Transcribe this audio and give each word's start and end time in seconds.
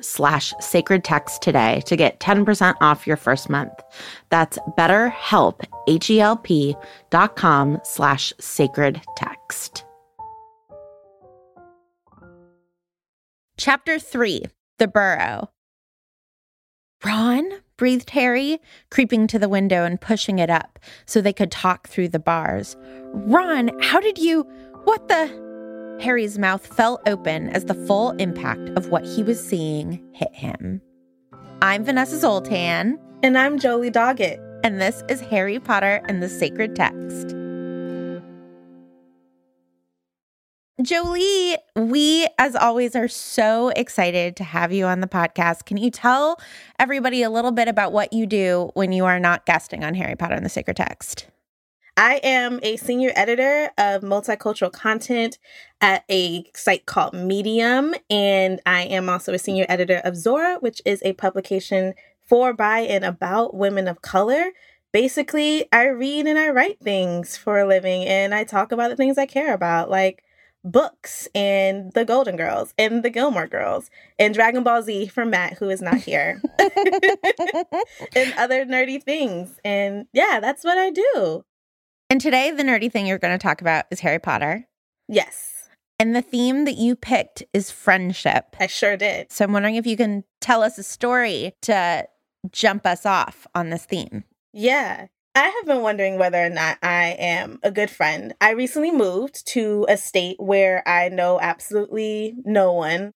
slash 0.00 0.52
sacred 0.60 1.04
text 1.04 1.42
today 1.42 1.82
to 1.86 1.96
get 1.96 2.20
10% 2.20 2.74
off 2.80 3.06
your 3.06 3.16
first 3.16 3.48
month. 3.48 3.72
That's 4.30 4.58
betterhelp, 4.76 5.64
H-E-L-P 5.88 6.76
dot 7.10 7.36
com 7.36 7.80
slash 7.84 8.32
sacred 8.38 9.00
text. 9.16 9.84
Chapter 13.56 13.98
3 13.98 14.44
The 14.78 14.88
Burrow 14.88 15.50
Ron, 17.04 17.50
breathed 17.78 18.10
Harry, 18.10 18.58
creeping 18.90 19.26
to 19.28 19.38
the 19.38 19.48
window 19.48 19.84
and 19.84 20.00
pushing 20.00 20.38
it 20.38 20.50
up 20.50 20.78
so 21.06 21.20
they 21.20 21.32
could 21.32 21.50
talk 21.50 21.88
through 21.88 22.08
the 22.08 22.18
bars. 22.18 22.76
Ron, 23.12 23.70
how 23.80 24.00
did 24.00 24.18
you. 24.18 24.42
What 24.84 25.08
the. 25.08 25.49
Harry's 26.00 26.38
mouth 26.38 26.66
fell 26.66 26.98
open 27.06 27.50
as 27.50 27.66
the 27.66 27.74
full 27.74 28.12
impact 28.12 28.70
of 28.70 28.88
what 28.88 29.04
he 29.04 29.22
was 29.22 29.38
seeing 29.38 30.02
hit 30.14 30.34
him. 30.34 30.80
I'm 31.60 31.84
Vanessa 31.84 32.18
Zoltan. 32.18 32.98
And 33.22 33.36
I'm 33.36 33.58
Jolie 33.58 33.90
Doggett. 33.90 34.38
And 34.64 34.80
this 34.80 35.02
is 35.10 35.20
Harry 35.20 35.60
Potter 35.60 36.00
and 36.08 36.22
the 36.22 36.28
Sacred 36.28 36.74
Text. 36.74 37.36
Jolie, 40.80 41.58
we, 41.76 42.26
as 42.38 42.56
always, 42.56 42.96
are 42.96 43.08
so 43.08 43.68
excited 43.76 44.36
to 44.36 44.44
have 44.44 44.72
you 44.72 44.86
on 44.86 45.00
the 45.00 45.06
podcast. 45.06 45.66
Can 45.66 45.76
you 45.76 45.90
tell 45.90 46.40
everybody 46.78 47.22
a 47.22 47.28
little 47.28 47.52
bit 47.52 47.68
about 47.68 47.92
what 47.92 48.14
you 48.14 48.24
do 48.24 48.70
when 48.72 48.90
you 48.92 49.04
are 49.04 49.20
not 49.20 49.44
guesting 49.44 49.84
on 49.84 49.94
Harry 49.94 50.16
Potter 50.16 50.34
and 50.34 50.46
the 50.46 50.50
Sacred 50.50 50.78
Text? 50.78 51.26
I 52.00 52.14
am 52.22 52.60
a 52.62 52.78
senior 52.78 53.12
editor 53.14 53.72
of 53.76 54.00
multicultural 54.00 54.72
content 54.72 55.36
at 55.82 56.02
a 56.10 56.44
site 56.54 56.86
called 56.86 57.12
Medium, 57.12 57.94
and 58.08 58.58
I 58.64 58.84
am 58.84 59.10
also 59.10 59.34
a 59.34 59.38
senior 59.38 59.66
editor 59.68 60.00
of 60.02 60.16
Zora, 60.16 60.56
which 60.60 60.80
is 60.86 61.02
a 61.04 61.12
publication 61.12 61.92
for, 62.26 62.54
by, 62.54 62.78
and 62.78 63.04
about 63.04 63.54
women 63.54 63.86
of 63.86 64.00
color. 64.00 64.52
Basically, 64.92 65.66
I 65.74 65.88
read 65.88 66.26
and 66.26 66.38
I 66.38 66.48
write 66.48 66.80
things 66.80 67.36
for 67.36 67.58
a 67.58 67.68
living, 67.68 68.06
and 68.06 68.34
I 68.34 68.44
talk 68.44 68.72
about 68.72 68.88
the 68.88 68.96
things 68.96 69.18
I 69.18 69.26
care 69.26 69.52
about, 69.52 69.90
like 69.90 70.24
books 70.64 71.28
and 71.34 71.92
the 71.92 72.06
Golden 72.06 72.36
Girls 72.36 72.72
and 72.78 73.02
the 73.02 73.10
Gilmore 73.10 73.46
Girls 73.46 73.90
and 74.18 74.32
Dragon 74.32 74.62
Ball 74.62 74.80
Z 74.80 75.08
for 75.08 75.26
Matt, 75.26 75.58
who 75.58 75.68
is 75.68 75.82
not 75.82 75.96
here, 75.96 76.40
and 78.16 78.32
other 78.38 78.64
nerdy 78.64 79.02
things. 79.02 79.60
And 79.66 80.06
yeah, 80.14 80.40
that's 80.40 80.64
what 80.64 80.78
I 80.78 80.88
do. 80.88 81.44
And 82.10 82.20
today, 82.20 82.50
the 82.50 82.64
nerdy 82.64 82.90
thing 82.90 83.06
you're 83.06 83.18
going 83.18 83.38
to 83.38 83.42
talk 83.42 83.60
about 83.60 83.84
is 83.92 84.00
Harry 84.00 84.18
Potter. 84.18 84.66
Yes. 85.06 85.68
And 86.00 86.16
the 86.16 86.22
theme 86.22 86.64
that 86.64 86.76
you 86.76 86.96
picked 86.96 87.44
is 87.52 87.70
friendship. 87.70 88.56
I 88.58 88.66
sure 88.66 88.96
did. 88.96 89.30
So 89.30 89.44
I'm 89.44 89.52
wondering 89.52 89.76
if 89.76 89.86
you 89.86 89.96
can 89.96 90.24
tell 90.40 90.64
us 90.64 90.76
a 90.76 90.82
story 90.82 91.52
to 91.62 92.08
jump 92.50 92.84
us 92.84 93.06
off 93.06 93.46
on 93.54 93.70
this 93.70 93.84
theme. 93.84 94.24
Yeah. 94.52 95.06
I 95.36 95.44
have 95.44 95.66
been 95.66 95.82
wondering 95.82 96.18
whether 96.18 96.44
or 96.44 96.48
not 96.48 96.78
I 96.82 97.16
am 97.16 97.60
a 97.62 97.70
good 97.70 97.90
friend. 97.90 98.34
I 98.40 98.50
recently 98.50 98.90
moved 98.90 99.46
to 99.48 99.86
a 99.88 99.96
state 99.96 100.36
where 100.40 100.82
I 100.88 101.10
know 101.10 101.38
absolutely 101.40 102.34
no 102.44 102.72
one. 102.72 103.12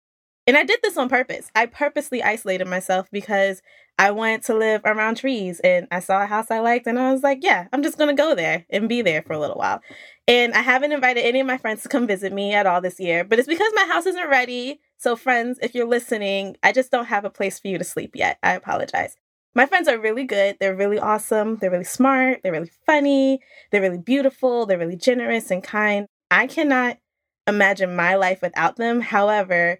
And 0.47 0.57
I 0.57 0.65
did 0.65 0.81
this 0.83 0.97
on 0.97 1.09
purpose. 1.09 1.51
I 1.55 1.67
purposely 1.67 2.23
isolated 2.23 2.67
myself 2.67 3.09
because 3.11 3.63
I 3.99 4.11
wanted 4.11 4.43
to 4.45 4.55
live 4.55 4.83
around 4.85 5.17
trees 5.17 5.61
and 5.61 5.87
I 5.91 6.01
saw 6.01 6.23
a 6.23 6.27
house 6.27 6.51
I 6.51 6.59
liked 6.59 6.87
and 6.87 6.99
I 6.99 7.13
was 7.13 7.23
like, 7.23 7.39
yeah, 7.43 7.69
I'm 7.73 7.83
just 7.83 7.97
going 7.97 8.15
to 8.15 8.21
go 8.21 8.35
there 8.35 8.67
and 8.69 8.89
be 8.89 9.03
there 9.03 9.23
for 9.23 9.33
a 9.33 9.39
little 9.39 9.57
while. 9.57 9.81
And 10.27 10.53
I 10.53 10.63
haven't 10.63 10.93
invited 10.93 11.25
any 11.25 11.41
of 11.41 11.47
my 11.47 11.59
friends 11.59 11.83
to 11.83 11.89
come 11.89 12.07
visit 12.07 12.33
me 12.33 12.53
at 12.53 12.67
all 12.67 12.81
this 12.81 12.99
year, 12.99 13.25
but 13.25 13.39
it's 13.39 13.49
because 13.49 13.73
my 13.75 13.87
house 13.87 14.07
isn't 14.07 14.29
ready. 14.29 14.81
So, 14.99 15.17
friends, 15.17 15.59
if 15.63 15.75
you're 15.75 15.87
listening, 15.87 16.57
I 16.63 16.73
just 16.73 16.91
don't 16.91 17.07
have 17.07 17.25
a 17.25 17.31
place 17.31 17.59
for 17.59 17.69
you 17.69 17.79
to 17.79 17.85
sleep 17.85 18.17
yet. 18.17 18.39
I 18.43 18.55
apologize. 18.55 19.17
My 19.55 19.67
friends 19.67 19.87
are 19.87 19.99
really 19.99 20.25
good. 20.25 20.57
They're 20.59 20.75
really 20.75 20.99
awesome. 20.99 21.57
They're 21.57 21.71
really 21.71 21.85
smart. 21.85 22.41
They're 22.43 22.53
really 22.53 22.73
funny. 22.85 23.41
They're 23.71 23.81
really 23.81 23.99
beautiful. 23.99 24.67
They're 24.67 24.79
really 24.79 24.97
generous 24.97 25.51
and 25.51 25.63
kind. 25.63 26.09
I 26.31 26.49
cannot 26.49 26.99
imagine 27.47 27.95
my 27.95 28.17
life 28.17 28.43
without 28.43 28.77
them. 28.77 29.01
However, 29.01 29.79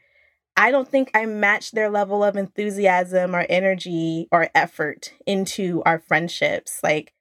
I 0.57 0.71
don't 0.71 0.89
think 0.89 1.11
I 1.15 1.27
match 1.27 1.73
their 1.73 1.91
level 1.91 2.23
of 2.23 2.37
enthusiasm 2.37 3.35
or 3.35 3.47
energy 3.49 4.29
or 4.31 4.51
effort 4.55 5.13
into 5.27 5.83
our 5.85 5.99
friendships. 5.99 6.81
Like, 6.83 7.13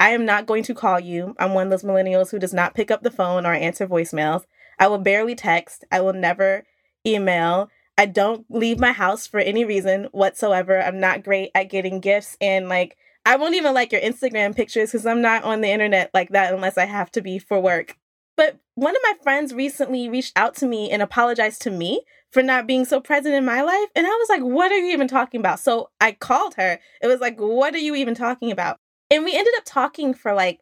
I 0.00 0.10
am 0.10 0.24
not 0.24 0.46
going 0.46 0.64
to 0.64 0.74
call 0.74 0.98
you. 0.98 1.34
I'm 1.38 1.54
one 1.54 1.66
of 1.66 1.70
those 1.70 1.88
millennials 1.88 2.30
who 2.30 2.38
does 2.38 2.54
not 2.54 2.74
pick 2.74 2.90
up 2.90 3.02
the 3.02 3.10
phone 3.10 3.46
or 3.46 3.52
answer 3.52 3.86
voicemails. 3.86 4.44
I 4.78 4.88
will 4.88 4.98
barely 4.98 5.34
text. 5.34 5.84
I 5.92 6.00
will 6.00 6.14
never 6.14 6.64
email. 7.06 7.68
I 7.96 8.06
don't 8.06 8.46
leave 8.48 8.80
my 8.80 8.92
house 8.92 9.26
for 9.26 9.38
any 9.38 9.64
reason 9.64 10.08
whatsoever. 10.12 10.80
I'm 10.80 10.98
not 10.98 11.22
great 11.22 11.50
at 11.54 11.68
getting 11.68 12.00
gifts 12.00 12.36
and 12.40 12.68
like 12.68 12.96
I 13.26 13.36
won't 13.36 13.54
even 13.54 13.74
like 13.74 13.92
your 13.92 14.00
Instagram 14.00 14.56
pictures 14.56 14.90
because 14.90 15.04
I'm 15.04 15.20
not 15.20 15.44
on 15.44 15.60
the 15.60 15.68
internet 15.68 16.10
like 16.14 16.30
that 16.30 16.54
unless 16.54 16.78
I 16.78 16.86
have 16.86 17.10
to 17.12 17.20
be 17.20 17.38
for 17.38 17.60
work. 17.60 17.98
But 18.36 18.58
one 18.74 18.96
of 18.96 19.02
my 19.02 19.14
friends 19.22 19.52
recently 19.52 20.08
reached 20.08 20.32
out 20.34 20.54
to 20.56 20.66
me 20.66 20.90
and 20.90 21.02
apologized 21.02 21.60
to 21.62 21.70
me 21.70 22.00
for 22.30 22.42
not 22.42 22.66
being 22.66 22.84
so 22.84 23.00
present 23.00 23.34
in 23.34 23.44
my 23.44 23.62
life. 23.62 23.88
And 23.94 24.06
I 24.06 24.10
was 24.10 24.28
like, 24.28 24.42
what 24.42 24.70
are 24.70 24.78
you 24.78 24.92
even 24.92 25.08
talking 25.08 25.40
about? 25.40 25.60
So 25.60 25.90
I 26.00 26.12
called 26.12 26.54
her. 26.54 26.78
It 27.02 27.06
was 27.06 27.20
like, 27.20 27.38
what 27.38 27.74
are 27.74 27.78
you 27.78 27.94
even 27.94 28.14
talking 28.14 28.50
about? 28.50 28.78
And 29.10 29.24
we 29.24 29.36
ended 29.36 29.54
up 29.56 29.64
talking 29.66 30.14
for 30.14 30.32
like 30.32 30.60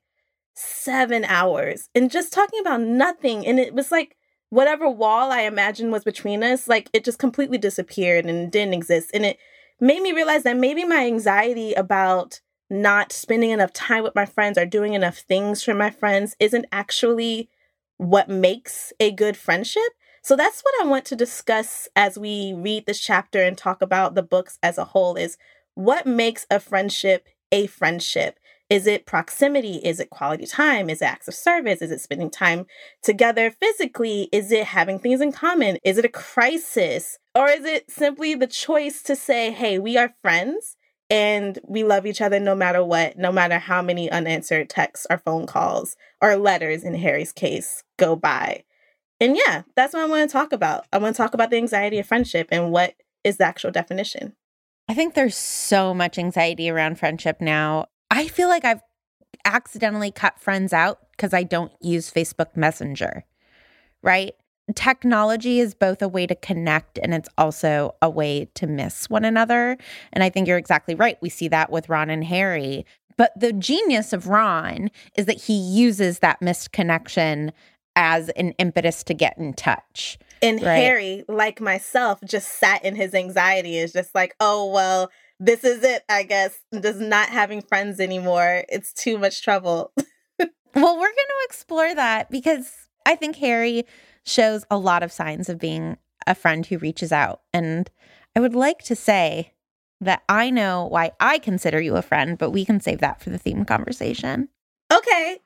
seven 0.55 1.25
hours 1.25 1.89
and 1.95 2.11
just 2.11 2.33
talking 2.33 2.61
about 2.61 2.81
nothing. 2.81 3.47
And 3.47 3.59
it 3.61 3.75
was 3.75 3.93
like, 3.93 4.17
whatever 4.51 4.89
wall 4.89 5.31
I 5.31 5.43
imagined 5.43 5.93
was 5.93 6.05
between 6.05 6.43
us, 6.43 6.69
like 6.69 6.89
it 6.93 7.05
just 7.05 7.19
completely 7.19 7.59
disappeared 7.59 8.25
and 8.25 8.51
didn't 8.51 8.75
exist. 8.75 9.11
And 9.13 9.27
it 9.27 9.39
made 9.81 10.03
me 10.03 10.13
realize 10.13 10.43
that 10.45 10.57
maybe 10.57 10.85
my 10.85 11.07
anxiety 11.07 11.75
about 11.75 12.41
not 12.71 13.13
spending 13.13 13.51
enough 13.51 13.73
time 13.73 14.03
with 14.03 14.15
my 14.15 14.27
friends 14.27 14.59
or 14.59 14.67
doing 14.67 14.95
enough 14.95 15.19
things 15.19 15.63
for 15.63 15.75
my 15.75 15.91
friends 15.91 16.35
isn't 16.41 16.67
actually 16.73 17.49
what 17.97 18.29
makes 18.29 18.93
a 19.01 19.11
good 19.11 19.37
friendship. 19.37 19.83
So 20.29 20.37
that's 20.37 20.61
what 20.61 20.75
I 20.83 20.87
want 20.87 21.07
to 21.07 21.17
discuss 21.17 21.89
as 21.97 22.19
we 22.19 22.53
read 22.53 22.85
this 22.85 23.01
chapter 23.01 23.43
and 23.43 23.57
talk 23.57 23.81
about 23.81 24.15
the 24.15 24.23
books 24.23 24.59
as 24.63 24.77
a 24.77 24.85
whole 24.85 25.17
is 25.17 25.39
what 25.75 26.07
makes 26.07 26.47
a 26.51 26.61
friendship 26.61 27.29
a 27.51 27.67
friendship? 27.67 28.39
Is 28.69 28.87
it 28.87 29.07
proximity? 29.07 29.77
Is 29.77 30.01
it 30.01 30.11
quality 30.11 30.45
time? 30.45 30.91
Is 30.91 31.01
it 31.01 31.07
acts 31.07 31.29
of 31.29 31.35
service? 31.35 31.81
Is 31.81 31.91
it 31.91 32.03
spending 32.03 32.29
time 32.29 32.67
together 33.03 33.51
physically? 33.51 34.29
Is 34.31 34.53
it 34.53 34.65
having 34.65 34.99
things 34.99 35.23
in 35.23 35.33
common? 35.33 35.79
Is 35.83 35.97
it 35.97 36.05
a 36.05 36.11
crisis? 36.11 37.19
Or 37.35 37.49
is 37.49 37.65
it 37.65 37.91
simply 37.91 38.35
the 38.35 38.47
choice 38.47 39.01
to 39.05 39.17
say, 39.17 39.51
hey, 39.51 39.79
we 39.79 39.97
are 39.97 40.13
friends 40.21 40.77
and 41.09 41.59
we 41.67 41.85
love 41.85 42.05
each 42.05 42.21
other 42.21 42.39
no 42.39 42.55
matter 42.55 42.85
what, 42.85 43.17
no 43.17 43.33
matter 43.33 43.59
how 43.59 43.81
many 43.81 44.11
unanswered 44.11 44.69
texts 44.69 45.07
or 45.09 45.17
phone 45.17 45.47
calls 45.47 45.97
or 46.21 46.37
letters 46.37 46.85
in 46.85 46.97
Harry's 46.97 47.33
case 47.33 47.83
go 47.97 48.15
by? 48.15 48.65
And 49.21 49.37
yeah, 49.37 49.63
that's 49.75 49.95
what 49.95 50.03
I 50.03 50.07
want 50.07 50.29
to 50.29 50.33
talk 50.33 50.53
about. 50.53 50.87
I 50.93 50.99
want 50.99 51.17
to 51.17 51.23
talk 51.23 51.35
about 51.35 51.51
the 51.51 51.57
anxiety 51.57 51.99
of 51.99 52.07
friendship 52.07 52.49
and 52.51 52.71
what 52.71 52.95
is 53.25 53.39
the 53.39 53.45
actual 53.45 53.71
definition. 53.71 54.35
I 54.89 54.95
think 54.95 55.15
there's 55.15 55.37
so 55.37 55.93
much 55.93 56.19
anxiety 56.19 56.71
around 56.71 56.99
friendship 56.99 57.41
now. 57.41 57.87
I 58.11 58.29
feel 58.29 58.49
like 58.49 58.65
I've 58.65 58.81
accidentally 59.45 60.11
cut 60.11 60.41
friends 60.41 60.73
out 60.73 61.01
because 61.11 61.35
I 61.35 61.43
don't 61.43 61.73
use 61.81 62.11
Facebook 62.11 62.57
Messenger, 62.57 63.25
right? 64.03 64.35
Technology 64.75 65.61
is 65.61 65.75
both 65.75 66.01
a 66.01 66.09
way 66.09 66.27
to 66.27 66.35
connect 66.35 66.99
and 66.99 67.15
it's 67.15 67.29
also 67.37 67.95
a 68.01 68.09
way 68.09 68.49
to 68.55 68.67
miss 68.67 69.11
one 69.11 69.25
another. 69.25 69.77
And 70.13 70.23
I 70.23 70.31
think 70.31 70.47
you're 70.47 70.59
exactly 70.59 70.95
right. 70.95 71.19
We 71.21 71.29
see 71.29 71.49
that 71.49 71.71
with 71.71 71.89
Ron 71.89 72.11
and 72.11 72.25
Harry. 72.25 72.87
But 73.17 73.33
the 73.39 73.53
genius 73.53 74.13
of 74.13 74.29
Ron 74.29 74.91
is 75.17 75.27
that 75.27 75.43
he 75.43 75.55
uses 75.55 76.21
that 76.21 76.41
missed 76.41 76.73
connection 76.73 77.53
as 77.99 78.29
an 78.31 78.53
impetus 78.53 79.03
to 79.03 79.13
get 79.13 79.37
in 79.37 79.53
touch. 79.53 80.19
And 80.41 80.63
right? 80.63 80.77
Harry, 80.77 81.25
like 81.29 81.61
myself, 81.61 82.21
just 82.25 82.61
sat 82.61 82.85
in 82.85 82.95
his 82.95 83.13
anxiety, 83.13 83.77
is 83.77 83.93
just 83.93 84.15
like, 84.15 84.37
oh, 84.39 84.71
well, 84.71 85.11
this 85.41 85.65
is 85.65 85.83
it, 85.83 86.05
I 86.09 86.23
guess. 86.23 86.61
Just 86.81 87.01
not 87.01 87.29
having 87.29 87.61
friends 87.61 87.99
anymore. 87.99 88.65
It's 88.69 88.93
too 88.93 89.19
much 89.19 89.43
trouble. 89.43 89.93
well, 90.39 90.95
we're 90.95 91.01
going 91.01 91.15
to 91.15 91.45
explore 91.45 91.93
that 91.97 92.31
because 92.31 92.73
I 93.05 93.17
think 93.17 93.35
Harry 93.37 93.85
shows 94.25 94.65
a 94.71 94.79
lot 94.79 95.03
of 95.03 95.11
signs 95.11 95.49
of 95.49 95.59
being 95.59 95.97
a 96.25 96.37
friend 96.37 96.65
who 96.65 96.79
reaches 96.79 97.11
out. 97.11 97.41
And 97.53 97.91
I 98.37 98.41
would 98.41 98.55
like 98.55 98.79
to 98.85 98.95
say 98.95 99.55
that 100.01 100.23
I 100.29 100.51
know 100.51 100.87
why 100.87 101.11
I 101.19 101.41
consider 101.41 101.81
you 101.81 101.97
a 101.97 102.03
friend, 102.03 102.39
but 102.39 102.51
we 102.51 102.65
can 102.65 102.79
save 102.79 103.01
that 103.01 103.21
for 103.21 103.31
the 103.31 103.39
theme 103.39 103.65
conversation. 103.65 104.51
Okay. 104.93 105.41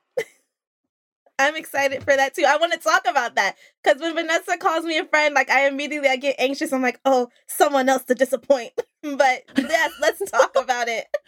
I'm 1.39 1.55
excited 1.55 2.03
for 2.03 2.15
that 2.15 2.35
too. 2.35 2.45
I 2.47 2.57
want 2.57 2.73
to 2.73 2.79
talk 2.79 3.05
about 3.07 3.35
that 3.35 3.55
because 3.83 4.01
when 4.01 4.13
Vanessa 4.15 4.57
calls 4.57 4.85
me 4.85 4.97
a 4.97 5.05
friend, 5.05 5.33
like 5.33 5.49
I 5.49 5.67
immediately 5.67 6.09
I 6.09 6.15
get 6.15 6.35
anxious. 6.37 6.71
I'm 6.71 6.81
like, 6.81 6.99
oh, 7.05 7.29
someone 7.47 7.89
else 7.89 8.03
to 8.05 8.15
disappoint. 8.15 8.71
but 9.01 9.43
yes, 9.57 9.91
let's 9.99 10.29
talk 10.29 10.55
about 10.55 10.87
it. 10.87 11.07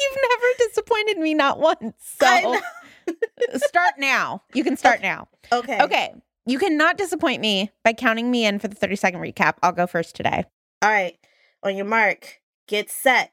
You've 0.00 0.18
never 0.30 0.46
disappointed 0.58 1.18
me, 1.18 1.34
not 1.34 1.60
once. 1.60 1.94
So 2.00 2.60
start 3.56 3.94
now. 3.98 4.42
You 4.52 4.64
can 4.64 4.76
start 4.76 5.00
now. 5.02 5.28
Okay. 5.52 5.80
Okay. 5.80 6.14
You 6.46 6.58
cannot 6.58 6.98
disappoint 6.98 7.40
me 7.40 7.70
by 7.84 7.92
counting 7.92 8.30
me 8.30 8.44
in 8.44 8.58
for 8.58 8.68
the 8.68 8.74
30 8.74 8.96
second 8.96 9.20
recap. 9.20 9.54
I'll 9.62 9.72
go 9.72 9.86
first 9.86 10.16
today. 10.16 10.44
All 10.82 10.90
right. 10.90 11.16
On 11.62 11.76
your 11.76 11.86
mark, 11.86 12.40
get 12.66 12.90
set. 12.90 13.32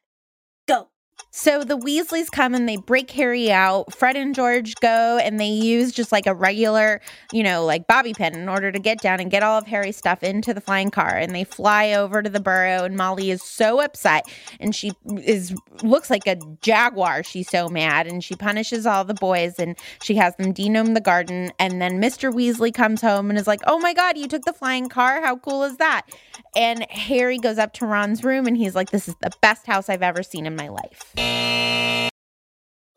So 1.29 1.63
the 1.63 1.77
Weasleys 1.77 2.29
come 2.29 2.53
and 2.53 2.67
they 2.67 2.77
break 2.77 3.09
Harry 3.11 3.51
out. 3.51 3.93
Fred 3.93 4.15
and 4.17 4.33
George 4.35 4.75
go 4.75 5.17
and 5.17 5.39
they 5.39 5.47
use 5.47 5.91
just 5.91 6.11
like 6.11 6.25
a 6.27 6.33
regular, 6.33 6.99
you 7.31 7.43
know, 7.43 7.63
like 7.65 7.87
bobby 7.87 8.13
pin 8.13 8.35
in 8.35 8.49
order 8.49 8.71
to 8.71 8.79
get 8.79 8.99
down 9.01 9.19
and 9.19 9.31
get 9.31 9.43
all 9.43 9.57
of 9.57 9.67
Harry's 9.67 9.95
stuff 9.95 10.23
into 10.23 10.53
the 10.53 10.61
flying 10.61 10.91
car. 10.91 11.15
And 11.15 11.33
they 11.33 11.43
fly 11.43 11.93
over 11.93 12.21
to 12.21 12.29
the 12.29 12.39
burrow 12.39 12.83
and 12.83 12.97
Molly 12.97 13.31
is 13.31 13.41
so 13.43 13.79
upset 13.79 14.25
and 14.59 14.75
she 14.75 14.91
is 15.23 15.55
looks 15.83 16.09
like 16.09 16.27
a 16.27 16.37
jaguar. 16.61 17.23
She's 17.23 17.49
so 17.49 17.69
mad 17.69 18.07
and 18.07 18.23
she 18.23 18.35
punishes 18.35 18.85
all 18.85 19.05
the 19.05 19.13
boys 19.13 19.57
and 19.57 19.77
she 20.03 20.15
has 20.15 20.35
them 20.35 20.51
de-gnome 20.51 20.93
the 20.93 21.01
garden. 21.01 21.51
And 21.59 21.81
then 21.81 22.01
Mr. 22.01 22.33
Weasley 22.33 22.73
comes 22.73 23.01
home 23.01 23.29
and 23.29 23.39
is 23.39 23.47
like, 23.47 23.61
"Oh 23.67 23.79
my 23.79 23.93
god, 23.93 24.17
you 24.17 24.27
took 24.27 24.43
the 24.43 24.53
flying 24.53 24.89
car. 24.89 25.21
How 25.21 25.37
cool 25.37 25.63
is 25.63 25.77
that?" 25.77 26.03
And 26.55 26.85
Harry 26.91 27.37
goes 27.37 27.57
up 27.57 27.73
to 27.73 27.85
Ron's 27.85 28.23
room 28.23 28.47
and 28.47 28.57
he's 28.57 28.75
like, 28.75 28.91
"This 28.91 29.07
is 29.07 29.15
the 29.21 29.31
best 29.41 29.65
house 29.65 29.89
I've 29.89 30.03
ever 30.03 30.23
seen 30.23 30.45
in 30.45 30.55
my 30.55 30.67
life." 30.67 31.10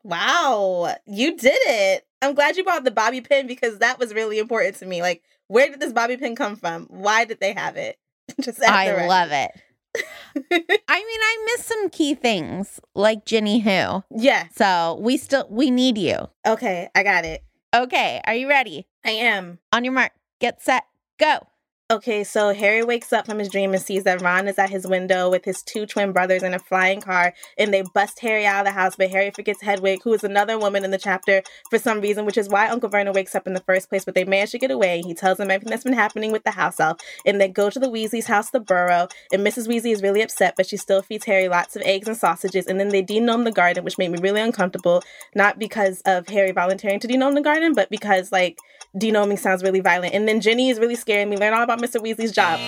Wow, 0.05 0.95
you 1.07 1.37
did 1.37 1.59
it. 1.67 2.07
I'm 2.21 2.35
glad 2.35 2.57
you 2.57 2.65
brought 2.65 2.85
the 2.85 2.91
bobby 2.91 3.21
pin 3.21 3.47
because 3.47 3.79
that 3.79 3.99
was 3.99 4.13
really 4.15 4.39
important 4.39 4.77
to 4.77 4.87
me. 4.87 5.01
Like, 5.03 5.23
where 5.49 5.69
did 5.69 5.81
this 5.81 5.93
bobby 5.93 6.17
pin 6.17 6.37
come 6.37 6.57
from? 6.57 6.87
Why 6.91 7.25
did 7.25 7.41
they 7.41 7.53
have 7.53 7.77
it? 7.77 7.99
Just 8.41 8.63
I 8.63 9.07
love 9.07 9.31
it. 9.33 9.51
I 10.37 10.51
mean, 10.51 10.81
I 10.89 11.47
miss 11.47 11.65
some 11.65 11.89
key 11.91 12.15
things 12.15 12.81
like 12.95 13.25
Ginny 13.25 13.61
Who. 13.61 14.03
Yeah. 14.11 14.49
So 14.55 14.99
we 15.01 15.17
still 15.17 15.47
we 15.49 15.71
need 15.71 15.97
you. 15.97 16.29
Okay, 16.47 16.89
I 16.95 17.03
got 17.03 17.25
it. 17.25 17.43
Okay, 17.75 18.21
are 18.27 18.35
you 18.35 18.49
ready? 18.49 18.87
I 19.05 19.11
am. 19.11 19.59
On 19.73 19.85
your 19.85 19.93
mark, 19.93 20.13
get 20.41 20.63
set, 20.63 20.85
go. 21.19 21.47
Okay, 21.91 22.25
so 22.25 22.55
Harry 22.55 22.83
wakes 22.83 23.13
up 23.13 23.27
from 23.27 23.39
his 23.39 23.51
dream 23.51 23.75
and 23.75 23.83
sees 23.83 24.05
that 24.05 24.23
Ron 24.23 24.49
is 24.49 24.59
at 24.59 24.71
his 24.71 24.87
window 24.87 25.31
with 25.31 25.45
his 25.45 25.63
two 25.63 25.85
twin 25.85 26.13
brothers 26.13 26.43
in 26.43 26.55
a 26.55 26.59
flying 26.59 27.03
car, 27.03 27.35
and 27.59 27.75
they 27.75 27.83
bust 27.83 28.21
Harry 28.21 28.47
out 28.47 28.61
of 28.61 28.73
the 28.73 28.81
house. 28.81 28.97
But 28.97 29.11
Harry 29.11 29.31
forgets 29.31 29.61
Hedwig, 29.61 30.01
who 30.03 30.15
is 30.15 30.25
another 30.25 30.59
woman 30.59 30.83
in 30.83 30.93
the 30.93 30.99
chapter 30.99 31.43
for 31.69 31.79
some 31.79 32.01
reason, 32.01 32.25
which 32.25 32.39
is 32.39 32.49
why 32.49 32.69
Uncle 32.69 32.89
Vernon 32.89 33.13
wakes 33.13 33.35
up 33.35 33.47
in 33.47 33.53
the 33.53 33.61
first 33.61 33.91
place. 33.91 34.03
But 34.03 34.15
they 34.15 34.25
manage 34.25 34.53
to 34.53 34.59
get 34.59 34.71
away. 34.71 35.03
He 35.03 35.13
tells 35.13 35.37
them 35.37 35.51
everything 35.51 35.73
that's 35.73 35.85
been 35.85 35.93
happening 35.93 36.33
with 36.33 36.45
the 36.45 36.53
house 36.53 36.81
elf, 36.81 36.97
and 37.27 37.39
they 37.39 37.49
go 37.49 37.69
to 37.69 37.79
the 37.79 37.91
Weasleys' 37.91 38.29
house, 38.29 38.49
the 38.49 38.61
burrow. 38.61 39.07
And 39.31 39.47
Mrs. 39.47 39.69
Weasley 39.69 39.93
is 39.93 40.03
really 40.03 40.23
upset, 40.23 40.55
but 40.57 40.67
she 40.67 40.79
still 40.79 41.03
feeds 41.03 41.27
Harry 41.27 41.49
lots 41.49 41.77
of 41.77 41.83
eggs 41.83 42.09
and 42.09 42.17
sausages. 42.17 42.67
And 42.67 42.81
then 42.81 42.89
they 42.89 43.03
de-gnome 43.03 43.45
the 43.45 43.53
garden, 43.53 43.85
which 43.85 43.99
made 43.99 44.11
me 44.11 44.19
really 44.23 44.41
uncomfortable, 44.41 45.03
not 45.35 45.59
because 45.59 46.01
of 46.07 46.29
Harry 46.29 46.53
volunteering 46.53 47.01
to 47.01 47.07
de-gnome 47.07 47.35
the 47.35 47.43
garden, 47.43 47.75
but 47.75 47.91
because 47.91 48.33
like 48.33 48.57
de-gnoming 48.97 49.37
sounds 49.37 49.63
really 49.63 49.81
violent. 49.81 50.15
And 50.15 50.27
then 50.27 50.41
Ginny 50.41 50.71
is 50.71 50.79
really 50.79 50.97
scaring 50.97 51.29
me. 51.29 51.37
learn 51.37 51.53
all 51.53 51.63
about 51.63 51.75
about 51.75 51.91
Mr. 51.91 52.01
Weasley's 52.01 52.33
job. 52.33 52.59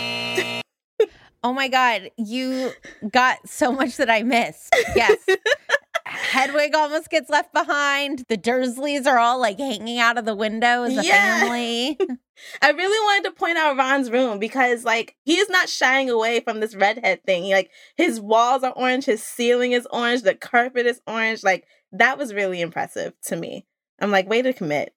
oh 1.43 1.53
my 1.53 1.69
god, 1.69 2.11
you 2.17 2.73
got 3.11 3.49
so 3.49 3.73
much 3.73 3.97
that 3.97 4.11
I 4.11 4.23
missed. 4.23 4.75
Yes. 4.95 5.19
Hedwig 6.07 6.75
almost 6.75 7.11
gets 7.11 7.29
left 7.29 7.53
behind. 7.53 8.25
The 8.29 8.39
Dursleys 8.39 9.07
are 9.07 9.19
all 9.19 9.41
like 9.41 9.59
hanging 9.59 9.99
out 9.99 10.19
of 10.19 10.25
the 10.25 10.37
window 10.37 10.85
as 10.85 10.97
a 10.97 11.05
yeah. 11.05 11.41
family. 11.41 11.99
I 12.63 12.71
really 12.71 12.99
wanted 13.07 13.29
to 13.29 13.35
point 13.35 13.59
out 13.59 13.77
Ron's 13.77 14.11
room 14.11 14.39
because 14.39 14.85
like 14.85 15.17
he 15.25 15.37
is 15.37 15.49
not 15.49 15.69
shying 15.69 16.09
away 16.09 16.41
from 16.41 16.61
this 16.61 16.77
redhead 16.77 17.25
thing. 17.25 17.45
He, 17.45 17.55
like 17.55 17.71
his 17.97 18.21
walls 18.21 18.63
are 18.63 18.73
orange, 18.73 19.07
his 19.07 19.23
ceiling 19.23 19.73
is 19.73 19.87
orange, 19.91 20.23
the 20.23 20.35
carpet 20.35 20.87
is 20.87 21.01
orange. 21.07 21.43
Like 21.43 21.65
that 21.93 22.19
was 22.19 22.35
really 22.35 22.61
impressive 22.61 23.15
to 23.25 23.37
me. 23.37 23.67
I'm 23.99 24.11
like, 24.11 24.29
way 24.29 24.43
to 24.43 24.53
commit. 24.53 24.95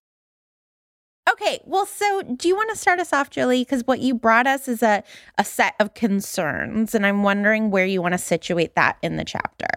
Okay, 1.32 1.60
well, 1.66 1.86
so 1.86 2.24
do 2.24 2.48
you 2.48 2.56
want 2.56 2.70
to 2.70 2.76
start 2.76 3.00
us 3.00 3.14
off, 3.14 3.30
Julie? 3.30 3.62
Because 3.62 3.86
what 3.86 4.00
you 4.00 4.16
brought 4.16 4.48
us 4.48 4.68
is 4.68 4.82
a, 4.82 5.04
a 5.38 5.46
set 5.46 5.76
of 5.80 5.94
concerns, 5.94 6.96
and 6.96 7.06
I'm 7.06 7.24
wondering 7.24 7.70
where 7.70 7.86
you 7.86 8.02
want 8.02 8.14
to 8.14 8.18
situate 8.18 8.76
that 8.76 8.98
in 9.02 9.18
the 9.18 9.26
chapter. 9.26 9.68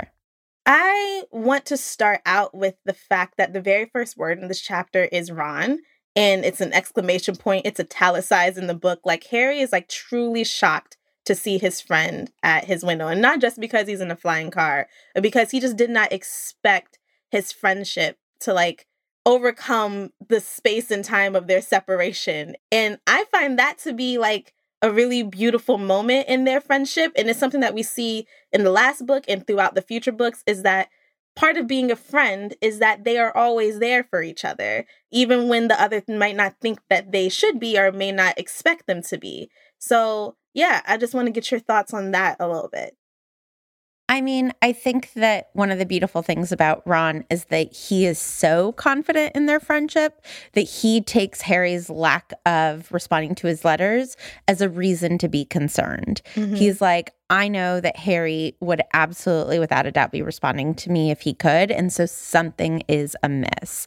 I 0.65 1.25
want 1.31 1.67
to 1.67 1.77
start 1.77 2.21
out 2.25 2.55
with 2.55 2.77
the 2.85 2.95
fact 2.95 3.37
that 3.37 3.53
the 3.53 3.61
very 3.61 3.87
first 3.93 4.17
word 4.17 4.39
in 4.39 4.49
this 4.49 4.61
chapter 4.61 5.05
is 5.05 5.31
Ron, 5.31 5.81
and 6.15 6.45
it's 6.45 6.61
an 6.61 6.73
exclamation 6.73 7.37
point. 7.37 7.67
It's 7.67 7.81
italicized 7.81 8.57
in 8.57 8.67
the 8.67 8.75
book. 8.75 9.01
Like, 9.05 9.25
Harry 9.25 9.61
is 9.61 9.73
like 9.73 9.89
truly 9.89 10.45
shocked 10.45 10.97
to 11.25 11.35
see 11.35 11.59
his 11.59 11.81
friend 11.81 12.31
at 12.43 12.65
his 12.65 12.85
window, 12.85 13.09
and 13.09 13.21
not 13.21 13.41
just 13.41 13.61
because 13.61 13.89
he's 13.89 14.01
in 14.01 14.11
a 14.11 14.17
flying 14.17 14.51
car, 14.51 14.89
but 15.15 15.23
because 15.23 15.51
he 15.51 15.61
just 15.61 15.77
did 15.77 15.91
not 15.91 16.13
expect 16.13 16.99
his 17.31 17.53
friendship 17.53 18.19
to 18.41 18.55
like 18.55 18.87
overcome 19.25 20.11
the 20.29 20.41
space 20.41 20.91
and 20.91 21.05
time 21.05 21.37
of 21.37 21.47
their 21.47 21.63
separation. 21.63 22.57
And 22.71 22.99
I 23.07 23.25
find 23.31 23.59
that 23.59 23.79
to 23.79 23.93
be 23.93 24.19
like 24.19 24.53
a 24.81 24.91
really 24.91 25.23
beautiful 25.23 25.79
moment 25.79 26.29
in 26.29 26.45
their 26.45 26.61
friendship. 26.61 27.13
And 27.17 27.31
it's 27.31 27.39
something 27.39 27.61
that 27.61 27.75
we 27.75 27.85
see 27.85 28.27
in 28.53 28.65
the 28.65 28.71
last 28.71 29.07
book 29.07 29.25
and 29.29 29.47
throughout 29.47 29.75
the 29.75 29.83
future 29.83 30.13
books 30.13 30.43
is 30.47 30.65
that 30.65 30.89
part 31.37 31.57
of 31.57 31.67
being 31.67 31.91
a 31.91 31.97
friend 31.97 32.55
is 32.61 32.81
that 32.81 33.05
they 33.05 33.17
are 33.17 33.35
always 33.37 33.79
there 33.79 34.05
for 34.05 34.23
each 34.23 34.45
other, 34.45 34.85
even 35.11 35.49
when 35.49 35.69
the 35.69 35.81
other 35.81 36.03
might 36.09 36.37
not 36.37 36.57
think 36.61 36.81
that 36.91 37.13
they 37.13 37.29
should 37.29 37.61
be 37.61 37.79
or 37.79 37.93
may 37.93 38.13
not 38.13 38.39
expect 38.39 38.87
them 38.87 39.03
to 39.03 39.19
be. 39.19 39.49
So, 39.79 40.37
yeah, 40.53 40.83
I 40.87 40.97
just 40.97 41.15
want 41.15 41.27
to 41.27 41.33
get 41.33 41.51
your 41.51 41.61
thoughts 41.61 41.95
on 41.95 42.11
that 42.11 42.37
a 42.41 42.49
little 42.49 42.69
bit. 42.71 42.97
I 44.13 44.21
mean, 44.21 44.53
I 44.61 44.75
think 44.75 45.11
that 45.15 45.49
one 45.55 45.71
of 45.71 45.79
the 45.79 45.87
beautiful 45.87 46.21
things 46.21 46.53
about 46.53 46.87
Ron 46.87 47.25
is 47.31 47.47
that 47.47 47.73
he 47.73 48.05
is 48.05 48.19
so 48.19 48.73
confident 48.73 49.35
in 49.35 49.47
their 49.47 49.59
friendship 49.59 50.23
that 50.53 50.69
he 50.69 51.01
takes 51.01 51.41
Harry's 51.41 51.89
lack 51.89 52.31
of 52.45 52.93
responding 52.93 53.35
to 53.37 53.47
his 53.47 53.65
letters 53.65 54.19
as 54.47 54.61
a 54.61 54.69
reason 54.69 55.17
to 55.17 55.29
be 55.29 55.47
concerned. 55.47 56.21
Mm-hmm. 56.35 56.57
He's 56.57 56.83
like, 56.83 57.15
I 57.31 57.49
know 57.49 57.81
that 57.81 57.97
Harry 57.97 58.55
would 58.61 58.83
absolutely, 58.93 59.59
without 59.59 59.87
a 59.87 59.91
doubt, 59.91 60.13
be 60.13 60.21
responding 60.21 60.75
to 60.75 60.91
me 60.91 61.11
if 61.11 61.23
he 61.23 61.33
could. 61.33 61.71
And 61.71 61.91
so 61.91 62.05
something 62.05 62.83
is 62.89 63.17
amiss. 63.23 63.87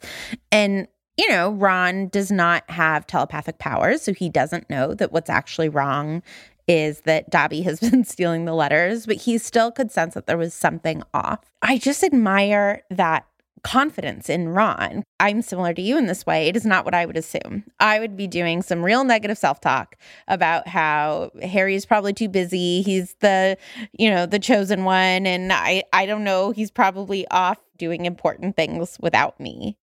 And 0.51 0.87
you 1.17 1.29
know, 1.29 1.51
Ron 1.51 2.09
does 2.09 2.29
not 2.29 2.69
have 2.69 3.07
telepathic 3.07 3.57
powers, 3.57 4.01
so 4.01 4.11
he 4.11 4.27
doesn't 4.27 4.69
know 4.69 4.93
that 4.95 5.13
what's 5.13 5.29
actually 5.29 5.69
wrong 5.69 6.23
is 6.67 7.01
that 7.01 7.29
Dobby 7.29 7.61
has 7.61 7.79
been 7.91 8.03
stealing 8.03 8.45
the 8.45 8.53
letters, 8.53 9.05
but 9.05 9.17
he 9.17 9.37
still 9.37 9.71
could 9.71 9.91
sense 9.91 10.13
that 10.13 10.27
there 10.27 10.37
was 10.37 10.53
something 10.53 11.03
off. 11.13 11.39
I 11.61 11.77
just 11.77 12.03
admire 12.03 12.83
that 12.89 13.25
confidence 13.65 14.29
in 14.29 14.49
Ron. 14.49 15.03
I'm 15.19 15.41
similar 15.41 15.73
to 15.73 15.81
you 15.81 15.97
in 15.97 16.05
this 16.05 16.23
way. 16.23 16.47
It 16.47 16.55
is 16.55 16.67
not 16.67 16.85
what 16.85 16.93
I 16.93 17.07
would 17.07 17.17
assume. 17.17 17.63
I 17.79 17.99
would 17.99 18.15
be 18.15 18.27
doing 18.27 18.61
some 18.61 18.85
real 18.85 19.03
negative 19.03 19.39
self-talk 19.39 19.97
about 20.27 20.67
how 20.67 21.31
Harry's 21.41 21.83
probably 21.83 22.13
too 22.13 22.29
busy. 22.29 22.83
He's 22.83 23.15
the, 23.21 23.57
you 23.97 24.11
know, 24.11 24.27
the 24.27 24.37
chosen 24.37 24.83
one 24.83 25.25
and 25.25 25.51
I 25.51 25.83
I 25.91 26.05
don't 26.05 26.23
know, 26.23 26.51
he's 26.51 26.69
probably 26.69 27.27
off 27.29 27.57
doing 27.75 28.05
important 28.05 28.55
things 28.55 28.97
without 29.01 29.39
me. 29.39 29.77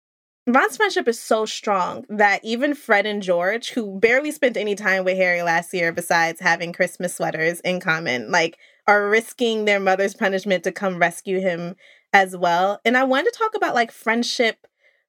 Ron's 0.54 0.78
friendship 0.78 1.08
is 1.08 1.20
so 1.20 1.46
strong 1.46 2.06
that 2.10 2.44
even 2.44 2.74
Fred 2.74 3.06
and 3.06 3.22
George, 3.22 3.70
who 3.70 4.00
barely 4.00 4.32
spent 4.32 4.58
any 4.58 4.74
time 4.74 5.04
with 5.06 5.16
Harry 5.18 5.44
last 5.44 5.74
year 5.74 5.92
besides 5.92 6.40
having 6.40 6.74
Christmas 6.74 7.16
sweaters 7.16 7.60
in 7.60 7.80
common, 7.80 8.32
like 8.32 8.58
are 8.88 9.08
risking 9.08 9.66
their 9.66 9.80
mother's 9.80 10.16
punishment 10.16 10.64
to 10.64 10.72
come 10.72 10.98
rescue 10.98 11.40
him 11.40 11.76
as 12.14 12.36
well. 12.36 12.80
And 12.84 12.98
I 12.98 13.04
wanted 13.04 13.32
to 13.32 13.38
talk 13.38 13.54
about 13.56 13.76
like 13.76 13.92
friendship 13.92 14.66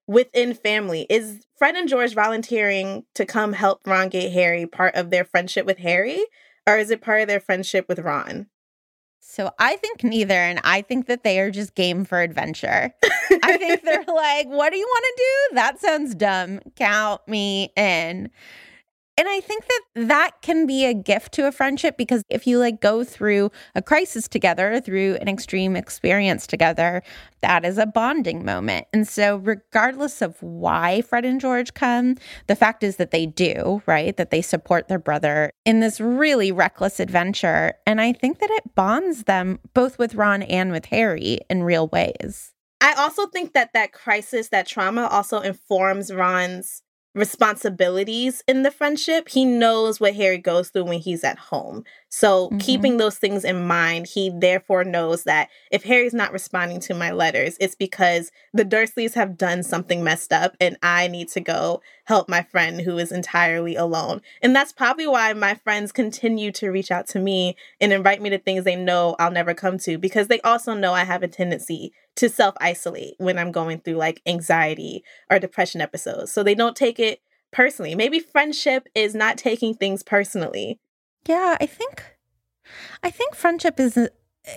within 0.06 0.52
family. 0.52 1.06
Is 1.08 1.46
Fred 1.56 1.74
and 1.74 1.88
George 1.88 2.14
volunteering 2.14 3.04
to 3.14 3.24
come 3.24 3.54
help 3.54 3.80
Ron 3.86 4.10
get 4.10 4.32
Harry 4.32 4.66
part 4.66 4.94
of 4.94 5.08
their 5.08 5.24
friendship 5.24 5.64
with 5.64 5.78
Harry? 5.78 6.22
Or 6.66 6.76
is 6.76 6.90
it 6.90 7.00
part 7.00 7.22
of 7.22 7.28
their 7.28 7.40
friendship 7.40 7.86
with 7.88 8.00
Ron? 8.00 8.48
So 9.20 9.52
I 9.58 9.76
think 9.76 10.02
neither. 10.02 10.34
And 10.34 10.60
I 10.64 10.82
think 10.82 11.06
that 11.06 11.22
they 11.24 11.38
are 11.40 11.50
just 11.50 11.74
game 11.74 12.04
for 12.04 12.20
adventure. 12.20 12.92
I 13.42 13.56
think 13.58 13.82
they're 13.84 14.04
like, 14.06 14.48
what 14.48 14.72
do 14.72 14.78
you 14.78 14.86
want 14.86 15.04
to 15.04 15.14
do? 15.16 15.54
That 15.54 15.80
sounds 15.80 16.14
dumb. 16.14 16.60
Count 16.76 17.26
me 17.28 17.72
in. 17.76 18.30
And 19.20 19.28
I 19.28 19.40
think 19.40 19.66
that 19.66 19.82
that 20.08 20.40
can 20.40 20.66
be 20.66 20.86
a 20.86 20.94
gift 20.94 21.32
to 21.32 21.46
a 21.46 21.52
friendship 21.52 21.98
because 21.98 22.22
if 22.30 22.46
you 22.46 22.58
like 22.58 22.80
go 22.80 23.04
through 23.04 23.50
a 23.74 23.82
crisis 23.82 24.26
together, 24.26 24.80
through 24.80 25.18
an 25.20 25.28
extreme 25.28 25.76
experience 25.76 26.46
together, 26.46 27.02
that 27.42 27.66
is 27.66 27.76
a 27.76 27.84
bonding 27.84 28.46
moment. 28.46 28.86
And 28.94 29.06
so, 29.06 29.36
regardless 29.36 30.22
of 30.22 30.42
why 30.42 31.02
Fred 31.02 31.26
and 31.26 31.38
George 31.38 31.74
come, 31.74 32.16
the 32.46 32.56
fact 32.56 32.82
is 32.82 32.96
that 32.96 33.10
they 33.10 33.26
do, 33.26 33.82
right? 33.84 34.16
That 34.16 34.30
they 34.30 34.40
support 34.40 34.88
their 34.88 34.98
brother 34.98 35.52
in 35.66 35.80
this 35.80 36.00
really 36.00 36.50
reckless 36.50 36.98
adventure. 36.98 37.74
And 37.86 38.00
I 38.00 38.14
think 38.14 38.38
that 38.38 38.50
it 38.50 38.74
bonds 38.74 39.24
them 39.24 39.58
both 39.74 39.98
with 39.98 40.14
Ron 40.14 40.40
and 40.44 40.72
with 40.72 40.86
Harry 40.86 41.40
in 41.50 41.62
real 41.62 41.88
ways. 41.88 42.54
I 42.80 42.94
also 42.94 43.26
think 43.26 43.52
that 43.52 43.74
that 43.74 43.92
crisis, 43.92 44.48
that 44.48 44.66
trauma 44.66 45.08
also 45.08 45.40
informs 45.40 46.10
Ron's 46.10 46.80
responsibilities 47.14 48.42
in 48.46 48.62
the 48.62 48.70
friendship. 48.70 49.28
He 49.28 49.44
knows 49.44 49.98
what 49.98 50.14
Harry 50.14 50.38
goes 50.38 50.68
through 50.68 50.84
when 50.84 51.00
he's 51.00 51.24
at 51.24 51.38
home. 51.38 51.84
So, 52.08 52.46
mm-hmm. 52.46 52.58
keeping 52.58 52.96
those 52.96 53.18
things 53.18 53.44
in 53.44 53.66
mind, 53.66 54.06
he 54.06 54.30
therefore 54.30 54.84
knows 54.84 55.24
that 55.24 55.48
if 55.70 55.84
Harry's 55.84 56.14
not 56.14 56.32
responding 56.32 56.80
to 56.80 56.94
my 56.94 57.10
letters, 57.10 57.56
it's 57.60 57.74
because 57.74 58.30
the 58.52 58.64
Dursleys 58.64 59.14
have 59.14 59.36
done 59.36 59.62
something 59.62 60.02
messed 60.02 60.32
up 60.32 60.56
and 60.60 60.76
I 60.82 61.08
need 61.08 61.28
to 61.30 61.40
go 61.40 61.82
help 62.04 62.28
my 62.28 62.42
friend 62.42 62.80
who 62.80 62.98
is 62.98 63.12
entirely 63.12 63.76
alone. 63.76 64.20
And 64.42 64.54
that's 64.54 64.72
probably 64.72 65.06
why 65.06 65.32
my 65.32 65.54
friends 65.54 65.92
continue 65.92 66.50
to 66.52 66.70
reach 66.70 66.90
out 66.90 67.06
to 67.08 67.20
me 67.20 67.56
and 67.80 67.92
invite 67.92 68.20
me 68.20 68.30
to 68.30 68.38
things 68.38 68.64
they 68.64 68.76
know 68.76 69.14
I'll 69.18 69.30
never 69.30 69.54
come 69.54 69.78
to 69.78 69.98
because 69.98 70.28
they 70.28 70.40
also 70.40 70.74
know 70.74 70.92
I 70.92 71.04
have 71.04 71.22
a 71.22 71.28
tendency 71.28 71.92
to 72.20 72.28
self 72.30 72.54
isolate 72.60 73.14
when 73.18 73.38
I'm 73.38 73.52
going 73.52 73.80
through 73.80 73.96
like 73.96 74.22
anxiety 74.24 75.02
or 75.30 75.38
depression 75.38 75.80
episodes. 75.80 76.32
So 76.32 76.42
they 76.42 76.54
don't 76.54 76.76
take 76.76 76.98
it 76.98 77.20
personally. 77.52 77.94
Maybe 77.94 78.20
friendship 78.20 78.86
is 78.94 79.14
not 79.14 79.36
taking 79.36 79.74
things 79.74 80.02
personally 80.02 80.78
yeah, 81.26 81.56
I 81.60 81.66
think 81.66 82.16
I 83.02 83.10
think 83.10 83.34
friendship 83.34 83.78
is 83.78 83.98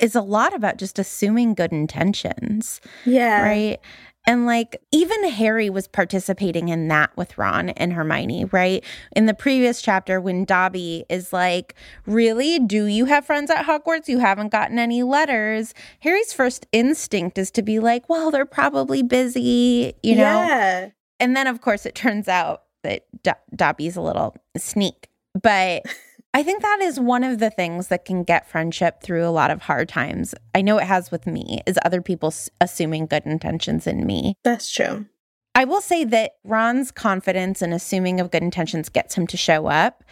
is 0.02 0.16
a 0.16 0.22
lot 0.22 0.54
about 0.54 0.78
just 0.78 0.98
assuming 0.98 1.54
good 1.54 1.72
intentions. 1.72 2.80
Yeah. 3.06 3.42
Right? 3.42 3.80
And 4.26 4.46
like 4.46 4.82
even 4.92 5.28
Harry 5.30 5.70
was 5.70 5.88
participating 5.88 6.70
in 6.70 6.88
that 6.88 7.16
with 7.18 7.38
Ron 7.38 7.70
and 7.70 7.94
Hermione, 7.94 8.46
right? 8.46 8.84
In 9.16 9.26
the 9.26 9.34
previous 9.34 9.82
chapter, 9.82 10.22
when 10.22 10.46
Dobby 10.46 11.06
is 11.10 11.34
like, 11.34 11.76
Really? 12.06 12.60
Do 12.60 12.86
you 12.86 13.06
have 13.06 13.26
friends 13.26 13.52
at 13.52 13.66
Hogwarts? 13.66 14.08
You 14.08 14.20
haven't 14.20 14.52
gotten 14.52 14.80
any 14.80 15.04
letters. 15.04 15.74
Harry's 16.00 16.32
first 16.32 16.68
instinct 16.72 17.38
is 17.38 17.52
to 17.52 17.62
be 17.62 17.80
like, 17.80 18.08
Well, 18.08 18.32
they're 18.32 18.46
probably 18.46 19.04
busy, 19.04 19.94
you 20.02 20.16
know? 20.16 20.22
Yeah. 20.22 20.90
And 21.20 21.36
then, 21.36 21.48
of 21.48 21.62
course, 21.62 21.86
it 21.86 21.96
turns 21.96 22.28
out 22.28 22.64
that 22.84 23.06
Do- 23.24 23.32
Dobby's 23.56 23.96
a 23.96 24.02
little 24.02 24.36
sneak. 24.58 25.10
But 25.42 25.84
I 26.36 26.42
think 26.42 26.64
that 26.64 26.80
is 26.82 27.00
one 27.00 27.24
of 27.24 27.38
the 27.38 27.52
things 27.52 27.90
that 27.90 28.06
can 28.06 28.24
get 28.24 28.50
friendship 28.50 29.02
through 29.04 29.24
a 29.24 29.30
lot 29.30 29.52
of 29.52 29.62
hard 29.62 29.88
times. 29.88 30.34
I 30.56 30.64
know 30.64 30.80
it 30.80 30.86
has 30.86 31.12
with 31.12 31.28
me, 31.28 31.62
is 31.68 31.78
other 31.86 32.02
people 32.02 32.34
assuming 32.60 33.06
good 33.06 33.26
intentions 33.26 33.86
in 33.86 34.06
me. 34.08 34.36
That's 34.44 34.72
true. 34.72 35.06
I 35.54 35.66
will 35.66 35.82
say 35.82 36.04
that 36.06 36.32
Ron's 36.44 36.92
confidence 36.92 37.62
and 37.62 37.72
assuming 37.72 38.20
of 38.20 38.32
good 38.32 38.42
intentions 38.42 38.90
gets 38.90 39.16
him 39.16 39.28
to 39.28 39.38
show 39.38 39.68
up. 39.68 40.04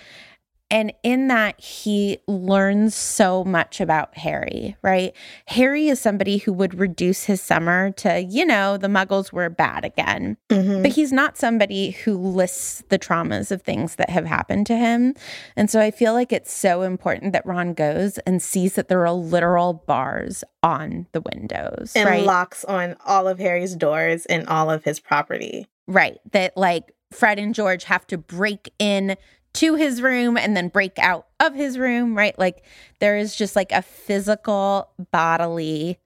And 0.71 0.93
in 1.03 1.27
that, 1.27 1.59
he 1.59 2.19
learns 2.27 2.95
so 2.95 3.43
much 3.43 3.81
about 3.81 4.17
Harry, 4.17 4.77
right? 4.81 5.13
Harry 5.47 5.89
is 5.89 5.99
somebody 5.99 6.37
who 6.37 6.53
would 6.53 6.79
reduce 6.79 7.25
his 7.25 7.41
summer 7.41 7.91
to, 7.91 8.21
you 8.21 8.45
know, 8.45 8.77
the 8.77 8.87
muggles 8.87 9.33
were 9.33 9.49
bad 9.49 9.83
again. 9.83 10.37
Mm-hmm. 10.49 10.81
But 10.81 10.91
he's 10.91 11.11
not 11.11 11.37
somebody 11.37 11.91
who 11.91 12.17
lists 12.17 12.83
the 12.87 12.97
traumas 12.97 13.51
of 13.51 13.61
things 13.61 13.95
that 13.95 14.09
have 14.09 14.25
happened 14.25 14.65
to 14.67 14.77
him. 14.77 15.13
And 15.57 15.69
so 15.69 15.81
I 15.81 15.91
feel 15.91 16.13
like 16.13 16.31
it's 16.31 16.53
so 16.53 16.83
important 16.83 17.33
that 17.33 17.45
Ron 17.45 17.73
goes 17.73 18.17
and 18.19 18.41
sees 18.41 18.75
that 18.75 18.87
there 18.87 19.05
are 19.05 19.11
literal 19.11 19.73
bars 19.73 20.41
on 20.63 21.07
the 21.11 21.21
windows 21.21 21.91
and 21.95 22.07
right? 22.07 22.23
locks 22.23 22.63
on 22.63 22.95
all 23.05 23.27
of 23.27 23.39
Harry's 23.39 23.75
doors 23.75 24.25
and 24.27 24.47
all 24.47 24.71
of 24.71 24.85
his 24.85 25.01
property. 25.01 25.67
Right. 25.87 26.19
That 26.31 26.55
like 26.55 26.93
Fred 27.11 27.39
and 27.39 27.53
George 27.53 27.83
have 27.85 28.07
to 28.07 28.17
break 28.17 28.73
in 28.79 29.17
to 29.53 29.75
his 29.75 30.01
room 30.01 30.37
and 30.37 30.55
then 30.55 30.69
break 30.69 30.97
out 30.99 31.27
of 31.39 31.53
his 31.53 31.77
room, 31.77 32.15
right? 32.15 32.37
Like 32.37 32.63
there 32.99 33.17
is 33.17 33.35
just 33.35 33.55
like 33.55 33.71
a 33.71 33.81
physical 33.81 34.89
bodily 35.11 35.99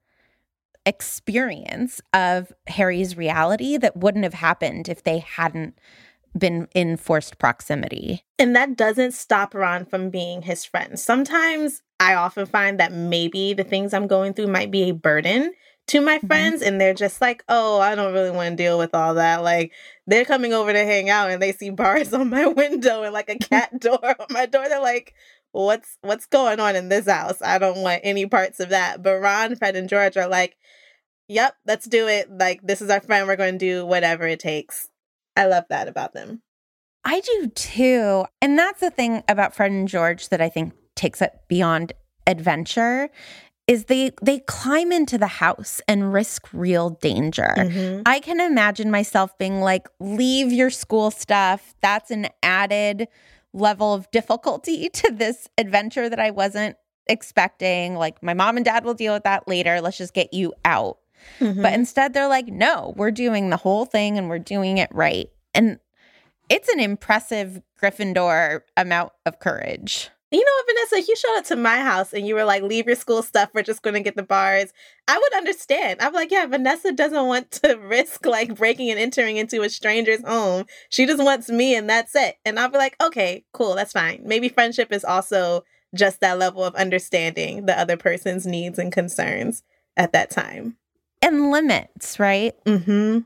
experience 0.85 2.01
of 2.13 2.53
Harry's 2.67 3.17
reality 3.17 3.77
that 3.77 3.97
wouldn't 3.97 4.23
have 4.23 4.35
happened 4.35 4.87
if 4.87 5.03
they 5.03 5.19
hadn't 5.19 5.77
been 6.37 6.67
in 6.75 6.97
forced 6.97 7.37
proximity. 7.37 8.23
And 8.37 8.55
that 8.55 8.75
doesn't 8.75 9.13
stop 9.13 9.53
Ron 9.53 9.85
from 9.85 10.09
being 10.09 10.41
his 10.41 10.65
friend. 10.65 10.99
Sometimes 10.99 11.81
I 11.99 12.13
often 12.15 12.45
find 12.45 12.79
that 12.79 12.91
maybe 12.91 13.53
the 13.53 13.63
things 13.63 13.93
I'm 13.93 14.07
going 14.07 14.33
through 14.33 14.47
might 14.47 14.69
be 14.69 14.89
a 14.89 14.93
burden 14.93 15.53
to 15.87 16.01
my 16.01 16.17
mm-hmm. 16.17 16.27
friends 16.27 16.61
and 16.61 16.79
they're 16.79 16.93
just 16.93 17.21
like, 17.21 17.43
"Oh, 17.47 17.79
I 17.79 17.95
don't 17.95 18.13
really 18.13 18.31
want 18.31 18.51
to 18.51 18.63
deal 18.63 18.77
with 18.77 18.93
all 18.95 19.15
that." 19.15 19.43
Like 19.43 19.71
they're 20.07 20.25
coming 20.25 20.53
over 20.53 20.73
to 20.73 20.83
hang 20.83 21.09
out 21.09 21.29
and 21.29 21.41
they 21.41 21.51
see 21.51 21.69
bars 21.69 22.13
on 22.13 22.29
my 22.29 22.47
window 22.47 23.03
and 23.03 23.13
like 23.13 23.29
a 23.29 23.37
cat 23.37 23.79
door 23.79 23.99
on 24.03 24.27
my 24.29 24.45
door. 24.45 24.67
They're 24.67 24.81
like, 24.81 25.13
"What's 25.51 25.97
what's 26.01 26.25
going 26.25 26.59
on 26.59 26.75
in 26.75 26.89
this 26.89 27.07
house? 27.07 27.41
I 27.41 27.57
don't 27.57 27.81
want 27.81 28.01
any 28.03 28.25
parts 28.25 28.59
of 28.59 28.69
that." 28.69 29.03
But 29.03 29.19
Ron, 29.19 29.55
Fred, 29.55 29.75
and 29.75 29.89
George 29.89 30.17
are 30.17 30.27
like, 30.27 30.57
"Yep, 31.27 31.55
let's 31.67 31.85
do 31.87 32.07
it. 32.07 32.29
Like 32.31 32.61
this 32.63 32.81
is 32.81 32.89
our 32.89 33.01
friend. 33.01 33.27
We're 33.27 33.35
going 33.35 33.59
to 33.59 33.65
do 33.65 33.85
whatever 33.85 34.25
it 34.27 34.39
takes." 34.39 34.89
I 35.37 35.47
love 35.47 35.65
that 35.69 35.87
about 35.87 36.13
them. 36.13 36.41
I 37.03 37.19
do 37.19 37.47
too. 37.53 38.25
And 38.41 38.57
that's 38.57 38.79
the 38.79 38.89
thing 38.89 39.23
about 39.27 39.53
Fred 39.53 39.71
and 39.71 39.87
George 39.87 40.29
that 40.29 40.41
I 40.41 40.49
think 40.49 40.73
takes 40.95 41.21
it 41.21 41.33
beyond 41.47 41.93
adventure 42.25 43.09
is 43.67 43.85
they 43.85 44.11
they 44.21 44.39
climb 44.39 44.91
into 44.91 45.17
the 45.17 45.27
house 45.27 45.81
and 45.87 46.13
risk 46.13 46.47
real 46.53 46.91
danger. 46.91 47.53
Mm-hmm. 47.57 48.03
I 48.05 48.19
can 48.19 48.39
imagine 48.39 48.91
myself 48.91 49.37
being 49.37 49.61
like 49.61 49.87
leave 49.99 50.51
your 50.51 50.69
school 50.69 51.11
stuff. 51.11 51.73
That's 51.81 52.11
an 52.11 52.27
added 52.43 53.07
level 53.53 53.93
of 53.93 54.09
difficulty 54.11 54.89
to 54.93 55.11
this 55.11 55.47
adventure 55.57 56.09
that 56.09 56.19
I 56.19 56.31
wasn't 56.31 56.77
expecting. 57.07 57.95
Like 57.95 58.21
my 58.21 58.33
mom 58.33 58.57
and 58.57 58.65
dad 58.65 58.85
will 58.85 58.93
deal 58.93 59.13
with 59.13 59.23
that 59.23 59.47
later. 59.47 59.81
Let's 59.81 59.97
just 59.97 60.13
get 60.13 60.33
you 60.33 60.53
out. 60.63 60.99
Mm-hmm. 61.39 61.61
But 61.61 61.73
instead 61.73 62.13
they're 62.13 62.27
like 62.27 62.47
no, 62.47 62.93
we're 62.95 63.11
doing 63.11 63.49
the 63.49 63.57
whole 63.57 63.85
thing 63.85 64.17
and 64.17 64.29
we're 64.29 64.39
doing 64.39 64.77
it 64.77 64.89
right. 64.93 65.29
And 65.55 65.79
it's 66.49 66.69
an 66.69 66.79
impressive 66.79 67.63
Gryffindor 67.81 68.61
amount 68.77 69.13
of 69.25 69.39
courage. 69.39 70.11
You 70.31 70.39
know 70.39 70.51
what, 70.57 70.65
Vanessa? 70.67 70.95
If 70.95 71.07
you 71.07 71.15
showed 71.15 71.37
up 71.37 71.45
to 71.45 71.55
my 71.55 71.77
house 71.77 72.11
and 72.11 72.27
you 72.27 72.33
were 72.33 72.45
like, 72.45 72.63
leave 72.63 72.87
your 72.87 72.95
school 72.95 73.21
stuff, 73.21 73.51
we're 73.53 73.61
just 73.61 73.83
going 73.83 73.93
to 73.93 74.01
get 74.01 74.15
the 74.15 74.23
bars, 74.23 74.73
I 75.07 75.17
would 75.17 75.33
understand. 75.35 76.01
I'm 76.01 76.13
like, 76.13 76.31
yeah, 76.31 76.45
Vanessa 76.47 76.91
doesn't 76.91 77.27
want 77.27 77.51
to 77.51 77.75
risk 77.81 78.25
like 78.25 78.55
breaking 78.55 78.89
and 78.89 78.99
entering 78.99 79.37
into 79.37 79.61
a 79.61 79.69
stranger's 79.69 80.23
home. 80.25 80.65
She 80.89 81.05
just 81.05 81.23
wants 81.23 81.49
me 81.49 81.75
and 81.75 81.87
that's 81.87 82.15
it. 82.15 82.37
And 82.43 82.59
I'll 82.59 82.69
be 82.69 82.79
like, 82.79 82.95
okay, 83.01 83.45
cool, 83.53 83.75
that's 83.75 83.93
fine. 83.93 84.23
Maybe 84.25 84.49
friendship 84.49 84.91
is 84.91 85.05
also 85.05 85.63
just 85.93 86.21
that 86.21 86.39
level 86.39 86.63
of 86.63 86.75
understanding 86.75 87.67
the 87.67 87.79
other 87.79 87.95
person's 87.95 88.47
needs 88.47 88.79
and 88.79 88.91
concerns 88.91 89.63
at 89.95 90.11
that 90.13 90.31
time. 90.31 90.77
And 91.21 91.51
limits, 91.51 92.19
right? 92.19 92.53
Mm-hmm. 92.65 93.19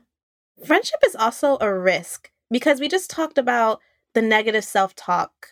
Friendship 0.64 1.00
is 1.06 1.16
also 1.16 1.56
a 1.60 1.72
risk 1.72 2.30
because 2.50 2.78
we 2.78 2.88
just 2.88 3.10
talked 3.10 3.38
about 3.38 3.80
the 4.14 4.22
negative 4.22 4.64
self 4.64 4.94
talk 4.94 5.48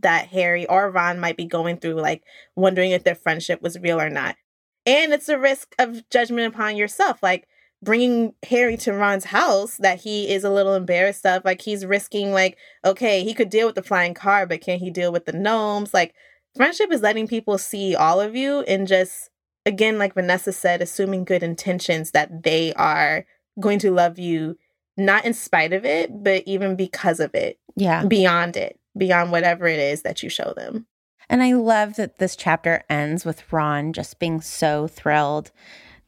that 0.00 0.28
Harry 0.28 0.66
or 0.66 0.90
Ron 0.90 1.18
might 1.20 1.36
be 1.36 1.46
going 1.46 1.78
through, 1.78 2.00
like 2.00 2.22
wondering 2.54 2.90
if 2.90 3.04
their 3.04 3.14
friendship 3.14 3.62
was 3.62 3.78
real 3.78 4.00
or 4.00 4.10
not. 4.10 4.36
And 4.84 5.12
it's 5.12 5.28
a 5.28 5.38
risk 5.38 5.74
of 5.78 6.08
judgment 6.10 6.54
upon 6.54 6.76
yourself, 6.76 7.22
like 7.22 7.48
bringing 7.82 8.34
Harry 8.48 8.76
to 8.78 8.92
Ron's 8.92 9.24
house 9.24 9.76
that 9.78 10.00
he 10.00 10.30
is 10.30 10.44
a 10.44 10.50
little 10.50 10.74
embarrassed 10.74 11.26
of. 11.26 11.44
Like 11.44 11.62
he's 11.62 11.84
risking, 11.84 12.32
like, 12.32 12.56
okay, 12.84 13.24
he 13.24 13.34
could 13.34 13.50
deal 13.50 13.66
with 13.66 13.74
the 13.74 13.82
flying 13.82 14.14
car, 14.14 14.46
but 14.46 14.60
can 14.60 14.78
he 14.78 14.90
deal 14.90 15.12
with 15.12 15.24
the 15.24 15.32
gnomes? 15.32 15.92
Like, 15.92 16.14
friendship 16.56 16.92
is 16.92 17.02
letting 17.02 17.26
people 17.26 17.58
see 17.58 17.94
all 17.96 18.20
of 18.20 18.36
you 18.36 18.60
and 18.60 18.86
just, 18.86 19.30
again, 19.64 19.98
like 19.98 20.14
Vanessa 20.14 20.52
said, 20.52 20.80
assuming 20.80 21.24
good 21.24 21.42
intentions 21.42 22.12
that 22.12 22.44
they 22.44 22.72
are 22.74 23.26
going 23.58 23.78
to 23.80 23.90
love 23.90 24.18
you, 24.18 24.56
not 24.96 25.24
in 25.24 25.34
spite 25.34 25.72
of 25.72 25.84
it, 25.84 26.22
but 26.22 26.42
even 26.46 26.76
because 26.76 27.20
of 27.20 27.34
it. 27.34 27.58
Yeah. 27.74 28.04
Beyond 28.04 28.56
it 28.56 28.78
beyond 28.96 29.32
whatever 29.32 29.66
it 29.66 29.78
is 29.78 30.02
that 30.02 30.22
you 30.22 30.28
show 30.28 30.52
them. 30.56 30.86
And 31.28 31.42
I 31.42 31.52
love 31.52 31.96
that 31.96 32.18
this 32.18 32.36
chapter 32.36 32.84
ends 32.88 33.24
with 33.24 33.52
Ron 33.52 33.92
just 33.92 34.18
being 34.18 34.40
so 34.40 34.86
thrilled 34.86 35.50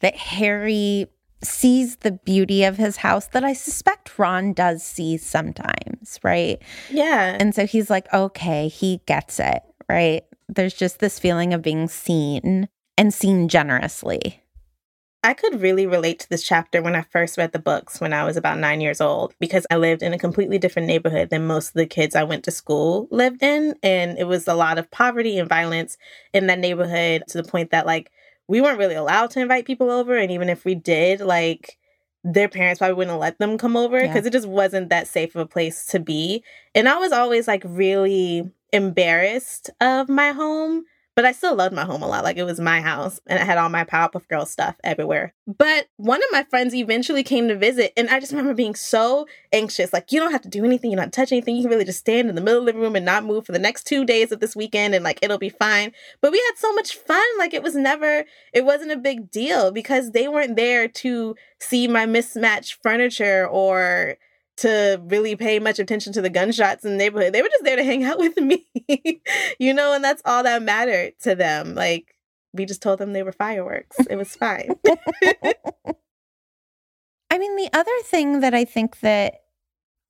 that 0.00 0.16
Harry 0.16 1.06
sees 1.42 1.96
the 1.96 2.12
beauty 2.12 2.64
of 2.64 2.76
his 2.76 2.98
house 2.98 3.26
that 3.28 3.44
I 3.44 3.52
suspect 3.52 4.18
Ron 4.18 4.52
does 4.52 4.82
see 4.82 5.16
sometimes, 5.16 6.18
right? 6.22 6.60
Yeah. 6.90 7.36
And 7.38 7.54
so 7.54 7.66
he's 7.66 7.90
like, 7.90 8.12
okay, 8.12 8.68
he 8.68 9.00
gets 9.06 9.38
it, 9.38 9.62
right? 9.88 10.22
There's 10.48 10.74
just 10.74 10.98
this 10.98 11.18
feeling 11.18 11.52
of 11.52 11.62
being 11.62 11.88
seen 11.88 12.68
and 12.96 13.14
seen 13.14 13.48
generously. 13.48 14.42
I 15.28 15.34
could 15.34 15.60
really 15.60 15.86
relate 15.86 16.20
to 16.20 16.28
this 16.30 16.42
chapter 16.42 16.80
when 16.80 16.96
I 16.96 17.02
first 17.02 17.36
read 17.36 17.52
the 17.52 17.58
books 17.58 18.00
when 18.00 18.14
I 18.14 18.24
was 18.24 18.38
about 18.38 18.58
nine 18.58 18.80
years 18.80 18.98
old 18.98 19.34
because 19.38 19.66
I 19.70 19.76
lived 19.76 20.02
in 20.02 20.14
a 20.14 20.18
completely 20.18 20.56
different 20.56 20.88
neighborhood 20.88 21.28
than 21.28 21.46
most 21.46 21.68
of 21.68 21.74
the 21.74 21.84
kids 21.84 22.16
I 22.16 22.22
went 22.24 22.44
to 22.44 22.50
school 22.50 23.08
lived 23.10 23.42
in. 23.42 23.74
And 23.82 24.18
it 24.18 24.24
was 24.24 24.48
a 24.48 24.54
lot 24.54 24.78
of 24.78 24.90
poverty 24.90 25.38
and 25.38 25.46
violence 25.46 25.98
in 26.32 26.46
that 26.46 26.58
neighborhood 26.58 27.24
to 27.28 27.42
the 27.42 27.46
point 27.46 27.72
that, 27.72 27.84
like, 27.84 28.10
we 28.46 28.62
weren't 28.62 28.78
really 28.78 28.94
allowed 28.94 29.28
to 29.32 29.40
invite 29.40 29.66
people 29.66 29.90
over. 29.90 30.16
And 30.16 30.32
even 30.32 30.48
if 30.48 30.64
we 30.64 30.74
did, 30.74 31.20
like, 31.20 31.76
their 32.24 32.48
parents 32.48 32.78
probably 32.78 32.94
wouldn't 32.94 33.18
let 33.18 33.38
them 33.38 33.58
come 33.58 33.76
over 33.76 34.00
because 34.00 34.22
yeah. 34.22 34.28
it 34.28 34.32
just 34.32 34.48
wasn't 34.48 34.88
that 34.88 35.08
safe 35.08 35.34
of 35.34 35.42
a 35.42 35.46
place 35.46 35.84
to 35.88 36.00
be. 36.00 36.42
And 36.74 36.88
I 36.88 36.96
was 36.96 37.12
always 37.12 37.46
like 37.46 37.64
really 37.66 38.50
embarrassed 38.72 39.68
of 39.78 40.08
my 40.08 40.32
home 40.32 40.84
but 41.18 41.24
I 41.24 41.32
still 41.32 41.56
loved 41.56 41.74
my 41.74 41.84
home 41.84 42.04
a 42.04 42.06
lot. 42.06 42.22
Like 42.22 42.36
it 42.36 42.44
was 42.44 42.60
my 42.60 42.80
house 42.80 43.18
and 43.26 43.40
I 43.40 43.44
had 43.44 43.58
all 43.58 43.68
my 43.68 43.82
Powerpuff 43.82 44.28
Girl 44.28 44.46
stuff 44.46 44.76
everywhere. 44.84 45.34
But 45.48 45.88
one 45.96 46.22
of 46.22 46.28
my 46.30 46.44
friends 46.44 46.76
eventually 46.76 47.24
came 47.24 47.48
to 47.48 47.56
visit 47.56 47.92
and 47.96 48.08
I 48.08 48.20
just 48.20 48.30
remember 48.30 48.54
being 48.54 48.76
so 48.76 49.26
anxious. 49.52 49.92
Like, 49.92 50.12
you 50.12 50.20
don't 50.20 50.30
have 50.30 50.42
to 50.42 50.48
do 50.48 50.64
anything, 50.64 50.92
you 50.92 50.96
don't 50.96 51.12
touch 51.12 51.32
anything. 51.32 51.56
You 51.56 51.62
can 51.62 51.72
really 51.72 51.84
just 51.84 51.98
stand 51.98 52.28
in 52.28 52.36
the 52.36 52.40
middle 52.40 52.60
of 52.60 52.66
the 52.72 52.80
room 52.80 52.94
and 52.94 53.04
not 53.04 53.24
move 53.24 53.44
for 53.44 53.50
the 53.50 53.58
next 53.58 53.82
two 53.82 54.04
days 54.04 54.30
of 54.30 54.38
this 54.38 54.54
weekend 54.54 54.94
and 54.94 55.02
like 55.02 55.18
it'll 55.20 55.38
be 55.38 55.48
fine. 55.48 55.90
But 56.20 56.30
we 56.30 56.38
had 56.38 56.56
so 56.56 56.72
much 56.74 56.94
fun. 56.94 57.26
Like 57.36 57.52
it 57.52 57.64
was 57.64 57.74
never, 57.74 58.24
it 58.52 58.64
wasn't 58.64 58.92
a 58.92 58.96
big 58.96 59.28
deal 59.32 59.72
because 59.72 60.12
they 60.12 60.28
weren't 60.28 60.54
there 60.54 60.86
to 60.86 61.34
see 61.58 61.88
my 61.88 62.06
mismatched 62.06 62.78
furniture 62.80 63.44
or 63.44 64.18
to 64.58 65.00
really 65.06 65.36
pay 65.36 65.58
much 65.58 65.78
attention 65.78 66.12
to 66.12 66.20
the 66.22 66.30
gunshots 66.30 66.84
in 66.84 66.92
the 66.92 66.96
neighborhood. 66.96 67.32
They 67.32 67.42
were 67.42 67.48
just 67.48 67.64
there 67.64 67.76
to 67.76 67.84
hang 67.84 68.04
out 68.04 68.18
with 68.18 68.36
me, 68.38 68.66
you 69.58 69.72
know, 69.72 69.92
and 69.94 70.02
that's 70.02 70.22
all 70.24 70.42
that 70.42 70.62
mattered 70.62 71.14
to 71.22 71.34
them. 71.34 71.74
Like, 71.74 72.14
we 72.52 72.64
just 72.66 72.82
told 72.82 72.98
them 72.98 73.12
they 73.12 73.22
were 73.22 73.32
fireworks. 73.32 73.96
It 74.10 74.16
was 74.16 74.34
fine. 74.34 74.70
I 77.30 77.38
mean, 77.38 77.56
the 77.56 77.70
other 77.72 77.92
thing 78.04 78.40
that 78.40 78.54
I 78.54 78.64
think 78.64 79.00
that 79.00 79.42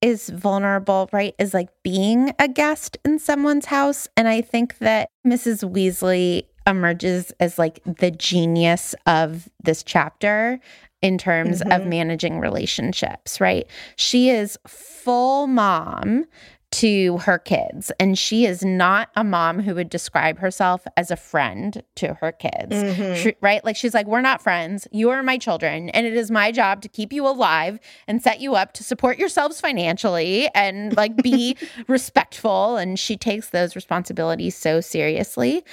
is 0.00 0.28
vulnerable, 0.28 1.10
right, 1.12 1.34
is 1.38 1.52
like 1.52 1.68
being 1.82 2.32
a 2.38 2.46
guest 2.48 2.96
in 3.04 3.18
someone's 3.18 3.66
house. 3.66 4.06
And 4.16 4.28
I 4.28 4.40
think 4.40 4.78
that 4.78 5.08
Mrs. 5.26 5.68
Weasley 5.68 6.44
emerges 6.66 7.32
as 7.40 7.58
like 7.58 7.80
the 7.84 8.10
genius 8.10 8.94
of 9.06 9.48
this 9.62 9.82
chapter 9.82 10.60
in 11.02 11.18
terms 11.18 11.60
mm-hmm. 11.60 11.72
of 11.72 11.86
managing 11.86 12.40
relationships, 12.40 13.40
right? 13.40 13.66
She 13.96 14.30
is 14.30 14.58
full 14.66 15.46
mom 15.46 16.26
to 16.70 17.16
her 17.18 17.38
kids 17.38 17.90
and 17.98 18.18
she 18.18 18.44
is 18.44 18.62
not 18.62 19.08
a 19.16 19.24
mom 19.24 19.60
who 19.60 19.74
would 19.74 19.88
describe 19.88 20.38
herself 20.38 20.86
as 20.98 21.10
a 21.10 21.16
friend 21.16 21.82
to 21.94 22.12
her 22.14 22.30
kids 22.30 22.72
mm-hmm. 22.72 23.14
she, 23.14 23.34
right 23.40 23.64
like 23.64 23.74
she's 23.74 23.94
like 23.94 24.06
we're 24.06 24.20
not 24.20 24.42
friends 24.42 24.86
you 24.92 25.08
are 25.08 25.22
my 25.22 25.38
children 25.38 25.88
and 25.90 26.06
it 26.06 26.12
is 26.12 26.30
my 26.30 26.52
job 26.52 26.82
to 26.82 26.88
keep 26.88 27.10
you 27.10 27.26
alive 27.26 27.80
and 28.06 28.22
set 28.22 28.40
you 28.40 28.54
up 28.54 28.74
to 28.74 28.84
support 28.84 29.18
yourselves 29.18 29.62
financially 29.62 30.46
and 30.54 30.94
like 30.94 31.16
be 31.16 31.56
respectful 31.88 32.76
and 32.76 32.98
she 32.98 33.16
takes 33.16 33.48
those 33.48 33.74
responsibilities 33.74 34.54
so 34.54 34.78
seriously 34.78 35.64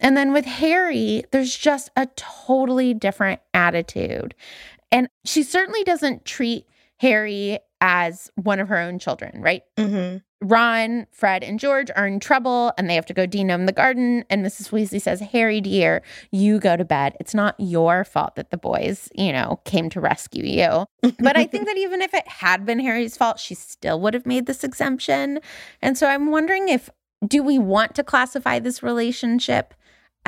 and 0.00 0.16
then 0.16 0.32
with 0.32 0.46
Harry, 0.46 1.24
there's 1.30 1.56
just 1.56 1.90
a 1.96 2.06
totally 2.16 2.94
different 2.94 3.40
attitude. 3.54 4.34
And 4.90 5.08
she 5.24 5.42
certainly 5.42 5.84
doesn't 5.84 6.24
treat 6.24 6.66
Harry 6.98 7.58
as 7.80 8.30
one 8.34 8.60
of 8.60 8.68
her 8.68 8.78
own 8.78 8.98
children, 8.98 9.40
right? 9.40 9.62
Mm-hmm. 9.76 10.18
Ron, 10.42 11.06
Fred, 11.12 11.44
and 11.44 11.60
George 11.60 11.90
are 11.94 12.06
in 12.06 12.18
trouble 12.18 12.72
and 12.78 12.88
they 12.88 12.94
have 12.94 13.06
to 13.06 13.14
go 13.14 13.26
de-gnome 13.26 13.66
the 13.66 13.72
garden. 13.72 14.24
And 14.30 14.44
Mrs. 14.44 14.70
Weasley 14.70 15.00
says, 15.00 15.20
Harry, 15.20 15.60
dear, 15.60 16.02
you 16.30 16.58
go 16.58 16.76
to 16.76 16.84
bed. 16.84 17.14
It's 17.20 17.34
not 17.34 17.54
your 17.58 18.04
fault 18.04 18.36
that 18.36 18.50
the 18.50 18.56
boys, 18.56 19.10
you 19.14 19.32
know, 19.32 19.60
came 19.64 19.90
to 19.90 20.00
rescue 20.00 20.44
you. 20.44 20.86
but 21.18 21.36
I 21.36 21.46
think 21.46 21.66
that 21.66 21.76
even 21.76 22.00
if 22.00 22.14
it 22.14 22.26
had 22.26 22.64
been 22.64 22.80
Harry's 22.80 23.16
fault, 23.16 23.38
she 23.38 23.54
still 23.54 24.00
would 24.00 24.14
have 24.14 24.26
made 24.26 24.46
this 24.46 24.64
exemption. 24.64 25.40
And 25.82 25.96
so 25.96 26.06
I'm 26.06 26.30
wondering 26.30 26.68
if, 26.68 26.88
do 27.26 27.42
we 27.42 27.58
want 27.58 27.94
to 27.96 28.04
classify 28.04 28.58
this 28.58 28.82
relationship 28.82 29.74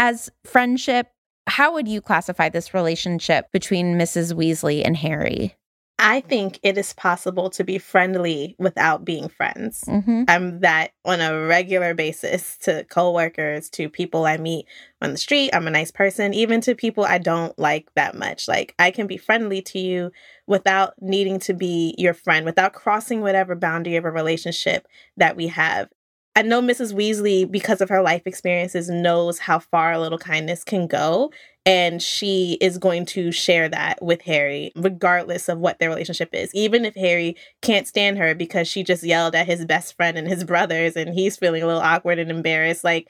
as 0.03 0.29
friendship, 0.45 1.07
how 1.47 1.73
would 1.73 1.87
you 1.87 2.01
classify 2.01 2.49
this 2.49 2.75
relationship 2.75 3.47
between 3.53 3.97
Mrs. 3.97 4.35
Weasley 4.35 4.85
and 4.85 4.97
Harry? 4.97 5.55
I 5.97 6.19
think 6.21 6.59
it 6.65 6.77
is 6.77 6.93
possible 6.95 7.51
to 7.51 7.63
be 7.63 7.79
friendly 7.79 8.57
without 8.59 9.05
being 9.05 9.29
friends. 9.29 9.85
Mm-hmm. 9.87 10.25
I'm 10.27 10.59
that 10.61 10.91
on 11.05 11.21
a 11.21 11.47
regular 11.47 11.95
basis 11.95 12.57
to 12.63 12.83
coworkers, 12.91 13.71
to 13.71 13.89
people 13.89 14.27
I 14.27 14.39
meet 14.39 14.67
on 15.01 15.13
the 15.13 15.19
street. 15.19 15.51
I'm 15.53 15.69
a 15.69 15.71
nice 15.71 15.93
person, 15.93 16.35
even 16.35 16.61
to 16.63 16.75
people 16.75 17.05
I 17.05 17.19
don't 17.19 17.57
like 17.57 17.89
that 17.95 18.17
much. 18.17 18.49
Like 18.49 18.75
I 18.81 18.91
can 18.91 19.07
be 19.07 19.17
friendly 19.17 19.63
to 19.63 19.79
you 19.79 20.11
without 20.49 20.95
needing 21.01 21.39
to 21.41 21.55
be 21.55 21.95
your 21.97 22.15
friend, 22.15 22.45
without 22.45 22.73
crossing 22.73 23.21
whatever 23.21 23.55
boundary 23.55 23.95
of 23.95 24.05
a 24.05 24.11
relationship 24.11 24.89
that 25.17 25.37
we 25.37 25.47
have. 25.47 25.89
I 26.35 26.41
know 26.41 26.63
Mrs. 26.63 26.95
Weasley, 26.95 27.51
because 27.51 27.83
of 27.83 27.91
her 27.91 28.01
life 28.01 28.23
experiences, 28.25 28.89
knows 28.89 29.39
how 29.39 29.59
far 29.59 29.93
a 29.93 29.99
little 29.99 30.19
kindness 30.19 30.65
can 30.65 30.87
go. 30.87 31.31
And 31.67 32.03
she 32.03 32.57
is 32.61 32.79
going 32.79 33.05
to 33.07 33.31
share 33.31 33.69
that 33.69 34.03
with 34.03 34.23
Harry, 34.23 34.73
regardless 34.75 35.49
of 35.49 35.59
what 35.59 35.79
their 35.79 35.91
relationship 35.91 36.31
is. 36.33 36.51
Even 36.55 36.85
if 36.87 36.95
Harry 36.95 37.37
can't 37.61 37.87
stand 37.87 38.19
her 38.19 38.35
because 38.35 38.67
she 38.67 38.83
just 38.83 39.05
yelled 39.05 39.35
at 39.35 39.47
his 39.47 39.67
best 39.67 39.95
friend 39.95 40.17
and 40.17 40.27
his 40.27 40.43
brothers 40.43 40.97
and 40.97 41.15
he's 41.15 41.37
feeling 41.37 41.63
a 41.63 41.67
little 41.67 41.83
awkward 41.83 42.19
and 42.19 42.31
embarrassed, 42.31 42.83
like 42.83 43.09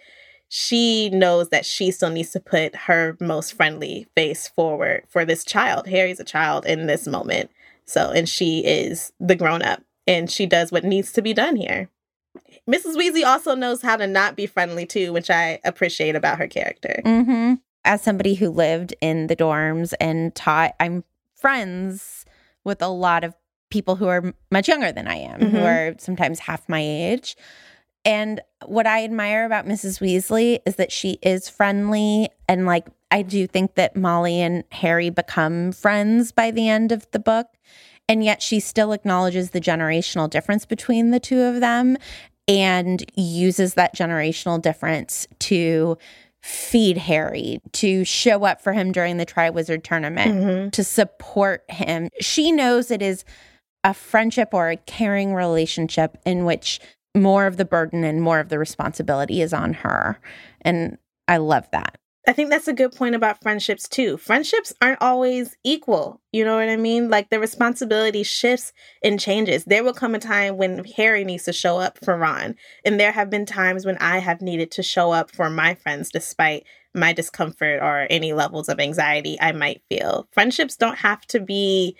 she 0.48 1.08
knows 1.10 1.48
that 1.50 1.64
she 1.64 1.92
still 1.92 2.10
needs 2.10 2.30
to 2.32 2.40
put 2.40 2.74
her 2.74 3.16
most 3.20 3.54
friendly 3.54 4.06
face 4.16 4.48
forward 4.48 5.04
for 5.08 5.24
this 5.24 5.44
child. 5.44 5.86
Harry's 5.86 6.20
a 6.20 6.24
child 6.24 6.66
in 6.66 6.86
this 6.86 7.06
moment. 7.06 7.50
So, 7.86 8.10
and 8.10 8.28
she 8.28 8.60
is 8.60 9.12
the 9.20 9.36
grown 9.36 9.62
up 9.62 9.82
and 10.06 10.30
she 10.30 10.44
does 10.44 10.72
what 10.72 10.84
needs 10.84 11.12
to 11.12 11.22
be 11.22 11.32
done 11.32 11.56
here. 11.56 11.88
Mrs. 12.68 12.96
Weasley 12.96 13.24
also 13.24 13.54
knows 13.54 13.82
how 13.82 13.96
to 13.96 14.06
not 14.06 14.36
be 14.36 14.46
friendly 14.46 14.86
too, 14.86 15.12
which 15.12 15.30
I 15.30 15.60
appreciate 15.64 16.16
about 16.16 16.38
her 16.38 16.46
character. 16.46 17.00
Mm-hmm. 17.04 17.54
As 17.84 18.02
somebody 18.02 18.34
who 18.34 18.50
lived 18.50 18.94
in 19.00 19.26
the 19.26 19.36
dorms 19.36 19.92
and 20.00 20.34
taught, 20.34 20.74
I'm 20.78 21.04
friends 21.34 22.24
with 22.64 22.80
a 22.80 22.88
lot 22.88 23.24
of 23.24 23.34
people 23.70 23.96
who 23.96 24.06
are 24.06 24.32
much 24.50 24.68
younger 24.68 24.92
than 24.92 25.08
I 25.08 25.16
am, 25.16 25.40
mm-hmm. 25.40 25.56
who 25.56 25.64
are 25.64 25.94
sometimes 25.98 26.38
half 26.38 26.68
my 26.68 26.80
age. 26.80 27.36
And 28.04 28.40
what 28.66 28.86
I 28.86 29.04
admire 29.04 29.44
about 29.44 29.66
Mrs. 29.66 30.00
Weasley 30.00 30.60
is 30.66 30.76
that 30.76 30.92
she 30.92 31.18
is 31.22 31.48
friendly. 31.48 32.28
And 32.48 32.66
like, 32.66 32.86
I 33.10 33.22
do 33.22 33.46
think 33.46 33.74
that 33.74 33.96
Molly 33.96 34.40
and 34.40 34.64
Harry 34.70 35.10
become 35.10 35.72
friends 35.72 36.32
by 36.32 36.50
the 36.50 36.68
end 36.68 36.92
of 36.92 37.10
the 37.12 37.18
book. 37.18 37.46
And 38.08 38.24
yet 38.24 38.42
she 38.42 38.60
still 38.60 38.92
acknowledges 38.92 39.50
the 39.50 39.60
generational 39.60 40.28
difference 40.28 40.66
between 40.66 41.10
the 41.10 41.20
two 41.20 41.40
of 41.42 41.60
them 41.60 41.96
and 42.48 43.04
uses 43.14 43.74
that 43.74 43.96
generational 43.96 44.60
difference 44.60 45.26
to 45.38 45.96
feed 46.42 46.98
Harry, 46.98 47.60
to 47.72 48.04
show 48.04 48.44
up 48.44 48.60
for 48.60 48.72
him 48.72 48.90
during 48.90 49.16
the 49.16 49.24
Triwizard 49.24 49.84
tournament, 49.84 50.34
Mhm. 50.34 50.72
to 50.72 50.82
support 50.82 51.62
him. 51.70 52.08
She 52.20 52.50
knows 52.50 52.90
it 52.90 53.00
is 53.00 53.24
a 53.84 53.94
friendship 53.94 54.52
or 54.52 54.70
a 54.70 54.76
caring 54.76 55.34
relationship 55.34 56.18
in 56.26 56.44
which 56.44 56.80
more 57.16 57.46
of 57.46 57.58
the 57.58 57.64
burden 57.64 58.02
and 58.04 58.20
more 58.20 58.40
of 58.40 58.48
the 58.48 58.58
responsibility 58.58 59.40
is 59.40 59.52
on 59.52 59.74
her. 59.74 60.18
And 60.62 60.98
I 61.28 61.36
love 61.36 61.68
that. 61.70 61.98
I 62.26 62.32
think 62.32 62.50
that's 62.50 62.68
a 62.68 62.72
good 62.72 62.92
point 62.92 63.16
about 63.16 63.42
friendships 63.42 63.88
too. 63.88 64.16
Friendships 64.16 64.72
aren't 64.80 65.02
always 65.02 65.56
equal. 65.64 66.20
You 66.32 66.44
know 66.44 66.54
what 66.54 66.68
I 66.68 66.76
mean? 66.76 67.10
Like 67.10 67.30
the 67.30 67.40
responsibility 67.40 68.22
shifts 68.22 68.72
and 69.02 69.18
changes. 69.18 69.64
There 69.64 69.82
will 69.82 69.92
come 69.92 70.14
a 70.14 70.20
time 70.20 70.56
when 70.56 70.84
Harry 70.96 71.24
needs 71.24 71.44
to 71.44 71.52
show 71.52 71.78
up 71.78 71.98
for 72.04 72.16
Ron. 72.16 72.54
And 72.84 73.00
there 73.00 73.10
have 73.10 73.28
been 73.28 73.44
times 73.44 73.84
when 73.84 73.98
I 73.98 74.18
have 74.18 74.40
needed 74.40 74.70
to 74.72 74.84
show 74.84 75.10
up 75.10 75.32
for 75.32 75.50
my 75.50 75.74
friends 75.74 76.10
despite 76.10 76.64
my 76.94 77.12
discomfort 77.12 77.82
or 77.82 78.06
any 78.08 78.32
levels 78.32 78.68
of 78.68 78.78
anxiety 78.78 79.36
I 79.40 79.50
might 79.50 79.82
feel. 79.88 80.28
Friendships 80.30 80.76
don't 80.76 80.98
have 80.98 81.26
to 81.28 81.40
be 81.40 81.96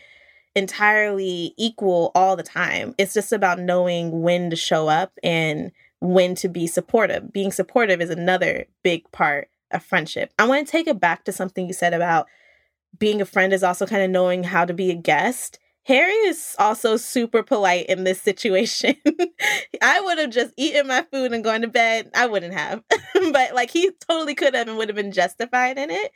entirely 0.55 1.53
equal 1.57 2.13
all 2.15 2.37
the 2.37 2.43
time. 2.45 2.95
It's 2.97 3.15
just 3.15 3.33
about 3.33 3.59
knowing 3.59 4.23
when 4.23 4.51
to 4.51 4.57
show 4.57 4.87
up 4.87 5.19
and 5.25 5.73
when 5.99 6.37
to 6.37 6.49
be 6.49 6.69
supportive. 6.69 7.33
Being 7.33 7.51
supportive 7.51 8.01
is 8.01 8.11
another 8.11 8.67
big 8.85 9.11
part 9.11 9.49
of 9.73 9.83
friendship. 9.83 10.33
I 10.39 10.47
want 10.47 10.67
to 10.67 10.71
take 10.71 10.87
it 10.87 11.01
back 11.01 11.25
to 11.25 11.33
something 11.33 11.67
you 11.67 11.73
said 11.73 11.95
about 11.95 12.27
being 12.99 13.21
a 13.21 13.27
friend 13.27 13.53
is 13.53 13.63
also 13.63 13.87
kind 13.87 14.03
of 14.03 14.11
knowing 14.11 14.45
how 14.45 14.65
to 14.65 14.75
be 14.75 14.91
a 14.91 14.95
guest. 14.95 15.59
Harry 15.85 16.13
is 16.13 16.55
also 16.59 16.97
super 16.97 17.43
polite 17.43 17.87
in 17.87 18.05
this 18.05 18.21
situation. 18.21 18.95
I 19.83 20.01
would 20.01 20.19
have 20.19 20.31
just 20.31 20.55
eaten 20.57 20.87
my 20.87 21.05
food 21.11 21.33
and 21.33 21.43
gone 21.43 21.63
to 21.63 21.69
bed. 21.69 22.11
I 22.15 22.27
wouldn't 22.27 22.55
have. 22.55 22.85
but 23.33 23.55
like 23.55 23.71
he 23.71 23.91
totally 24.09 24.35
could 24.35 24.55
have 24.55 24.69
and 24.69 24.77
would 24.77 24.89
have 24.89 24.97
been 24.97 25.13
justified 25.13 25.79
in 25.79 25.91
it. 25.91 26.13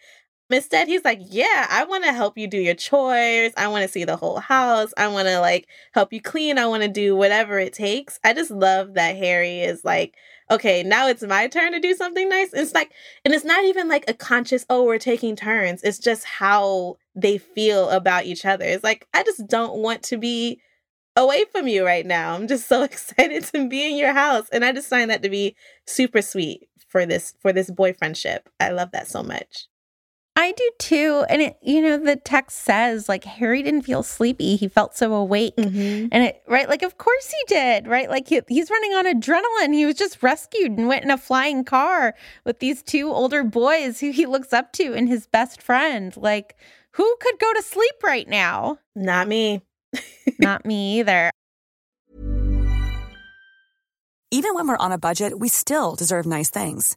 Instead, 0.48 0.86
he's 0.86 1.04
like, 1.04 1.18
Yeah, 1.22 1.66
I 1.68 1.84
want 1.84 2.04
to 2.04 2.12
help 2.12 2.38
you 2.38 2.46
do 2.46 2.58
your 2.58 2.76
chores. 2.76 3.52
I 3.56 3.66
want 3.66 3.82
to 3.82 3.88
see 3.88 4.04
the 4.04 4.16
whole 4.16 4.38
house. 4.38 4.92
I 4.96 5.08
want 5.08 5.26
to 5.26 5.40
like 5.40 5.66
help 5.92 6.12
you 6.12 6.20
clean. 6.20 6.58
I 6.58 6.66
want 6.66 6.84
to 6.84 6.88
do 6.88 7.16
whatever 7.16 7.58
it 7.58 7.72
takes. 7.72 8.20
I 8.22 8.32
just 8.32 8.52
love 8.52 8.94
that 8.94 9.16
Harry 9.16 9.62
is 9.62 9.84
like, 9.84 10.14
Okay, 10.50 10.82
now 10.82 11.08
it's 11.08 11.22
my 11.22 11.48
turn 11.48 11.72
to 11.72 11.80
do 11.80 11.94
something 11.94 12.28
nice. 12.28 12.52
It's 12.52 12.72
like, 12.72 12.92
and 13.24 13.34
it's 13.34 13.44
not 13.44 13.64
even 13.64 13.88
like 13.88 14.04
a 14.06 14.14
conscious, 14.14 14.64
oh, 14.70 14.84
we're 14.84 14.98
taking 14.98 15.34
turns. 15.34 15.82
It's 15.82 15.98
just 15.98 16.24
how 16.24 16.96
they 17.16 17.38
feel 17.38 17.90
about 17.90 18.26
each 18.26 18.44
other. 18.44 18.64
It's 18.64 18.84
like, 18.84 19.08
I 19.12 19.24
just 19.24 19.46
don't 19.48 19.78
want 19.78 20.04
to 20.04 20.16
be 20.16 20.60
away 21.16 21.44
from 21.50 21.66
you 21.66 21.84
right 21.84 22.06
now. 22.06 22.34
I'm 22.34 22.46
just 22.46 22.68
so 22.68 22.82
excited 22.84 23.44
to 23.46 23.68
be 23.68 23.90
in 23.90 23.96
your 23.96 24.12
house. 24.12 24.48
And 24.52 24.64
I 24.64 24.72
just 24.72 24.88
find 24.88 25.10
that 25.10 25.22
to 25.22 25.28
be 25.28 25.56
super 25.86 26.22
sweet 26.22 26.68
for 26.88 27.04
this 27.06 27.34
for 27.40 27.52
this 27.52 27.70
boyfriendship. 27.70 28.40
I 28.60 28.70
love 28.70 28.92
that 28.92 29.08
so 29.08 29.22
much. 29.22 29.66
I 30.38 30.52
do 30.52 30.70
too. 30.78 31.24
And 31.30 31.40
it, 31.40 31.56
you 31.62 31.80
know, 31.80 31.96
the 31.96 32.16
text 32.16 32.58
says 32.58 33.08
like 33.08 33.24
Harry 33.24 33.62
didn't 33.62 33.82
feel 33.82 34.02
sleepy. 34.02 34.56
He 34.56 34.68
felt 34.68 34.94
so 34.94 35.14
awake. 35.14 35.56
Mm-hmm. 35.56 36.08
And 36.12 36.24
it, 36.24 36.42
right? 36.46 36.68
Like, 36.68 36.82
of 36.82 36.98
course 36.98 37.30
he 37.30 37.54
did, 37.54 37.86
right? 37.86 38.10
Like, 38.10 38.28
he, 38.28 38.42
he's 38.46 38.70
running 38.70 38.92
on 38.92 39.06
adrenaline. 39.06 39.72
He 39.72 39.86
was 39.86 39.96
just 39.96 40.22
rescued 40.22 40.72
and 40.72 40.88
went 40.88 41.04
in 41.04 41.10
a 41.10 41.16
flying 41.16 41.64
car 41.64 42.14
with 42.44 42.58
these 42.58 42.82
two 42.82 43.10
older 43.10 43.42
boys 43.42 43.98
who 44.00 44.10
he 44.10 44.26
looks 44.26 44.52
up 44.52 44.72
to 44.74 44.92
and 44.92 45.08
his 45.08 45.26
best 45.26 45.62
friend. 45.62 46.14
Like, 46.18 46.56
who 46.92 47.16
could 47.20 47.38
go 47.38 47.52
to 47.54 47.62
sleep 47.62 47.94
right 48.04 48.28
now? 48.28 48.78
Not 48.94 49.28
me. 49.28 49.62
Not 50.38 50.66
me 50.66 51.00
either. 51.00 51.30
Even 54.30 54.54
when 54.54 54.68
we're 54.68 54.76
on 54.76 54.92
a 54.92 54.98
budget, 54.98 55.38
we 55.38 55.48
still 55.48 55.94
deserve 55.94 56.26
nice 56.26 56.50
things. 56.50 56.96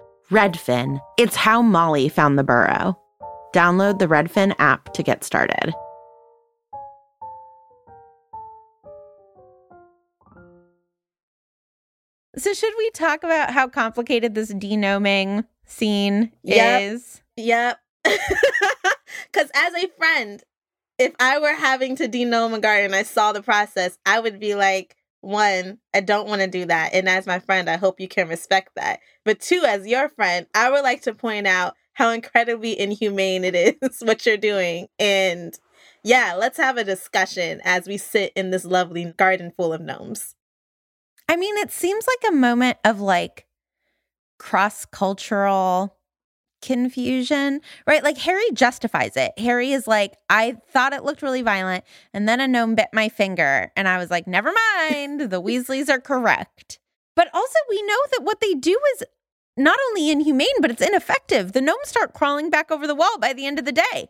Redfin. 0.31 1.01
It's 1.17 1.35
how 1.35 1.61
Molly 1.61 2.07
found 2.07 2.39
the 2.39 2.43
burrow. 2.43 2.97
Download 3.53 3.99
the 3.99 4.07
Redfin 4.07 4.55
app 4.59 4.93
to 4.93 5.03
get 5.03 5.23
started. 5.25 5.73
So, 12.37 12.53
should 12.53 12.73
we 12.77 12.89
talk 12.91 13.23
about 13.23 13.51
how 13.51 13.67
complicated 13.67 14.35
this 14.35 14.53
de-gnoming 14.53 15.43
scene 15.65 16.31
Yep. 16.43 16.81
is? 16.81 17.21
Yep. 17.37 17.77
Because 19.31 19.49
as 19.53 19.73
a 19.73 19.87
friend, 19.97 20.41
if 20.97 21.13
I 21.19 21.39
were 21.39 21.53
having 21.53 21.95
to 21.97 22.07
de-gnome 22.07 22.53
a 22.53 22.59
garden 22.59 22.85
and 22.85 22.95
I 22.95 23.03
saw 23.03 23.31
the 23.33 23.41
process, 23.41 23.97
I 24.05 24.19
would 24.19 24.39
be 24.39 24.55
like, 24.55 24.95
one, 25.21 25.77
I 25.93 26.01
don't 26.01 26.27
want 26.27 26.41
to 26.41 26.47
do 26.47 26.65
that. 26.65 26.93
And 26.93 27.07
as 27.07 27.25
my 27.25 27.39
friend, 27.39 27.69
I 27.69 27.77
hope 27.77 27.99
you 27.99 28.07
can 28.07 28.27
respect 28.27 28.71
that. 28.75 28.99
But 29.23 29.39
two, 29.39 29.63
as 29.67 29.87
your 29.87 30.09
friend, 30.09 30.47
I 30.53 30.69
would 30.69 30.81
like 30.81 31.03
to 31.03 31.13
point 31.13 31.47
out 31.47 31.75
how 31.93 32.09
incredibly 32.09 32.79
inhumane 32.79 33.43
it 33.43 33.77
is 33.81 33.99
what 34.01 34.25
you're 34.25 34.37
doing. 34.37 34.87
And 34.99 35.57
yeah, 36.03 36.35
let's 36.37 36.57
have 36.57 36.77
a 36.77 36.83
discussion 36.83 37.61
as 37.63 37.87
we 37.87 37.97
sit 37.97 38.33
in 38.35 38.49
this 38.49 38.65
lovely 38.65 39.13
garden 39.17 39.51
full 39.55 39.73
of 39.73 39.81
gnomes. 39.81 40.35
I 41.29 41.35
mean, 41.35 41.55
it 41.57 41.71
seems 41.71 42.05
like 42.07 42.31
a 42.31 42.35
moment 42.35 42.77
of 42.83 42.99
like 42.99 43.45
cross 44.39 44.85
cultural 44.85 45.95
confusion, 46.61 47.61
right? 47.87 48.03
Like 48.03 48.17
Harry 48.19 48.49
justifies 48.53 49.15
it. 49.15 49.31
Harry 49.37 49.71
is 49.71 49.87
like, 49.87 50.13
I 50.29 50.57
thought 50.71 50.93
it 50.93 51.03
looked 51.03 51.21
really 51.21 51.41
violent, 51.41 51.83
and 52.13 52.27
then 52.27 52.39
a 52.39 52.47
gnome 52.47 52.75
bit 52.75 52.89
my 52.93 53.09
finger. 53.09 53.71
And 53.75 53.87
I 53.87 53.97
was 53.97 54.09
like, 54.09 54.27
never 54.27 54.51
mind, 54.79 55.21
the 55.31 55.41
Weasleys 55.41 55.89
are 55.89 55.99
correct. 56.01 56.79
But 57.15 57.29
also, 57.33 57.57
we 57.69 57.81
know 57.83 57.97
that 58.11 58.23
what 58.23 58.39
they 58.39 58.53
do 58.53 58.79
is 58.95 59.03
not 59.57 59.77
only 59.89 60.09
inhumane, 60.09 60.47
but 60.61 60.71
it's 60.71 60.81
ineffective. 60.81 61.51
The 61.51 61.61
gnomes 61.61 61.87
start 61.87 62.13
crawling 62.13 62.49
back 62.49 62.71
over 62.71 62.87
the 62.87 62.95
wall 62.95 63.17
by 63.19 63.33
the 63.33 63.45
end 63.45 63.59
of 63.59 63.65
the 63.65 63.71
day. 63.73 64.07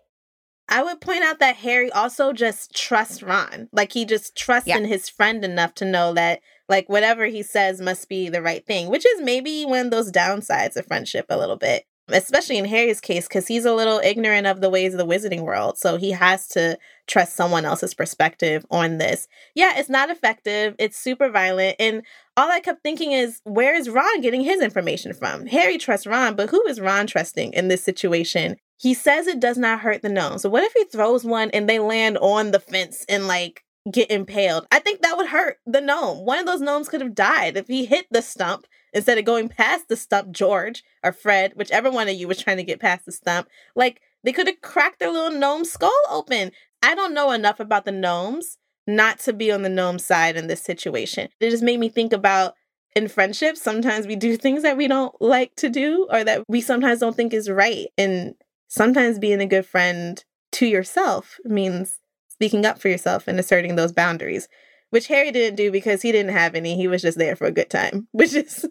I 0.70 0.84
would 0.84 1.02
point 1.02 1.24
out 1.24 1.40
that 1.40 1.58
Harry 1.58 1.92
also 1.92 2.32
just 2.32 2.74
trusts 2.74 3.22
Ron. 3.22 3.68
Like 3.74 3.92
he 3.92 4.06
just 4.06 4.38
trusts 4.38 4.70
Yeah. 4.70 4.78
in 4.78 4.86
his 4.86 5.10
friend 5.10 5.44
enough 5.44 5.74
to 5.76 5.86
know 5.86 6.14
that 6.14 6.40
like 6.70 6.88
whatever 6.88 7.26
he 7.26 7.44
says 7.44 7.82
must 7.82 8.08
be 8.08 8.30
the 8.30 8.42
right 8.42 8.66
thing, 8.66 8.88
which 8.88 9.06
is 9.06 9.20
maybe 9.20 9.66
one 9.66 9.88
of 9.88 9.92
those 9.92 10.12
downsides 10.12 10.78
of 10.78 10.86
friendship 10.86 11.26
a 11.30 11.38
little 11.38 11.58
bit. 11.58 11.84
Especially 12.14 12.58
in 12.58 12.66
Harry's 12.66 13.02
case, 13.02 13.28
because 13.28 13.48
he's 13.48 13.66
a 13.66 13.74
little 13.74 14.00
ignorant 14.04 14.48
of 14.48 14.62
the 14.62 14.70
ways 14.70 14.94
of 14.94 14.98
the 14.98 15.06
wizarding 15.06 15.42
world. 15.42 15.78
So 15.78 15.98
he 15.98 16.12
has 16.12 16.48
to 16.50 16.78
trust 17.08 17.36
someone 17.36 17.66
else's 17.66 17.94
perspective 17.94 18.66
on 18.72 18.98
this. 18.98 19.28
Yeah, 19.56 19.78
it's 19.78 19.90
not 19.90 20.10
effective. 20.10 20.76
It's 20.80 20.98
super 20.98 21.30
violent. 21.30 21.76
And 21.80 22.04
all 22.38 22.50
I 22.50 22.60
kept 22.60 22.84
thinking 22.84 23.12
is, 23.12 23.42
where 23.44 23.76
is 23.76 23.90
Ron 23.90 24.22
getting 24.22 24.42
his 24.42 24.62
information 24.62 25.14
from? 25.14 25.46
Harry 25.48 25.78
trusts 25.78 26.08
Ron, 26.08 26.36
but 26.36 26.50
who 26.50 26.64
is 26.68 26.80
Ron 26.80 27.08
trusting 27.08 27.54
in 27.54 27.68
this 27.68 27.84
situation? 27.84 28.58
He 28.78 28.94
says 28.94 29.28
it 29.28 29.40
does 29.40 29.58
not 29.58 29.82
hurt 29.82 30.02
the 30.02 30.10
gnomes. 30.10 30.42
So 30.42 30.50
what 30.50 30.64
if 30.64 30.74
he 30.74 30.86
throws 30.86 31.24
one 31.24 31.52
and 31.52 31.70
they 31.70 31.80
land 31.80 32.18
on 32.18 32.52
the 32.52 32.60
fence 32.60 33.06
and 33.08 33.28
like 33.28 33.64
get 33.92 34.10
impaled? 34.10 34.66
I 34.72 34.80
think 34.80 35.02
that 35.02 35.18
would 35.18 35.28
hurt 35.28 35.58
the 35.68 35.82
gnome. 35.82 36.26
One 36.26 36.40
of 36.40 36.48
those 36.48 36.62
gnomes 36.62 36.90
could 36.90 37.02
have 37.02 37.14
died 37.14 37.58
if 37.58 37.68
he 37.68 37.86
hit 37.86 38.08
the 38.10 38.24
stump 38.24 38.66
instead 38.94 39.18
of 39.18 39.26
going 39.26 39.50
past 39.50 39.88
the 39.88 39.96
stump, 39.96 40.32
George 40.32 40.84
or 41.04 41.12
Fred, 41.12 41.54
whichever 41.56 41.90
one 41.90 42.08
of 42.08 42.16
you 42.16 42.28
was 42.28 42.40
trying 42.40 42.58
to 42.58 42.64
get 42.64 42.80
past 42.80 43.06
the 43.06 43.12
stump. 43.12 43.48
Like 43.76 44.02
they 44.24 44.32
could 44.32 44.48
have 44.48 44.62
cracked 44.62 45.00
their 45.00 45.12
little 45.12 45.38
gnome 45.38 45.66
skull 45.66 45.92
open. 46.10 46.52
I 46.84 46.96
don't 46.96 47.14
know 47.14 47.32
enough 47.32 47.60
about 47.60 47.86
the 47.86 47.92
gnomes 47.92 48.58
not 48.88 49.20
to 49.20 49.34
be 49.34 49.52
on 49.52 49.62
the 49.62 49.70
gnome 49.70 50.00
side 50.00 50.36
in 50.36 50.48
this 50.48 50.62
situation. 50.62 51.30
It 51.40 51.50
just 51.50 51.64
made 51.64 51.80
me 51.80 51.90
think 51.90 52.14
about 52.14 52.56
in 52.96 53.08
friendships, 53.08 53.62
sometimes 53.62 54.08
we 54.08 54.16
do 54.16 54.38
things 54.38 54.64
that 54.64 54.78
we 54.78 54.88
don't 54.88 55.20
like 55.22 55.56
to 55.58 55.70
do 55.70 56.08
or 56.12 56.24
that 56.24 56.44
we 56.48 56.62
sometimes 56.62 57.00
don't 57.00 57.16
think 57.16 57.34
is 57.34 57.50
right. 57.50 57.88
And 57.98 58.36
sometimes 58.68 59.20
being 59.20 59.42
a 59.42 59.46
good 59.46 59.66
friend 59.66 60.24
to 60.54 60.66
yourself 60.66 61.40
means 61.46 62.00
speaking 62.28 62.66
up 62.66 62.80
for 62.80 62.90
yourself 62.90 63.28
and 63.28 63.40
asserting 63.40 63.76
those 63.76 63.94
boundaries, 63.94 64.48
which 64.90 65.08
Harry 65.08 65.32
didn't 65.32 65.56
do 65.56 65.72
because 65.72 66.02
he 66.02 66.12
didn't 66.12 66.34
have 66.34 66.56
any. 66.56 66.76
He 66.76 66.88
was 66.88 67.02
just 67.02 67.18
there 67.18 67.36
for 67.36 67.46
a 67.46 67.52
good 67.52 67.70
time, 67.70 68.08
which 68.12 68.34
is 68.34 68.68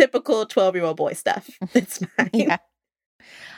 typical 0.00 0.46
12 0.46 0.74
year 0.76 0.84
old 0.84 0.96
boy 0.96 1.12
stuff. 1.12 1.50
It's 1.74 1.98
fine. 1.98 2.30
Yeah. 2.32 2.56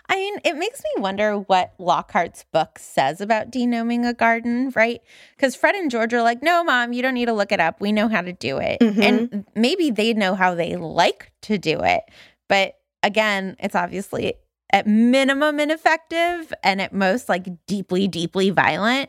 I 0.09 0.17
mean, 0.17 0.35
it 0.45 0.57
makes 0.57 0.83
me 0.83 1.01
wonder 1.01 1.39
what 1.39 1.75
Lockhart's 1.79 2.45
book 2.53 2.79
says 2.81 3.21
about 3.21 3.53
de-gnoming 3.53 4.05
a 4.05 4.13
garden, 4.13 4.73
right? 4.75 5.01
Because 5.37 5.55
Fred 5.55 5.77
and 5.77 5.91
George 5.91 6.13
are 6.13 6.23
like, 6.23 6.43
no, 6.43 6.65
mom, 6.65 6.93
you 6.93 7.03
don't 7.03 7.15
need 7.15 7.27
to 7.27 7.33
look 7.33 7.53
it 7.53 7.61
up. 7.61 7.81
We 7.81 7.93
know 7.93 8.09
how 8.09 8.21
to 8.21 8.33
do 8.33 8.59
it. 8.59 8.81
Mhm. 8.81 9.03
And 9.03 9.45
maybe 9.55 9.91
they 9.91 10.13
know 10.13 10.35
how 10.35 10.57
they 10.57 10.75
like 10.75 11.31
to 11.43 11.57
do 11.57 11.81
it. 11.83 12.03
But 12.49 12.75
again, 13.05 13.57
it's 13.61 13.77
obviously 13.77 14.35
at 14.73 14.89
minimum 14.89 15.61
ineffective 15.61 16.53
and 16.65 16.81
at 16.81 16.93
most 16.93 17.29
like 17.29 17.47
deeply, 17.67 18.09
deeply 18.09 18.51
violent. 18.51 19.09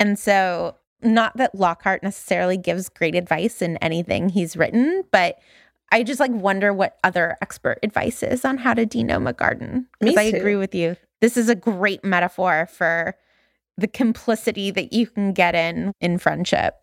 And 0.00 0.18
so, 0.18 0.76
not 1.02 1.36
that 1.36 1.54
Lockhart 1.54 2.02
necessarily 2.02 2.56
gives 2.56 2.88
great 2.88 3.14
advice 3.14 3.60
in 3.60 3.76
anything 3.78 4.30
he's 4.30 4.56
written, 4.56 5.02
but 5.12 5.38
I 5.92 6.02
just 6.02 6.18
like 6.18 6.32
wonder 6.32 6.72
what 6.72 6.96
other 7.04 7.36
expert 7.42 7.78
advice 7.82 8.22
is 8.22 8.44
on 8.44 8.56
how 8.56 8.74
to 8.74 8.86
de-gnome 8.86 9.26
a 9.26 9.32
garden. 9.32 9.86
Because 10.00 10.16
I 10.16 10.22
agree 10.22 10.56
with 10.56 10.74
you. 10.74 10.96
This 11.20 11.36
is 11.36 11.48
a 11.48 11.54
great 11.54 12.02
metaphor 12.02 12.66
for 12.72 13.14
the 13.76 13.86
complicity 13.86 14.70
that 14.70 14.92
you 14.92 15.06
can 15.06 15.32
get 15.32 15.54
in 15.54 15.92
in 16.00 16.18
friendship. 16.18 16.82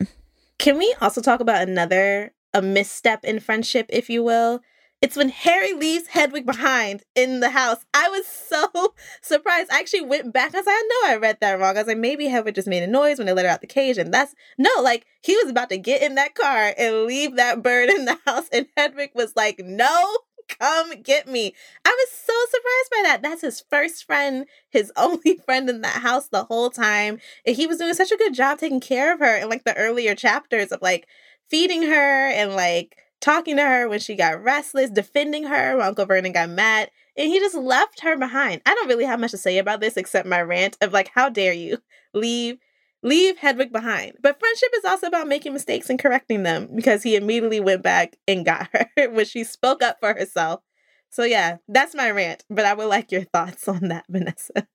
Can 0.58 0.78
we 0.78 0.94
also 1.00 1.20
talk 1.20 1.40
about 1.40 1.68
another 1.68 2.32
a 2.54 2.62
misstep 2.62 3.24
in 3.24 3.40
friendship, 3.40 3.86
if 3.90 4.08
you 4.08 4.22
will? 4.22 4.60
It's 5.02 5.16
when 5.16 5.30
Harry 5.30 5.72
leaves 5.72 6.08
Hedwig 6.08 6.44
behind 6.44 7.04
in 7.14 7.40
the 7.40 7.48
house. 7.48 7.78
I 7.94 8.10
was 8.10 8.26
so 8.26 8.68
surprised. 9.22 9.70
I 9.72 9.78
actually 9.78 10.02
went 10.02 10.32
back. 10.32 10.54
I 10.54 10.58
was 10.58 10.66
like, 10.66 10.76
I 10.76 10.88
know 10.88 11.12
I 11.12 11.16
read 11.16 11.38
that 11.40 11.58
wrong. 11.58 11.76
I 11.76 11.80
was 11.80 11.86
like, 11.86 11.96
maybe 11.96 12.26
Hedwig 12.26 12.54
just 12.54 12.68
made 12.68 12.82
a 12.82 12.86
noise 12.86 13.16
when 13.16 13.26
they 13.26 13.32
let 13.32 13.46
her 13.46 13.50
out 13.50 13.62
the 13.62 13.66
cage. 13.66 13.96
And 13.96 14.12
that's 14.12 14.34
no, 14.58 14.70
like 14.82 15.06
he 15.22 15.34
was 15.36 15.48
about 15.48 15.70
to 15.70 15.78
get 15.78 16.02
in 16.02 16.16
that 16.16 16.34
car 16.34 16.74
and 16.76 17.04
leave 17.04 17.36
that 17.36 17.62
bird 17.62 17.88
in 17.88 18.04
the 18.04 18.18
house. 18.26 18.48
And 18.52 18.66
Hedwig 18.76 19.12
was 19.14 19.32
like, 19.34 19.58
no, 19.58 20.18
come 20.58 21.00
get 21.02 21.26
me. 21.26 21.54
I 21.84 21.90
was 21.90 22.10
so 22.10 22.34
surprised 22.50 22.90
by 22.90 23.02
that. 23.04 23.22
That's 23.22 23.42
his 23.42 23.64
first 23.70 24.04
friend, 24.04 24.44
his 24.68 24.92
only 24.96 25.38
friend 25.46 25.70
in 25.70 25.80
that 25.80 26.02
house 26.02 26.28
the 26.28 26.44
whole 26.44 26.68
time. 26.68 27.20
And 27.46 27.56
he 27.56 27.66
was 27.66 27.78
doing 27.78 27.94
such 27.94 28.12
a 28.12 28.18
good 28.18 28.34
job 28.34 28.58
taking 28.58 28.80
care 28.80 29.14
of 29.14 29.20
her 29.20 29.36
in 29.36 29.48
like 29.48 29.64
the 29.64 29.76
earlier 29.76 30.14
chapters 30.14 30.72
of 30.72 30.82
like 30.82 31.06
feeding 31.48 31.84
her 31.84 32.28
and 32.28 32.54
like 32.54 32.96
talking 33.20 33.56
to 33.56 33.62
her 33.62 33.88
when 33.88 34.00
she 34.00 34.14
got 34.14 34.42
restless, 34.42 34.90
defending 34.90 35.44
her 35.44 35.76
when 35.76 35.86
Uncle 35.86 36.06
Vernon 36.06 36.32
got 36.32 36.50
mad. 36.50 36.90
And 37.16 37.28
he 37.28 37.38
just 37.38 37.54
left 37.54 38.00
her 38.00 38.16
behind. 38.16 38.62
I 38.64 38.74
don't 38.74 38.88
really 38.88 39.04
have 39.04 39.20
much 39.20 39.32
to 39.32 39.38
say 39.38 39.58
about 39.58 39.80
this 39.80 39.96
except 39.96 40.26
my 40.26 40.40
rant 40.40 40.78
of 40.80 40.92
like, 40.92 41.10
how 41.14 41.28
dare 41.28 41.52
you 41.52 41.78
leave 42.14 42.58
leave 43.02 43.38
Hedwig 43.38 43.72
behind. 43.72 44.12
But 44.22 44.38
friendship 44.38 44.68
is 44.76 44.84
also 44.84 45.06
about 45.06 45.26
making 45.26 45.54
mistakes 45.54 45.88
and 45.88 45.98
correcting 45.98 46.42
them 46.42 46.68
because 46.74 47.02
he 47.02 47.16
immediately 47.16 47.60
went 47.60 47.82
back 47.82 48.16
and 48.28 48.44
got 48.44 48.68
her 48.96 49.10
when 49.10 49.24
she 49.24 49.44
spoke 49.44 49.82
up 49.82 49.96
for 50.00 50.12
herself. 50.12 50.60
So 51.08 51.24
yeah, 51.24 51.56
that's 51.66 51.94
my 51.94 52.10
rant. 52.10 52.44
But 52.50 52.66
I 52.66 52.74
would 52.74 52.86
like 52.86 53.10
your 53.10 53.24
thoughts 53.24 53.66
on 53.68 53.88
that, 53.88 54.04
Vanessa. 54.08 54.66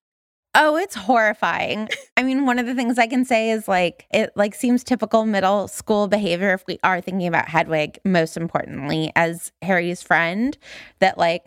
Oh, 0.56 0.78
it's 0.78 0.96
horrifying. 0.96 1.90
I 2.18 2.24
mean, 2.24 2.46
one 2.46 2.60
of 2.60 2.66
the 2.66 2.74
things 2.74 2.98
I 2.98 3.08
can 3.08 3.26
say 3.26 3.52
is 3.52 3.68
like 3.68 4.08
it 4.12 4.32
like 4.36 4.56
seems 4.56 4.84
typical 4.84 5.26
middle 5.26 5.68
school 5.68 6.08
behavior 6.08 6.54
if 6.54 6.64
we 6.68 6.80
are 6.84 7.02
thinking 7.02 7.28
about 7.28 7.50
Hedwig 7.50 8.00
most 8.06 8.38
importantly 8.38 9.12
as 9.16 9.52
Harry's 9.62 10.02
friend 10.02 10.58
that 11.00 11.18
like 11.18 11.44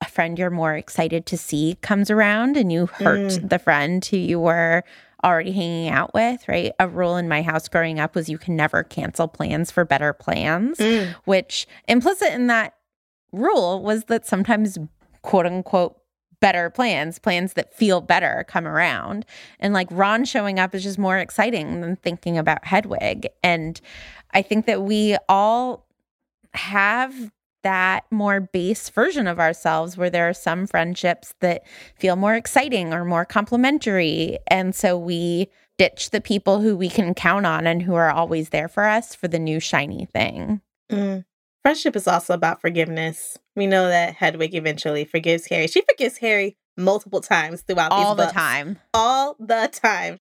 a 0.00 0.04
friend 0.08 0.38
you're 0.38 0.50
more 0.50 0.74
excited 0.74 1.24
to 1.26 1.38
see 1.38 1.78
comes 1.80 2.10
around 2.10 2.56
and 2.56 2.70
you 2.70 2.86
hurt 2.86 3.32
mm. 3.32 3.48
the 3.48 3.58
friend 3.58 4.04
who 4.04 4.18
you 4.18 4.38
were 4.38 4.84
already 5.24 5.52
hanging 5.52 5.88
out 5.88 6.12
with, 6.12 6.46
right? 6.46 6.72
A 6.78 6.86
rule 6.86 7.16
in 7.16 7.28
my 7.28 7.40
house 7.40 7.68
growing 7.68 7.98
up 7.98 8.14
was 8.14 8.28
you 8.28 8.36
can 8.36 8.54
never 8.54 8.82
cancel 8.82 9.26
plans 9.26 9.70
for 9.70 9.84
better 9.86 10.12
plans, 10.12 10.76
mm. 10.78 11.14
which 11.24 11.66
implicit 11.88 12.32
in 12.32 12.46
that 12.48 12.74
rule 13.32 13.82
was 13.82 14.04
that 14.04 14.26
sometimes 14.26 14.78
quote 15.22 15.46
unquote 15.46 15.96
better 16.44 16.68
plans, 16.68 17.18
plans 17.18 17.54
that 17.54 17.72
feel 17.72 18.02
better 18.02 18.44
come 18.46 18.66
around. 18.66 19.24
And 19.60 19.72
like 19.72 19.88
Ron 19.90 20.26
showing 20.26 20.58
up 20.58 20.74
is 20.74 20.82
just 20.82 20.98
more 20.98 21.16
exciting 21.16 21.80
than 21.80 21.96
thinking 21.96 22.36
about 22.36 22.66
Hedwig. 22.66 23.30
And 23.42 23.80
I 24.34 24.42
think 24.42 24.66
that 24.66 24.82
we 24.82 25.16
all 25.26 25.86
have 26.52 27.32
that 27.62 28.04
more 28.10 28.40
base 28.40 28.90
version 28.90 29.26
of 29.26 29.40
ourselves 29.40 29.96
where 29.96 30.10
there 30.10 30.28
are 30.28 30.34
some 30.34 30.66
friendships 30.66 31.32
that 31.40 31.66
feel 31.96 32.14
more 32.14 32.34
exciting 32.34 32.92
or 32.92 33.06
more 33.06 33.24
complimentary. 33.24 34.38
And 34.46 34.74
so 34.74 34.98
we 34.98 35.48
ditch 35.78 36.10
the 36.10 36.20
people 36.20 36.60
who 36.60 36.76
we 36.76 36.90
can 36.90 37.14
count 37.14 37.46
on 37.46 37.66
and 37.66 37.82
who 37.82 37.94
are 37.94 38.10
always 38.10 38.50
there 38.50 38.68
for 38.68 38.84
us 38.84 39.14
for 39.14 39.28
the 39.28 39.38
new 39.38 39.60
shiny 39.60 40.04
thing. 40.12 40.60
Mm. 40.92 41.24
Friendship 41.62 41.96
is 41.96 42.06
also 42.06 42.34
about 42.34 42.60
forgiveness. 42.60 43.38
We 43.56 43.66
know 43.66 43.88
that 43.88 44.14
Hedwig 44.14 44.54
eventually 44.54 45.04
forgives 45.04 45.46
Harry. 45.46 45.66
She 45.68 45.82
forgives 45.82 46.18
Harry 46.18 46.56
multiple 46.76 47.20
times 47.20 47.62
throughout 47.62 47.92
All 47.92 48.14
these 48.14 48.26
the 48.26 48.32
time. 48.32 48.78
all 48.92 49.36
the 49.38 49.70
time. 49.72 50.18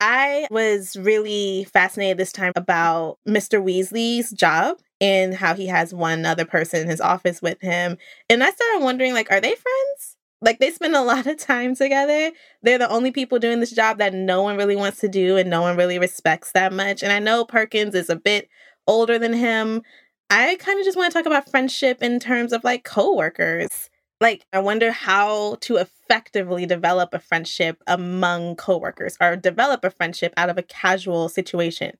I 0.00 0.46
was 0.50 0.96
really 0.96 1.64
fascinated 1.72 2.18
this 2.18 2.30
time 2.30 2.52
about 2.54 3.18
Mr. 3.28 3.60
Weasley's 3.60 4.30
job 4.30 4.78
and 5.00 5.34
how 5.34 5.54
he 5.54 5.66
has 5.66 5.92
one 5.92 6.24
other 6.24 6.44
person 6.44 6.82
in 6.82 6.88
his 6.88 7.00
office 7.00 7.42
with 7.42 7.60
him. 7.60 7.96
And 8.30 8.44
I 8.44 8.50
started 8.50 8.84
wondering 8.84 9.12
like 9.12 9.30
are 9.32 9.40
they 9.40 9.54
friends? 9.56 10.16
Like 10.40 10.60
they 10.60 10.70
spend 10.70 10.94
a 10.94 11.02
lot 11.02 11.26
of 11.26 11.36
time 11.36 11.74
together. 11.74 12.30
They're 12.62 12.78
the 12.78 12.88
only 12.88 13.10
people 13.10 13.40
doing 13.40 13.58
this 13.58 13.72
job 13.72 13.98
that 13.98 14.14
no 14.14 14.40
one 14.42 14.56
really 14.56 14.76
wants 14.76 15.00
to 15.00 15.08
do 15.08 15.36
and 15.36 15.50
no 15.50 15.62
one 15.62 15.76
really 15.76 15.98
respects 15.98 16.52
that 16.52 16.72
much. 16.72 17.02
And 17.02 17.10
I 17.12 17.18
know 17.18 17.44
Perkins 17.44 17.96
is 17.96 18.08
a 18.08 18.14
bit 18.14 18.48
older 18.86 19.18
than 19.18 19.32
him. 19.32 19.82
I 20.30 20.56
kind 20.56 20.78
of 20.78 20.84
just 20.84 20.96
want 20.96 21.12
to 21.12 21.18
talk 21.18 21.26
about 21.26 21.50
friendship 21.50 22.02
in 22.02 22.20
terms 22.20 22.52
of 22.52 22.64
like 22.64 22.84
coworkers. 22.84 23.90
Like, 24.20 24.44
I 24.52 24.58
wonder 24.58 24.90
how 24.90 25.56
to 25.60 25.76
effectively 25.76 26.66
develop 26.66 27.14
a 27.14 27.20
friendship 27.20 27.82
among 27.86 28.56
coworkers 28.56 29.16
or 29.20 29.36
develop 29.36 29.84
a 29.84 29.90
friendship 29.90 30.34
out 30.36 30.50
of 30.50 30.58
a 30.58 30.62
casual 30.62 31.28
situation. 31.28 31.92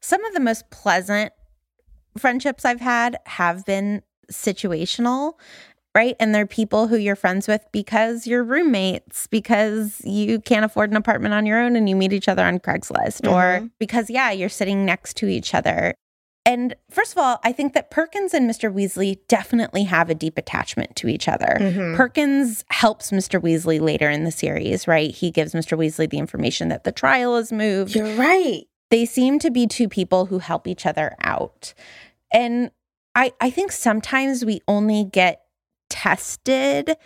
Some 0.00 0.24
of 0.26 0.34
the 0.34 0.40
most 0.40 0.70
pleasant 0.70 1.32
friendships 2.18 2.66
I've 2.66 2.82
had 2.82 3.16
have 3.24 3.64
been 3.64 4.02
situational, 4.30 5.34
right? 5.94 6.16
And 6.20 6.34
they're 6.34 6.46
people 6.46 6.86
who 6.88 6.96
you're 6.96 7.16
friends 7.16 7.48
with 7.48 7.64
because 7.72 8.26
you're 8.26 8.44
roommates, 8.44 9.26
because 9.26 10.02
you 10.04 10.40
can't 10.40 10.66
afford 10.66 10.90
an 10.90 10.96
apartment 10.98 11.32
on 11.32 11.46
your 11.46 11.58
own 11.60 11.76
and 11.76 11.88
you 11.88 11.96
meet 11.96 12.12
each 12.12 12.28
other 12.28 12.44
on 12.44 12.58
Craigslist, 12.58 13.26
or 13.26 13.62
Mhm. 13.62 13.70
because, 13.78 14.10
yeah, 14.10 14.30
you're 14.30 14.50
sitting 14.50 14.84
next 14.84 15.16
to 15.16 15.28
each 15.28 15.54
other. 15.54 15.94
And 16.48 16.74
first 16.90 17.12
of 17.12 17.18
all, 17.18 17.38
I 17.44 17.52
think 17.52 17.74
that 17.74 17.90
Perkins 17.90 18.32
and 18.32 18.48
Mr. 18.48 18.72
Weasley 18.72 19.18
definitely 19.28 19.82
have 19.84 20.08
a 20.08 20.14
deep 20.14 20.38
attachment 20.38 20.96
to 20.96 21.06
each 21.06 21.28
other. 21.28 21.58
Mhm. 21.60 21.94
Perkins 21.94 22.64
helps 22.70 23.10
Mr. 23.10 23.38
Weasley 23.38 23.78
later 23.78 24.08
in 24.08 24.24
the 24.24 24.30
series, 24.30 24.88
right? 24.88 25.10
He 25.14 25.30
gives 25.30 25.52
Mr. 25.52 25.76
Weasley 25.76 26.08
the 26.08 26.16
information 26.16 26.68
that 26.68 26.84
the 26.84 26.92
trial 26.92 27.36
is 27.36 27.52
moved 27.52 27.94
You're 27.94 28.14
right. 28.16 28.62
they 28.88 29.04
seem 29.04 29.38
to 29.40 29.50
be 29.50 29.66
two 29.66 29.90
people 29.90 30.24
who 30.26 30.38
help 30.38 30.66
each 30.66 30.86
other 30.86 31.14
out. 31.22 31.74
And 32.32 32.70
I 33.14 33.32
I 33.42 33.50
think 33.50 33.70
sometimes 33.70 34.42
we 34.42 34.62
only 34.66 35.04
get 35.04 35.42
tested 35.90 36.96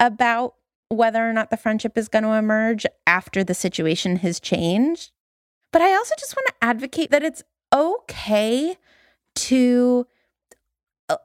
about 0.00 0.54
whether 0.88 1.28
or 1.28 1.32
not 1.32 1.50
the 1.50 1.56
friendship 1.56 1.96
is 1.96 2.08
going 2.08 2.24
to 2.24 2.32
emerge 2.32 2.84
after 3.06 3.44
the 3.44 3.54
situation 3.54 4.16
has 4.16 4.40
changed. 4.40 5.12
But 5.72 5.82
I 5.82 5.94
also 5.94 6.14
just 6.18 6.34
want 6.34 6.48
to 6.48 6.54
advocate 6.62 7.10
that 7.12 7.22
it's 7.22 7.44
okay 7.72 8.76
to 9.46 10.06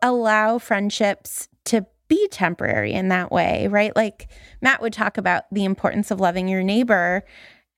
allow 0.02 0.58
friendships 0.58 1.48
to 1.66 1.86
be 2.08 2.28
temporary 2.30 2.94
in 2.94 3.10
that 3.10 3.32
way, 3.32 3.68
right? 3.68 3.96
Like 3.96 4.30
Matt 4.62 4.82
would 4.82 4.94
talk 4.94 5.18
about 5.18 5.46
the 5.52 5.66
importance 5.66 6.12
of 6.12 6.20
loving 6.20 6.48
your 6.48 6.64
neighbor. 6.64 7.24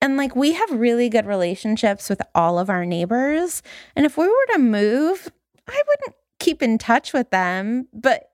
And 0.01 0.17
like 0.17 0.35
we 0.35 0.53
have 0.53 0.71
really 0.71 1.09
good 1.09 1.25
relationships 1.25 2.09
with 2.09 2.21
all 2.33 2.59
of 2.59 2.69
our 2.69 2.85
neighbors. 2.85 3.63
And 3.95 4.05
if 4.05 4.17
we 4.17 4.27
were 4.27 4.53
to 4.53 4.59
move, 4.59 5.31
I 5.67 5.81
wouldn't 5.87 6.15
keep 6.39 6.61
in 6.61 6.77
touch 6.77 7.13
with 7.13 7.29
them, 7.31 7.87
but 7.93 8.29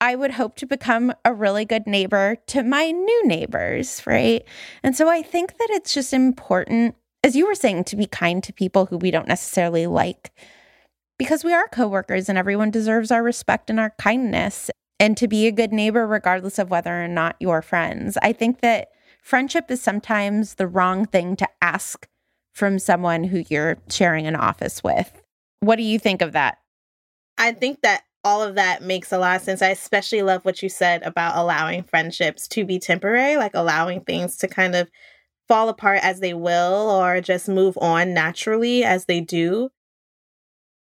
I 0.00 0.14
would 0.14 0.32
hope 0.32 0.56
to 0.56 0.66
become 0.66 1.14
a 1.24 1.32
really 1.32 1.64
good 1.64 1.86
neighbor 1.86 2.36
to 2.48 2.62
my 2.62 2.90
new 2.90 3.26
neighbors, 3.26 4.02
right? 4.06 4.44
And 4.82 4.94
so 4.94 5.08
I 5.08 5.22
think 5.22 5.56
that 5.56 5.68
it's 5.70 5.94
just 5.94 6.12
important, 6.12 6.96
as 7.24 7.34
you 7.34 7.46
were 7.46 7.54
saying, 7.54 7.84
to 7.84 7.96
be 7.96 8.06
kind 8.06 8.42
to 8.42 8.52
people 8.52 8.86
who 8.86 8.98
we 8.98 9.10
don't 9.10 9.28
necessarily 9.28 9.86
like 9.86 10.32
because 11.18 11.44
we 11.44 11.52
are 11.52 11.68
coworkers 11.68 12.28
and 12.28 12.38
everyone 12.38 12.70
deserves 12.70 13.10
our 13.10 13.22
respect 13.22 13.70
and 13.70 13.80
our 13.80 13.94
kindness 13.98 14.70
and 14.98 15.16
to 15.16 15.28
be 15.28 15.46
a 15.46 15.52
good 15.52 15.72
neighbor 15.72 16.06
regardless 16.06 16.58
of 16.58 16.70
whether 16.70 17.02
or 17.02 17.08
not 17.08 17.36
you're 17.40 17.62
friends. 17.62 18.16
I 18.22 18.32
think 18.32 18.60
that 18.60 18.88
friendship 19.22 19.70
is 19.70 19.82
sometimes 19.82 20.54
the 20.54 20.66
wrong 20.66 21.06
thing 21.06 21.36
to 21.36 21.48
ask 21.60 22.06
from 22.54 22.78
someone 22.78 23.24
who 23.24 23.44
you're 23.48 23.78
sharing 23.90 24.26
an 24.26 24.36
office 24.36 24.82
with. 24.82 25.22
What 25.60 25.76
do 25.76 25.82
you 25.82 25.98
think 25.98 26.22
of 26.22 26.32
that? 26.32 26.58
I 27.36 27.52
think 27.52 27.82
that 27.82 28.02
all 28.24 28.42
of 28.42 28.54
that 28.54 28.82
makes 28.82 29.12
a 29.12 29.18
lot 29.18 29.36
of 29.36 29.42
sense. 29.42 29.62
I 29.62 29.68
especially 29.68 30.22
love 30.22 30.44
what 30.44 30.62
you 30.62 30.68
said 30.68 31.02
about 31.02 31.36
allowing 31.36 31.82
friendships 31.82 32.48
to 32.48 32.64
be 32.64 32.78
temporary, 32.78 33.36
like 33.36 33.54
allowing 33.54 34.00
things 34.00 34.36
to 34.38 34.48
kind 34.48 34.74
of 34.74 34.90
fall 35.46 35.68
apart 35.68 36.00
as 36.02 36.20
they 36.20 36.34
will 36.34 36.90
or 36.90 37.20
just 37.20 37.48
move 37.48 37.78
on 37.80 38.14
naturally 38.14 38.84
as 38.84 39.04
they 39.04 39.20
do. 39.20 39.70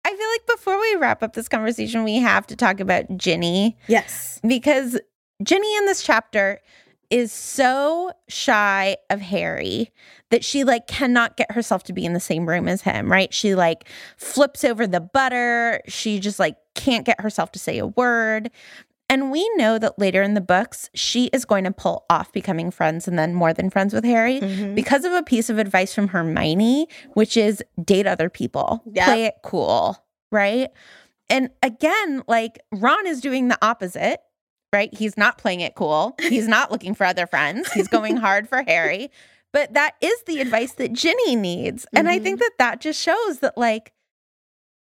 I 0.05 0.11
feel 0.11 0.29
like 0.31 0.47
before 0.57 0.81
we 0.81 0.97
wrap 0.97 1.23
up 1.23 1.35
this 1.35 1.49
conversation, 1.49 2.05
we 2.05 2.17
have 2.17 2.47
to 2.49 2.57
talk 2.57 2.81
about 2.81 3.05
Ginny. 3.17 3.77
Yes. 3.89 4.41
Because 4.47 4.99
Ginny 5.43 5.77
in 5.77 5.87
this 5.87 6.03
chapter 6.03 6.61
is 7.11 7.33
so 7.33 8.13
shy 8.29 8.97
of 9.11 9.21
Harry 9.21 9.91
that 10.31 10.45
she 10.45 10.65
like 10.65 10.87
cannot 10.87 11.37
get 11.37 11.51
herself 11.53 11.83
to 11.85 11.93
be 11.93 12.05
in 12.05 12.13
the 12.13 12.21
same 12.21 12.49
room 12.49 12.69
as 12.69 12.83
him, 12.83 13.11
right? 13.11 13.33
She 13.33 13.55
like 13.55 13.89
flips 14.17 14.65
over 14.65 14.87
the 14.87 15.01
butter. 15.01 15.81
She 15.89 16.21
just 16.21 16.39
like 16.39 16.57
can't 16.75 17.07
get 17.07 17.21
herself 17.21 17.53
to 17.53 17.59
say 17.59 17.79
a 17.79 17.87
word. 17.87 18.51
And 19.11 19.31
we 19.31 19.49
know 19.57 19.79
that 19.79 19.99
later 19.99 20.23
in 20.23 20.35
the 20.35 20.41
books, 20.41 20.91
she 20.95 21.27
is 21.27 21.45
going 21.45 21.65
to 21.65 21.71
pull 21.71 22.05
off 22.11 22.31
becoming 22.33 22.71
friends 22.71 23.09
and 23.09 23.19
then 23.19 23.35
more 23.35 23.55
than 23.55 23.71
friends 23.71 23.95
with 23.95 24.05
Harry 24.05 24.41
mm-hmm. 24.41 24.75
because 24.75 25.05
of 25.05 25.13
a 25.13 25.23
piece 25.23 25.49
of 25.49 25.59
advice 25.59 25.95
from 25.95 26.09
Hermione, 26.09 26.89
which 27.15 27.37
is 27.37 27.63
date 27.83 28.07
other 28.07 28.29
people, 28.29 28.83
yep. 28.93 29.07
play 29.07 29.25
it 29.25 29.35
cool, 29.43 29.97
right? 30.31 30.69
And 31.31 31.51
again, 31.63 32.23
like 32.29 32.59
Ron 32.73 33.07
is 33.07 33.21
doing 33.21 33.49
the 33.49 33.59
opposite, 33.63 34.21
right? 34.73 34.93
He's 34.93 35.17
not 35.17 35.39
playing 35.39 35.61
it 35.61 35.75
cool. 35.75 36.15
He's 36.21 36.49
not 36.49 36.71
looking 36.73 36.95
for 36.95 37.05
other 37.05 37.27
friends. 37.27 37.73
He's 37.73 37.89
going 37.89 38.17
hard 38.17 38.49
for 38.49 38.63
Harry. 38.63 39.11
But 39.53 39.75
that 39.75 39.95
is 40.01 40.23
the 40.27 40.41
advice 40.41 40.73
that 40.75 40.93
Ginny 40.93 41.37
needs. 41.37 41.85
Mm-hmm. 41.85 41.97
And 41.97 42.09
I 42.09 42.19
think 42.19 42.37
mm-hmm. 42.37 42.45
that 42.45 42.59
that 42.59 42.81
just 42.81 43.01
shows 43.01 43.39
that, 43.39 43.57
like, 43.57 43.93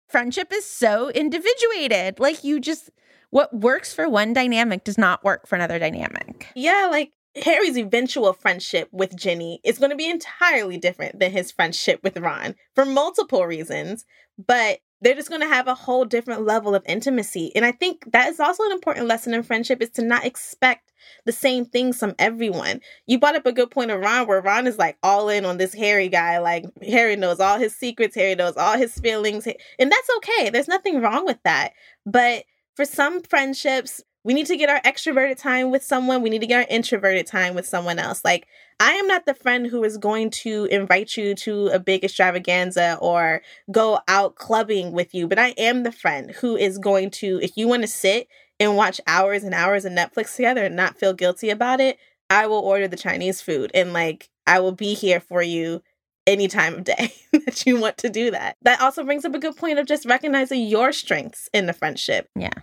friendship 0.08 0.54
is 0.54 0.66
so 0.66 1.10
individuated. 1.10 2.20
Like, 2.20 2.44
you 2.44 2.60
just, 2.60 2.92
what 3.34 3.52
works 3.52 3.92
for 3.92 4.08
one 4.08 4.32
dynamic 4.32 4.84
does 4.84 4.96
not 4.96 5.24
work 5.24 5.48
for 5.48 5.56
another 5.56 5.80
dynamic. 5.80 6.46
Yeah, 6.56 6.88
like 6.92 7.14
Harry's 7.44 7.80
eventual 7.80 8.32
friendship 8.32 8.90
with 8.92 9.18
Ginny 9.18 9.60
is 9.64 9.80
going 9.80 9.90
to 9.90 9.96
be 9.96 10.08
entirely 10.08 10.78
different 10.78 11.18
than 11.18 11.32
his 11.32 11.52
friendship 11.52 12.00
with 12.04 12.16
Ron 12.20 12.54
for 12.76 12.86
multiple 12.86 13.48
reasons, 13.48 14.06
but 14.38 14.82
they're 15.02 15.16
just 15.16 15.30
going 15.30 15.42
to 15.42 15.48
have 15.48 15.68
a 15.68 15.74
whole 15.74 16.06
different 16.06 16.46
level 16.46 16.76
of 16.76 16.84
intimacy. 16.86 17.52
And 17.56 17.66
I 17.66 17.72
think 17.72 18.04
that 18.12 18.30
is 18.30 18.40
also 18.40 18.66
an 18.66 18.72
important 18.72 19.08
lesson 19.08 19.34
in 19.34 19.42
friendship 19.42 19.82
is 19.82 19.90
to 19.92 20.04
not 20.04 20.26
expect 20.26 20.92
the 21.26 21.32
same 21.32 21.66
things 21.66 21.98
from 21.98 22.14
everyone. 22.20 22.82
You 23.08 23.18
brought 23.18 23.36
up 23.36 23.48
a 23.48 23.52
good 23.52 23.72
point 23.72 23.90
of 23.90 24.00
Ron 24.00 24.28
where 24.28 24.42
Ron 24.42 24.68
is 24.68 24.78
like 24.78 24.98
all 25.02 25.28
in 25.30 25.44
on 25.44 25.58
this 25.58 25.74
Harry 25.74 26.08
guy. 26.08 26.38
Like 26.38 26.66
Harry 26.84 27.16
knows 27.16 27.40
all 27.40 27.58
his 27.58 27.76
secrets, 27.76 28.14
Harry 28.14 28.36
knows 28.36 28.58
all 28.58 28.78
his 28.78 28.94
feelings, 29.00 29.48
and 29.80 29.92
that's 29.92 30.10
okay. 30.18 30.52
There's 30.52 30.68
nothing 30.68 31.02
wrong 31.02 31.26
with 31.26 31.42
that. 31.44 31.74
But 32.06 32.44
for 32.76 32.86
some 32.86 33.22
friendships, 33.22 34.02
we 34.24 34.34
need 34.34 34.46
to 34.46 34.56
get 34.56 34.70
our 34.70 34.82
extroverted 34.82 35.38
time 35.38 35.70
with 35.70 35.84
someone. 35.84 36.22
We 36.22 36.30
need 36.30 36.42
to 36.42 36.48
get 36.48 36.62
our 36.62 36.74
introverted 36.76 37.28
time 37.28 37.56
with 37.56 37.68
someone 37.68 38.00
else. 38.00 38.24
Like, 38.24 38.48
I 38.80 38.94
am 38.94 39.08
not 39.08 39.26
the 39.26 39.34
friend 39.34 39.68
who 39.68 39.84
is 39.84 39.98
going 39.98 40.30
to 40.32 40.66
invite 40.66 41.18
you 41.18 41.36
to 41.36 41.68
a 41.68 41.80
big 41.80 42.04
extravaganza 42.04 42.98
or 43.02 43.42
go 43.72 44.00
out 44.08 44.36
clubbing 44.36 44.94
with 44.94 45.14
you, 45.14 45.28
but 45.28 45.40
I 45.40 45.50
am 45.50 45.84
the 45.84 45.92
friend 45.92 46.32
who 46.32 46.56
is 46.56 46.78
going 46.78 47.12
to, 47.12 47.40
if 47.42 47.58
you 47.58 47.68
want 47.68 47.84
to 47.84 47.88
sit 47.88 48.28
and 48.60 48.78
watch 48.78 49.02
hours 49.08 49.44
and 49.44 49.54
hours 49.54 49.84
of 49.84 49.92
Netflix 49.92 50.36
together 50.36 50.64
and 50.64 50.76
not 50.76 50.98
feel 50.98 51.14
guilty 51.14 51.50
about 51.50 51.82
it, 51.82 51.98
I 52.30 52.48
will 52.48 52.60
order 52.60 52.88
the 52.88 52.96
Chinese 52.96 53.42
food 53.42 53.72
and 53.74 53.94
like 53.94 54.30
I 54.48 54.60
will 54.60 54.72
be 54.72 54.94
here 54.94 55.20
for 55.20 55.44
you 55.44 55.84
any 56.26 56.48
time 56.48 56.76
of 56.76 56.84
day 56.84 57.14
that 57.32 57.66
you 57.66 57.80
want 57.80 57.98
to 58.00 58.10
do 58.10 58.32
that. 58.32 58.56
That 58.62 58.82
also 58.82 59.04
brings 59.04 59.26
up 59.26 59.36
a 59.36 59.40
good 59.40 59.58
point 59.58 59.80
of 59.80 59.86
just 59.86 60.06
recognizing 60.06 60.66
your 60.68 60.92
strengths 60.92 61.50
in 61.54 61.66
the 61.66 61.74
friendship. 61.74 62.30
Yeah. 62.36 62.54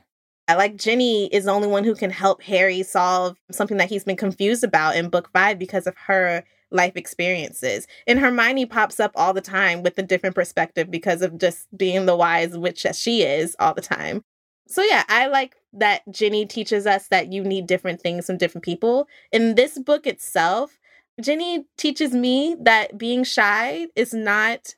I 0.48 0.54
like 0.54 0.76
Ginny 0.76 1.26
is 1.26 1.44
the 1.44 1.52
only 1.52 1.68
one 1.68 1.84
who 1.84 1.94
can 1.94 2.10
help 2.10 2.42
Harry 2.42 2.82
solve 2.82 3.36
something 3.52 3.76
that 3.76 3.88
he's 3.88 4.02
been 4.02 4.16
confused 4.16 4.64
about 4.64 4.96
in 4.96 5.08
book 5.08 5.30
five 5.32 5.58
because 5.58 5.86
of 5.86 5.96
her 6.06 6.42
life 6.72 6.96
experiences. 6.96 7.86
And 8.06 8.18
Hermione 8.18 8.66
pops 8.66 8.98
up 8.98 9.12
all 9.14 9.32
the 9.32 9.40
time 9.40 9.82
with 9.82 9.96
a 9.98 10.02
different 10.02 10.34
perspective 10.34 10.90
because 10.90 11.22
of 11.22 11.38
just 11.38 11.66
being 11.76 12.06
the 12.06 12.16
wise 12.16 12.56
witch 12.56 12.82
that 12.82 12.96
she 12.96 13.22
is 13.22 13.54
all 13.60 13.74
the 13.74 13.80
time. 13.80 14.24
So 14.66 14.82
yeah, 14.82 15.04
I 15.08 15.26
like 15.26 15.56
that 15.74 16.02
Ginny 16.10 16.46
teaches 16.46 16.86
us 16.86 17.08
that 17.08 17.32
you 17.32 17.42
need 17.42 17.66
different 17.66 18.00
things 18.00 18.26
from 18.26 18.36
different 18.36 18.64
people. 18.64 19.06
In 19.32 19.54
this 19.54 19.78
book 19.78 20.06
itself, 20.06 20.79
Ginny 21.20 21.66
teaches 21.76 22.12
me 22.12 22.56
that 22.60 22.98
being 22.98 23.24
shy 23.24 23.88
is 23.96 24.12
not 24.12 24.74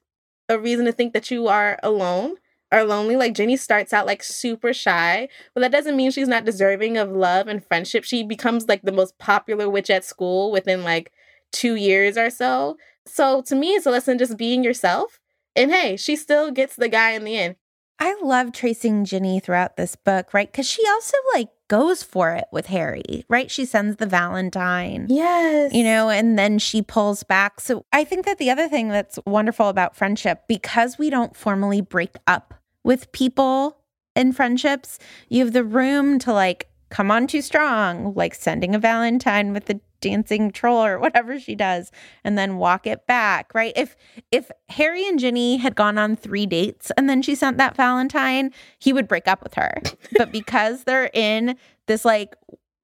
a 0.49 0.59
reason 0.59 0.85
to 0.87 0.93
think 0.93 1.13
that 1.13 1.31
you 1.31 1.49
are 1.49 1.79
alone 1.83 2.37
or 2.73 2.85
lonely. 2.85 3.17
Like 3.17 3.35
Jenny 3.35 3.57
starts 3.57 3.93
out 3.93 4.07
like 4.07 4.23
super 4.23 4.73
shy, 4.73 5.29
but 5.55 5.61
that 5.61 5.73
doesn't 5.73 5.97
mean 5.97 6.11
she's 6.11 6.29
not 6.29 6.45
deserving 6.45 6.97
of 6.97 7.11
love 7.13 7.47
and 7.47 7.65
friendship. 7.65 8.05
She 8.05 8.23
becomes 8.23 8.69
like 8.69 8.83
the 8.83 8.93
most 8.93 9.19
popular 9.19 9.69
witch 9.69 9.91
at 9.91 10.05
school 10.05 10.51
within 10.51 10.83
like 10.83 11.13
two 11.53 11.75
years 11.75 12.17
or 12.17 12.31
so. 12.31 12.77
So 13.07 13.43
to 13.43 13.55
me, 13.55 13.75
it's 13.75 13.87
a 13.87 13.91
lesson 13.91 14.19
just 14.19 14.37
being 14.37 14.65
yourself. 14.65 15.21
And 15.55 15.71
hey, 15.71 15.97
she 15.97 16.17
still 16.17 16.51
gets 16.51 16.77
the 16.77 16.89
guy 16.89 17.11
in 17.11 17.25
the 17.25 17.37
end. 17.37 17.57
I 17.99 18.17
love 18.23 18.53
tracing 18.53 19.05
Jenny 19.05 19.39
throughout 19.39 19.77
this 19.77 19.95
book, 19.95 20.35
right? 20.35 20.51
Because 20.51 20.67
she 20.67 20.85
also 20.89 21.17
like 21.35 21.49
goes 21.73 22.03
for 22.03 22.33
it 22.33 22.45
with 22.53 22.67
Harry, 22.67 23.25
right? 23.31 23.51
She 23.51 23.65
sends 23.65 23.97
the 23.97 24.05
Valentine. 24.05 25.07
Yes. 25.09 25.73
You 25.73 25.83
know, 25.85 26.11
and 26.11 26.39
then 26.39 26.59
she 26.59 26.83
pulls 26.83 27.23
back. 27.23 27.61
So 27.61 27.87
I 27.95 28.05
think 28.05 28.27
that 28.27 28.37
the 28.37 28.51
other 28.51 28.69
thing 28.69 28.89
that's 28.89 29.19
wonderful 29.25 29.71
about 29.71 29.97
friendship, 29.97 30.43
because 30.49 30.99
we 30.99 31.09
don't 31.09 31.35
formally 31.35 31.81
break 31.81 32.15
up 32.27 32.53
with 32.85 33.11
people 33.13 33.79
in 34.15 34.35
friendships, 34.35 34.99
you 35.31 35.43
have 35.43 35.55
the 35.55 35.65
room 35.65 36.19
to 36.19 36.33
like 36.35 36.69
come 36.91 37.11
on 37.11 37.27
too 37.27 37.41
strong, 37.41 38.13
like 38.13 38.35
sending 38.35 38.75
a 38.75 38.79
Valentine 38.79 39.55
with 39.55 39.65
the 39.65 39.81
dancing 40.03 40.51
troll 40.51 40.85
or 40.85 40.99
whatever 40.99 41.41
she 41.41 41.55
does 41.55 41.91
and 42.25 42.37
then 42.37 42.59
walk 42.59 42.87
it 42.87 43.07
back 43.07 43.55
right? 43.55 43.73
If 43.75 43.97
if 44.31 44.51
harry 44.69 45.09
and 45.09 45.19
ginny 45.19 45.57
had 45.57 45.75
gone 45.75 45.97
on 45.97 46.17
three 46.17 46.45
dates 46.45 46.93
and 46.99 47.09
then 47.09 47.23
she 47.23 47.35
sent 47.35 47.57
that 47.57 47.77
valentine 47.77 48.53
he 48.79 48.93
would 48.93 49.09
break 49.09 49.27
up 49.27 49.43
with 49.43 49.55
her. 49.55 49.81
But 50.19 50.31
because 50.31 50.85
they're 50.85 51.11
in 51.15 51.57
this 51.87 52.05
like 52.05 52.35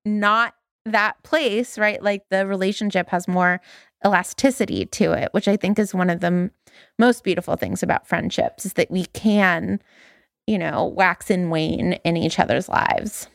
not 0.04 0.54
that 0.84 1.22
place 1.22 1.78
right 1.78 2.02
like 2.02 2.22
the 2.30 2.46
relationship 2.46 3.08
has 3.10 3.28
more 3.28 3.60
elasticity 4.04 4.86
to 4.86 5.12
it 5.12 5.28
which 5.32 5.48
i 5.48 5.56
think 5.56 5.78
is 5.78 5.94
one 5.94 6.08
of 6.08 6.20
the 6.20 6.50
most 6.98 7.24
beautiful 7.24 7.56
things 7.56 7.82
about 7.82 8.06
friendships 8.06 8.64
is 8.64 8.74
that 8.74 8.90
we 8.90 9.04
can 9.06 9.80
you 10.46 10.58
know 10.58 10.86
wax 10.86 11.30
and 11.30 11.50
wane 11.50 11.94
in 12.04 12.16
each 12.16 12.38
other's 12.38 12.68
lives 12.68 13.28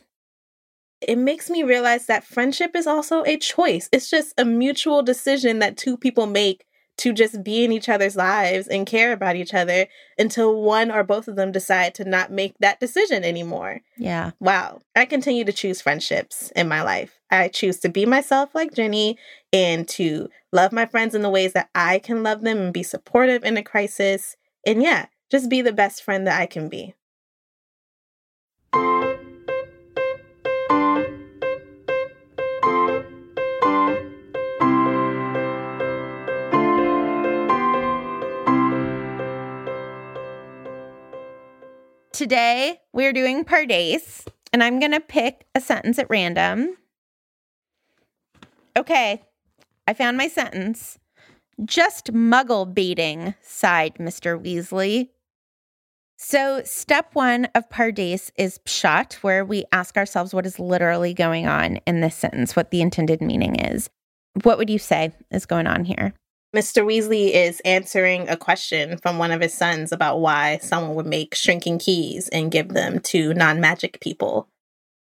it 1.08 1.16
makes 1.16 1.50
me 1.50 1.62
realize 1.62 2.06
that 2.06 2.24
friendship 2.24 2.74
is 2.74 2.86
also 2.86 3.24
a 3.24 3.36
choice. 3.36 3.88
It's 3.92 4.10
just 4.10 4.34
a 4.38 4.44
mutual 4.44 5.02
decision 5.02 5.58
that 5.60 5.76
two 5.76 5.96
people 5.96 6.26
make 6.26 6.64
to 6.96 7.12
just 7.12 7.42
be 7.42 7.64
in 7.64 7.72
each 7.72 7.88
other's 7.88 8.14
lives 8.14 8.68
and 8.68 8.86
care 8.86 9.12
about 9.12 9.36
each 9.36 9.52
other 9.52 9.86
until 10.18 10.62
one 10.62 10.90
or 10.90 11.02
both 11.02 11.26
of 11.26 11.36
them 11.36 11.50
decide 11.50 11.94
to 11.94 12.04
not 12.04 12.30
make 12.30 12.54
that 12.60 12.78
decision 12.78 13.24
anymore. 13.24 13.80
Yeah. 13.96 14.30
Wow. 14.38 14.80
I 14.94 15.04
continue 15.04 15.44
to 15.44 15.52
choose 15.52 15.80
friendships 15.80 16.52
in 16.54 16.68
my 16.68 16.82
life. 16.82 17.18
I 17.30 17.48
choose 17.48 17.80
to 17.80 17.88
be 17.88 18.06
myself 18.06 18.54
like 18.54 18.74
Jenny 18.74 19.18
and 19.52 19.88
to 19.88 20.28
love 20.52 20.72
my 20.72 20.86
friends 20.86 21.14
in 21.14 21.22
the 21.22 21.30
ways 21.30 21.52
that 21.54 21.68
I 21.74 21.98
can 21.98 22.22
love 22.22 22.42
them 22.42 22.58
and 22.58 22.72
be 22.72 22.84
supportive 22.84 23.42
in 23.42 23.56
a 23.56 23.62
crisis. 23.62 24.36
And 24.64 24.82
yeah, 24.82 25.06
just 25.30 25.50
be 25.50 25.62
the 25.62 25.72
best 25.72 26.02
friend 26.02 26.26
that 26.28 26.40
I 26.40 26.46
can 26.46 26.68
be. 26.68 26.94
Today 42.14 42.80
we're 42.92 43.12
doing 43.12 43.44
Pardes, 43.44 44.24
and 44.52 44.62
I'm 44.62 44.78
going 44.78 44.92
to 44.92 45.00
pick 45.00 45.46
a 45.54 45.60
sentence 45.60 45.98
at 45.98 46.08
random. 46.08 46.76
Okay, 48.76 49.22
I 49.88 49.94
found 49.94 50.16
my 50.16 50.28
sentence. 50.28 50.98
Just 51.64 52.12
muggle 52.12 52.72
baiting, 52.72 53.34
sighed 53.42 53.96
Mr. 53.96 54.40
Weasley. 54.40 55.10
So, 56.16 56.62
step 56.64 57.10
one 57.14 57.46
of 57.56 57.68
Pardes 57.68 58.30
is 58.36 58.60
pshat, 58.64 59.14
where 59.14 59.44
we 59.44 59.64
ask 59.72 59.96
ourselves 59.96 60.32
what 60.32 60.46
is 60.46 60.60
literally 60.60 61.14
going 61.14 61.48
on 61.48 61.78
in 61.86 62.00
this 62.00 62.14
sentence, 62.14 62.54
what 62.54 62.70
the 62.70 62.80
intended 62.80 63.20
meaning 63.20 63.56
is. 63.56 63.90
What 64.42 64.58
would 64.58 64.70
you 64.70 64.78
say 64.78 65.12
is 65.32 65.46
going 65.46 65.66
on 65.66 65.84
here? 65.84 66.14
Mr. 66.54 66.84
Weasley 66.84 67.32
is 67.32 67.60
answering 67.64 68.28
a 68.28 68.36
question 68.36 68.96
from 68.98 69.18
one 69.18 69.30
of 69.32 69.40
his 69.40 69.52
sons 69.52 69.90
about 69.90 70.20
why 70.20 70.58
someone 70.58 70.94
would 70.94 71.06
make 71.06 71.34
shrinking 71.34 71.78
keys 71.78 72.28
and 72.28 72.50
give 72.52 72.68
them 72.68 73.00
to 73.00 73.34
non 73.34 73.60
magic 73.60 74.00
people. 74.00 74.48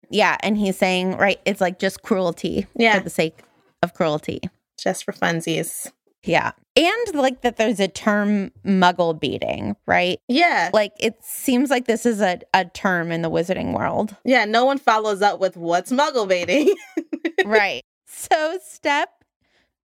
Yeah, 0.10 0.38
and 0.42 0.58
he's 0.58 0.78
saying, 0.78 1.18
right, 1.18 1.40
it's 1.46 1.60
like 1.62 1.78
just 1.80 2.02
cruelty 2.04 2.68
Yeah. 2.76 2.98
for 2.98 3.04
the 3.04 3.10
sake 3.10 3.40
of 3.84 3.94
cruelty. 3.94 4.42
Just 4.80 5.04
for 5.04 5.12
funsies. 5.12 5.92
Yeah. 6.24 6.52
And 6.76 7.14
like 7.16 7.42
that 7.42 7.58
there's 7.58 7.80
a 7.80 7.88
term 7.88 8.52
muggle 8.66 9.18
baiting, 9.20 9.76
right? 9.86 10.20
Yeah. 10.28 10.70
Like 10.74 10.94
it 11.00 11.16
seems 11.22 11.70
like 11.70 11.86
this 11.86 12.06
is 12.06 12.20
a, 12.22 12.40
a 12.54 12.66
term 12.66 13.12
in 13.12 13.22
the 13.22 13.30
wizarding 13.30 13.74
world. 13.74 14.16
Yeah, 14.26 14.46
no 14.46 14.66
one 14.66 14.78
follows 14.78 15.22
up 15.22 15.40
with 15.40 15.56
what's 15.56 15.92
muggle 15.92 16.28
baiting. 16.28 16.76
right. 17.46 17.84
So 18.08 18.58
step 18.64 19.10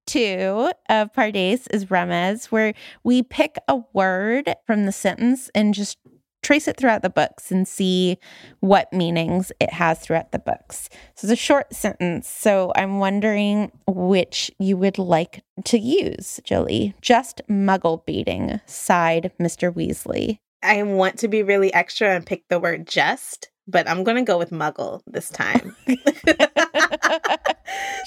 two 0.06 0.70
of 0.88 1.12
Pardes 1.12 1.66
is 1.70 1.86
remez, 1.86 2.46
where 2.46 2.74
we 3.04 3.22
pick 3.22 3.56
a 3.68 3.82
word 3.92 4.54
from 4.66 4.86
the 4.86 4.92
sentence 4.92 5.50
and 5.54 5.74
just 5.74 5.98
trace 6.42 6.66
it 6.66 6.76
throughout 6.76 7.02
the 7.02 7.10
books 7.10 7.52
and 7.52 7.66
see 7.66 8.18
what 8.60 8.92
meanings 8.92 9.52
it 9.60 9.72
has 9.72 10.00
throughout 10.00 10.32
the 10.32 10.38
books. 10.38 10.88
So 11.14 11.26
it's 11.26 11.32
a 11.32 11.36
short 11.36 11.72
sentence. 11.72 12.28
So 12.28 12.72
I'm 12.74 12.98
wondering 12.98 13.70
which 13.86 14.50
you 14.58 14.76
would 14.76 14.98
like 14.98 15.44
to 15.66 15.78
use, 15.78 16.40
Jolie. 16.44 16.94
Just 17.00 17.42
muggle 17.48 18.04
baiting, 18.04 18.60
sighed 18.66 19.32
Mr. 19.40 19.72
Weasley. 19.72 20.38
I 20.64 20.82
want 20.82 21.18
to 21.20 21.28
be 21.28 21.42
really 21.42 21.72
extra 21.74 22.14
and 22.14 22.26
pick 22.26 22.48
the 22.48 22.60
word 22.60 22.86
just, 22.86 23.50
but 23.66 23.88
I'm 23.88 24.04
going 24.04 24.16
to 24.16 24.22
go 24.22 24.38
with 24.38 24.50
muggle 24.50 25.00
this 25.06 25.30
time. 25.30 25.76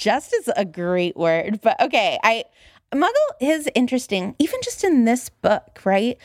just 0.00 0.34
is 0.34 0.50
a 0.56 0.64
great 0.64 1.16
word, 1.16 1.60
but 1.62 1.80
okay, 1.80 2.18
I 2.22 2.44
muggle 2.92 3.10
is 3.40 3.68
interesting 3.74 4.34
even 4.38 4.60
just 4.62 4.84
in 4.84 5.04
this 5.04 5.28
book, 5.28 5.80
right? 5.84 6.18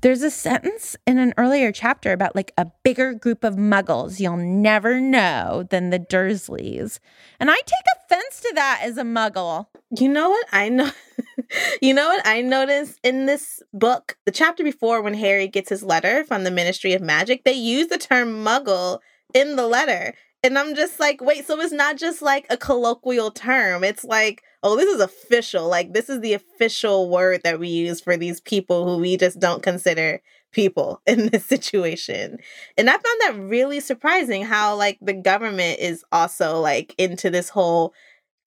There's 0.00 0.22
a 0.22 0.30
sentence 0.30 0.96
in 1.06 1.18
an 1.18 1.34
earlier 1.36 1.72
chapter 1.72 2.12
about 2.12 2.36
like 2.36 2.52
a 2.56 2.66
bigger 2.84 3.14
group 3.14 3.42
of 3.42 3.56
muggles 3.56 4.20
you'll 4.20 4.36
never 4.36 5.00
know 5.00 5.66
than 5.70 5.90
the 5.90 5.98
Dursleys. 5.98 7.00
And 7.40 7.50
I 7.50 7.54
take 7.54 7.84
offense 7.96 8.40
to 8.40 8.52
that 8.54 8.80
as 8.84 8.96
a 8.96 9.02
muggle. 9.02 9.66
You 9.96 10.08
know 10.08 10.28
what 10.28 10.46
I 10.52 10.68
know? 10.68 10.90
you 11.82 11.94
know 11.94 12.08
what 12.08 12.26
I 12.26 12.42
noticed 12.42 12.98
in 13.02 13.26
this 13.26 13.62
book? 13.72 14.18
The 14.26 14.32
chapter 14.32 14.62
before, 14.62 15.00
when 15.00 15.14
Harry 15.14 15.48
gets 15.48 15.70
his 15.70 15.82
letter 15.82 16.24
from 16.24 16.44
the 16.44 16.50
Ministry 16.50 16.92
of 16.92 17.00
Magic, 17.00 17.44
they 17.44 17.54
use 17.54 17.86
the 17.86 17.98
term 17.98 18.44
muggle 18.44 18.98
in 19.32 19.56
the 19.56 19.66
letter. 19.66 20.14
And 20.42 20.58
I'm 20.58 20.74
just 20.74 21.00
like, 21.00 21.20
wait, 21.20 21.46
so 21.46 21.58
it's 21.60 21.72
not 21.72 21.96
just 21.96 22.22
like 22.22 22.46
a 22.50 22.56
colloquial 22.56 23.30
term. 23.30 23.82
It's 23.82 24.04
like, 24.04 24.42
oh, 24.62 24.76
this 24.76 24.88
is 24.94 25.00
official. 25.00 25.68
Like, 25.68 25.94
this 25.94 26.08
is 26.08 26.20
the 26.20 26.34
official 26.34 27.08
word 27.10 27.40
that 27.44 27.58
we 27.58 27.68
use 27.68 28.00
for 28.00 28.16
these 28.16 28.40
people 28.40 28.84
who 28.84 29.00
we 29.00 29.16
just 29.16 29.40
don't 29.40 29.62
consider 29.62 30.20
people 30.52 31.00
in 31.06 31.28
this 31.28 31.46
situation. 31.46 32.38
And 32.76 32.88
I 32.88 32.92
found 32.92 33.20
that 33.20 33.36
really 33.38 33.80
surprising 33.80 34.44
how, 34.44 34.76
like, 34.76 34.98
the 35.00 35.14
government 35.14 35.80
is 35.80 36.04
also, 36.12 36.60
like, 36.60 36.94
into 36.98 37.30
this 37.30 37.48
whole 37.48 37.94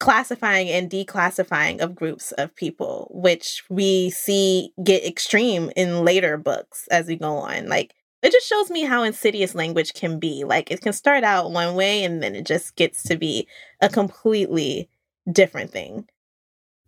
classifying 0.01 0.67
and 0.67 0.89
declassifying 0.89 1.79
of 1.79 1.93
groups 1.93 2.31
of 2.31 2.55
people, 2.55 3.07
which 3.13 3.63
we 3.69 4.09
see 4.09 4.73
get 4.83 5.05
extreme 5.05 5.71
in 5.75 6.03
later 6.03 6.39
books 6.39 6.87
as 6.89 7.05
we 7.05 7.15
go 7.15 7.35
on. 7.35 7.69
Like, 7.69 7.93
it 8.23 8.31
just 8.31 8.47
shows 8.47 8.71
me 8.71 8.81
how 8.81 9.03
insidious 9.03 9.53
language 9.53 9.93
can 9.93 10.17
be. 10.17 10.43
Like, 10.43 10.71
it 10.71 10.81
can 10.81 10.91
start 10.91 11.23
out 11.23 11.51
one 11.51 11.75
way 11.75 12.03
and 12.03 12.21
then 12.21 12.33
it 12.33 12.47
just 12.47 12.75
gets 12.75 13.03
to 13.03 13.15
be 13.15 13.47
a 13.79 13.89
completely 13.89 14.89
different 15.31 15.69
thing. 15.69 16.07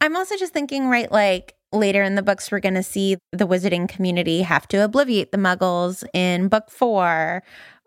I'm 0.01 0.15
also 0.15 0.35
just 0.35 0.51
thinking, 0.51 0.87
right, 0.87 1.11
like 1.11 1.53
later 1.71 2.01
in 2.01 2.15
the 2.15 2.23
books, 2.23 2.51
we're 2.51 2.59
going 2.59 2.73
to 2.73 2.83
see 2.83 3.17
the 3.31 3.47
wizarding 3.47 3.87
community 3.87 4.41
have 4.41 4.67
to 4.69 4.77
obliviate 4.77 5.29
the 5.29 5.37
muggles 5.37 6.03
in 6.13 6.47
book 6.47 6.71
four. 6.71 7.43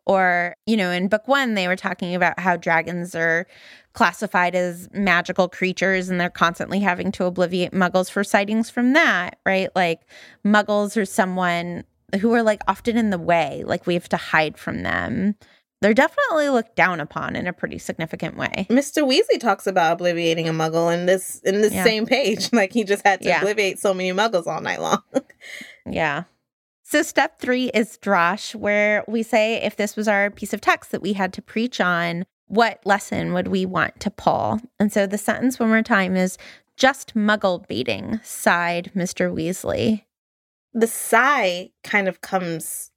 Or, 0.06 0.54
you 0.66 0.76
know, 0.76 0.90
in 0.90 1.08
book 1.08 1.26
one, 1.26 1.54
they 1.54 1.66
were 1.66 1.76
talking 1.76 2.14
about 2.14 2.38
how 2.38 2.56
dragons 2.56 3.14
are 3.14 3.46
classified 3.92 4.54
as 4.54 4.88
magical 4.92 5.48
creatures 5.48 6.08
and 6.08 6.20
they're 6.20 6.30
constantly 6.30 6.78
having 6.80 7.10
to 7.12 7.24
obliviate 7.24 7.70
muggles 7.72 8.10
for 8.10 8.22
sightings 8.22 8.70
from 8.70 8.92
that, 8.92 9.38
right? 9.44 9.68
Like, 9.74 10.00
muggles 10.44 10.96
are 10.96 11.04
someone 11.04 11.82
who 12.20 12.32
are 12.34 12.42
like 12.42 12.62
often 12.68 12.96
in 12.96 13.10
the 13.10 13.18
way, 13.18 13.64
like, 13.66 13.86
we 13.86 13.94
have 13.94 14.08
to 14.10 14.16
hide 14.16 14.58
from 14.58 14.82
them. 14.84 15.34
They're 15.82 15.92
definitely 15.92 16.48
looked 16.50 16.76
down 16.76 17.00
upon 17.00 17.36
in 17.36 17.46
a 17.46 17.52
pretty 17.52 17.78
significant 17.78 18.36
way. 18.36 18.66
Mr. 18.70 19.02
Weasley 19.06 19.38
talks 19.38 19.66
about 19.66 19.98
obliviating 19.98 20.46
a 20.46 20.50
muggle 20.50 20.92
in 20.92 21.06
this 21.06 21.40
in 21.44 21.60
this 21.60 21.74
Yeah. 21.74 21.84
same 21.84 22.06
page. 22.06 22.50
Like 22.52 22.72
he 22.72 22.84
just 22.84 23.04
had 23.06 23.20
to 23.22 23.28
Yeah. 23.28 23.40
obliviate 23.42 23.78
so 23.78 23.92
many 23.92 24.10
muggles 24.12 24.46
all 24.46 24.60
night 24.60 24.80
long. 24.80 25.02
Yeah. 25.88 26.24
So, 26.88 27.02
step 27.02 27.40
three 27.40 27.68
is 27.74 27.98
drash, 28.00 28.54
where 28.54 29.02
we 29.08 29.24
say 29.24 29.60
if 29.60 29.74
this 29.74 29.96
was 29.96 30.06
our 30.06 30.30
piece 30.30 30.52
of 30.54 30.60
text 30.60 30.92
that 30.92 31.02
we 31.02 31.14
had 31.14 31.32
to 31.32 31.42
preach 31.42 31.80
on, 31.80 32.24
what 32.46 32.78
lesson 32.86 33.32
would 33.32 33.48
we 33.48 33.66
want 33.66 33.98
to 33.98 34.10
pull? 34.10 34.60
And 34.78 34.92
so 34.92 35.04
the 35.04 35.18
sentence 35.18 35.58
one 35.58 35.70
more 35.70 35.82
time 35.82 36.14
is 36.14 36.38
just 36.76 37.16
muggle 37.16 37.66
baiting, 37.66 38.20
sighed 38.22 38.92
Mr. 38.94 39.34
Weasley. 39.34 40.04
the 40.72 40.86
sigh 40.86 41.70
kind 41.82 42.06
of 42.06 42.20
comes 42.20 42.92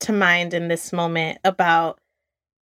to 0.00 0.12
mind 0.12 0.54
in 0.54 0.68
this 0.68 0.90
moment 0.90 1.36
about 1.44 2.00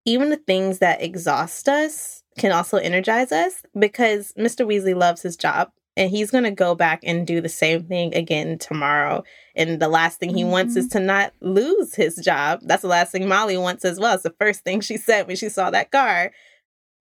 even 0.06 0.30
the 0.30 0.36
things 0.38 0.78
that 0.78 1.02
exhaust 1.02 1.68
us 1.68 2.22
can 2.38 2.52
also 2.52 2.78
energize 2.78 3.32
us 3.32 3.64
because 3.78 4.32
Mr. 4.38 4.66
Weasley 4.66 4.96
loves 4.96 5.20
his 5.20 5.36
job 5.36 5.72
and 5.96 6.10
he's 6.10 6.30
going 6.30 6.44
to 6.44 6.50
go 6.50 6.74
back 6.74 7.00
and 7.04 7.26
do 7.26 7.40
the 7.40 7.48
same 7.48 7.84
thing 7.84 8.14
again 8.14 8.58
tomorrow. 8.58 9.22
And 9.54 9.80
the 9.80 9.88
last 9.88 10.18
thing 10.18 10.34
he 10.34 10.44
wants 10.44 10.76
is 10.76 10.88
mm-hmm. 10.88 10.98
to 10.98 11.04
not 11.04 11.32
lose 11.40 11.94
his 11.94 12.16
job. 12.16 12.60
That's 12.62 12.82
the 12.82 12.88
last 12.88 13.12
thing 13.12 13.28
Molly 13.28 13.56
wants 13.56 13.84
as 13.84 14.00
well. 14.00 14.14
It's 14.14 14.22
the 14.22 14.34
first 14.38 14.64
thing 14.64 14.80
she 14.80 14.96
said 14.96 15.26
when 15.26 15.36
she 15.36 15.48
saw 15.48 15.70
that 15.70 15.92
car. 15.92 16.32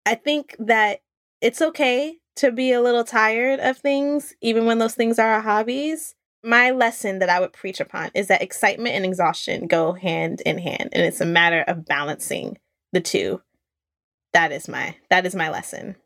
I 0.06 0.14
think 0.14 0.54
that 0.58 1.00
it's 1.40 1.60
okay 1.60 2.18
to 2.36 2.52
be 2.52 2.72
a 2.72 2.82
little 2.82 3.04
tired 3.04 3.60
of 3.60 3.78
things, 3.78 4.34
even 4.40 4.66
when 4.66 4.78
those 4.78 4.94
things 4.94 5.18
are 5.18 5.32
our 5.32 5.40
hobbies 5.40 6.14
my 6.44 6.70
lesson 6.70 7.20
that 7.20 7.30
I 7.30 7.40
would 7.40 7.54
preach 7.54 7.80
upon 7.80 8.10
is 8.14 8.28
that 8.28 8.42
excitement 8.42 8.94
and 8.94 9.04
exhaustion 9.06 9.66
go 9.66 9.94
hand 9.94 10.42
in 10.42 10.58
hand 10.58 10.90
and 10.92 11.02
it's 11.02 11.20
a 11.20 11.26
matter 11.26 11.64
of 11.66 11.86
balancing 11.86 12.58
the 12.92 13.00
two. 13.00 13.40
That 14.34 14.52
is 14.52 14.68
my 14.68 14.96
that 15.10 15.24
is 15.24 15.34
my 15.34 15.48
lesson. 15.48 15.96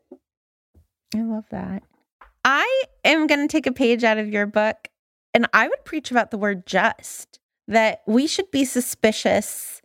I 1.13 1.21
love 1.21 1.45
that. 1.51 1.83
I 2.51 2.83
am 3.05 3.27
going 3.27 3.47
to 3.47 3.47
take 3.47 3.67
a 3.67 3.71
page 3.71 4.03
out 4.03 4.17
of 4.17 4.27
your 4.33 4.47
book 4.47 4.87
and 5.35 5.47
I 5.53 5.67
would 5.67 5.85
preach 5.85 6.09
about 6.09 6.31
the 6.31 6.37
word 6.39 6.65
just, 6.65 7.39
that 7.67 8.01
we 8.07 8.25
should 8.25 8.49
be 8.49 8.65
suspicious 8.65 9.83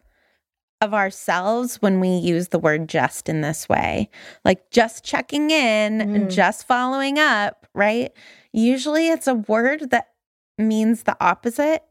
of 0.81 0.95
ourselves 0.95 1.83
when 1.83 2.01
we 2.01 2.09
use 2.09 2.49
the 2.49 2.59
word 2.59 2.89
just 2.89 3.29
in 3.29 3.43
this 3.43 3.69
way. 3.69 4.09
Like 4.47 4.71
just 4.71 5.05
checking 5.05 5.51
in, 5.51 5.99
Mm. 5.99 6.31
just 6.31 6.67
following 6.67 7.19
up, 7.19 7.67
right? 7.75 8.13
Usually 8.55 9.09
it's 9.09 9.27
a 9.27 9.35
word 9.35 9.91
that 9.91 10.13
means 10.57 11.03
the 11.03 11.19
opposite. 11.21 11.83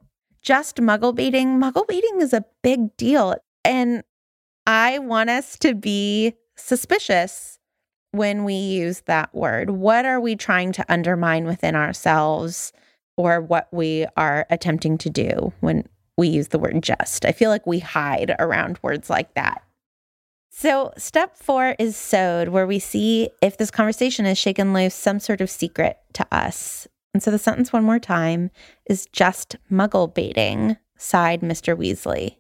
Just 0.41 0.77
muggle 0.77 1.13
baiting. 1.13 1.59
Muggle 1.59 1.87
baiting 1.87 2.19
is 2.19 2.33
a 2.33 2.45
big 2.63 2.97
deal. 2.97 3.35
And 3.63 4.03
I 4.65 4.97
want 4.97 5.29
us 5.29 5.55
to 5.59 5.75
be 5.75 6.33
suspicious 6.55 7.59
when 8.13 8.43
we 8.43 8.53
use 8.53 9.01
that 9.01 9.33
word. 9.33 9.71
What 9.71 10.05
are 10.05 10.19
we 10.19 10.35
trying 10.35 10.71
to 10.73 10.85
undermine 10.87 11.45
within 11.45 11.75
ourselves 11.75 12.71
or 13.17 13.41
what 13.41 13.67
we 13.71 14.05
are 14.15 14.45
attempting 14.49 14.97
to 14.99 15.09
do 15.09 15.51
when 15.61 15.87
we 16.15 16.27
use 16.27 16.49
the 16.49 16.59
word 16.59 16.81
just? 16.83 17.25
I 17.25 17.31
feel 17.31 17.49
like 17.49 17.65
we 17.65 17.79
hide 17.79 18.35
around 18.37 18.79
words 18.83 19.09
like 19.09 19.33
that. 19.33 19.63
So, 20.51 20.93
step 20.97 21.35
four 21.35 21.75
is 21.79 21.97
sod, 21.97 22.49
where 22.49 22.67
we 22.67 22.77
see 22.77 23.31
if 23.41 23.57
this 23.57 23.71
conversation 23.71 24.25
has 24.25 24.37
shaken 24.37 24.71
loose 24.71 24.93
some 24.93 25.19
sort 25.19 25.41
of 25.41 25.49
secret 25.49 25.97
to 26.13 26.27
us. 26.31 26.87
And 27.15 27.23
so 27.23 27.31
the 27.31 27.39
sentence 27.39 27.73
one 27.73 27.83
more 27.83 27.99
time 27.99 28.51
is 28.85 29.07
just 29.07 29.55
muggle 29.71 30.13
baiting, 30.13 30.77
sighed 30.95 31.41
Mr. 31.41 31.75
Weasley. 31.75 32.37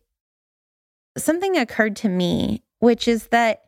Something 1.17 1.57
occurred 1.57 1.95
to 1.97 2.09
me, 2.09 2.61
which 2.79 3.07
is 3.07 3.27
that 3.27 3.63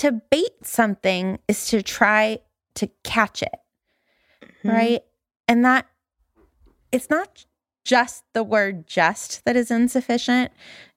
to 0.00 0.12
bait 0.30 0.64
something 0.64 1.38
is 1.46 1.66
to 1.66 1.82
try 1.82 2.38
to 2.74 2.88
catch 3.04 3.42
it, 3.42 3.54
mm-hmm. 4.42 4.70
right? 4.70 5.02
And 5.46 5.62
that 5.66 5.88
it's 6.90 7.10
not 7.10 7.44
just 7.84 8.24
the 8.32 8.42
word 8.42 8.86
just 8.86 9.44
that 9.44 9.56
is 9.56 9.70
insufficient. 9.70 10.52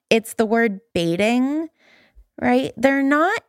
it's 0.10 0.36
the 0.36 0.46
word 0.46 0.80
baiting, 0.94 1.68
right? 2.42 2.72
They're 2.78 3.04
not 3.04 3.44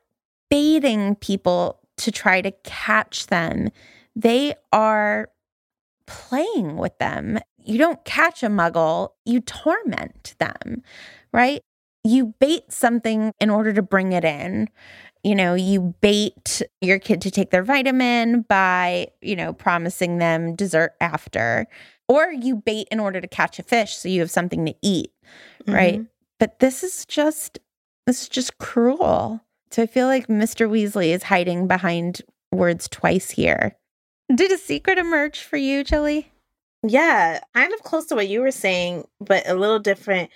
baiting 0.51 1.15
people 1.15 1.79
to 1.99 2.11
try 2.11 2.41
to 2.41 2.51
catch 2.65 3.29
them, 3.29 3.69
they 4.17 4.55
are 4.73 5.29
playing 6.07 6.79
with 6.79 6.99
them. 6.99 7.39
You 7.65 7.79
don't 7.79 8.05
catch 8.05 8.43
a 8.43 8.49
muggle, 8.49 9.11
you 9.25 9.41
torment 9.41 10.35
them, 10.39 10.83
right? 11.33 11.61
You 12.03 12.35
bait 12.41 12.73
something 12.73 13.33
in 13.41 13.51
order 13.51 13.73
to 13.73 13.83
bring 13.83 14.13
it 14.13 14.25
in. 14.25 14.69
You 15.25 15.35
know, 15.35 15.55
you 15.55 15.95
bait 16.01 16.63
your 16.81 16.99
kid 16.99 17.23
to 17.23 17.31
take 17.31 17.51
their 17.51 17.65
vitamin 17.65 18.43
by, 18.43 19.09
you 19.23 19.35
know, 19.35 19.55
promising 19.55 20.19
them 20.19 20.55
dessert 20.55 20.93
after, 21.01 21.67
or 22.09 22.31
you 22.31 22.57
bait 22.57 22.89
in 22.91 23.01
order 23.01 23.21
to 23.21 23.27
catch 23.27 23.59
a 23.59 23.63
fish 23.63 23.97
so 23.97 24.09
you 24.09 24.21
have 24.21 24.31
something 24.31 24.67
to 24.67 24.75
eat, 24.83 25.11
mm-hmm. 25.63 25.73
right? 25.73 26.01
But 26.39 26.59
this 26.59 26.85
is 26.85 27.07
just, 27.07 27.59
this 28.07 28.23
is 28.23 28.29
just 28.29 28.59
cruel. 28.59 29.41
So 29.71 29.83
I 29.83 29.87
feel 29.87 30.07
like 30.07 30.27
Mr. 30.27 30.69
Weasley 30.69 31.15
is 31.15 31.23
hiding 31.23 31.67
behind 31.67 32.21
words 32.53 32.87
twice 32.87 33.31
here. 33.31 33.77
Did 34.33 34.53
a 34.53 34.59
secret 34.59 34.99
emerge 34.99 35.41
for 35.41 35.57
you, 35.57 35.85
Jolie? 35.85 36.31
Yeah, 36.87 37.41
kind 37.55 37.73
of 37.73 37.83
close 37.83 38.07
to 38.07 38.15
what 38.15 38.29
you 38.29 38.43
were 38.43 38.51
saying, 38.51 39.05
but 39.21 39.49
a 39.49 39.55
little 39.55 39.79
different. 39.79 40.31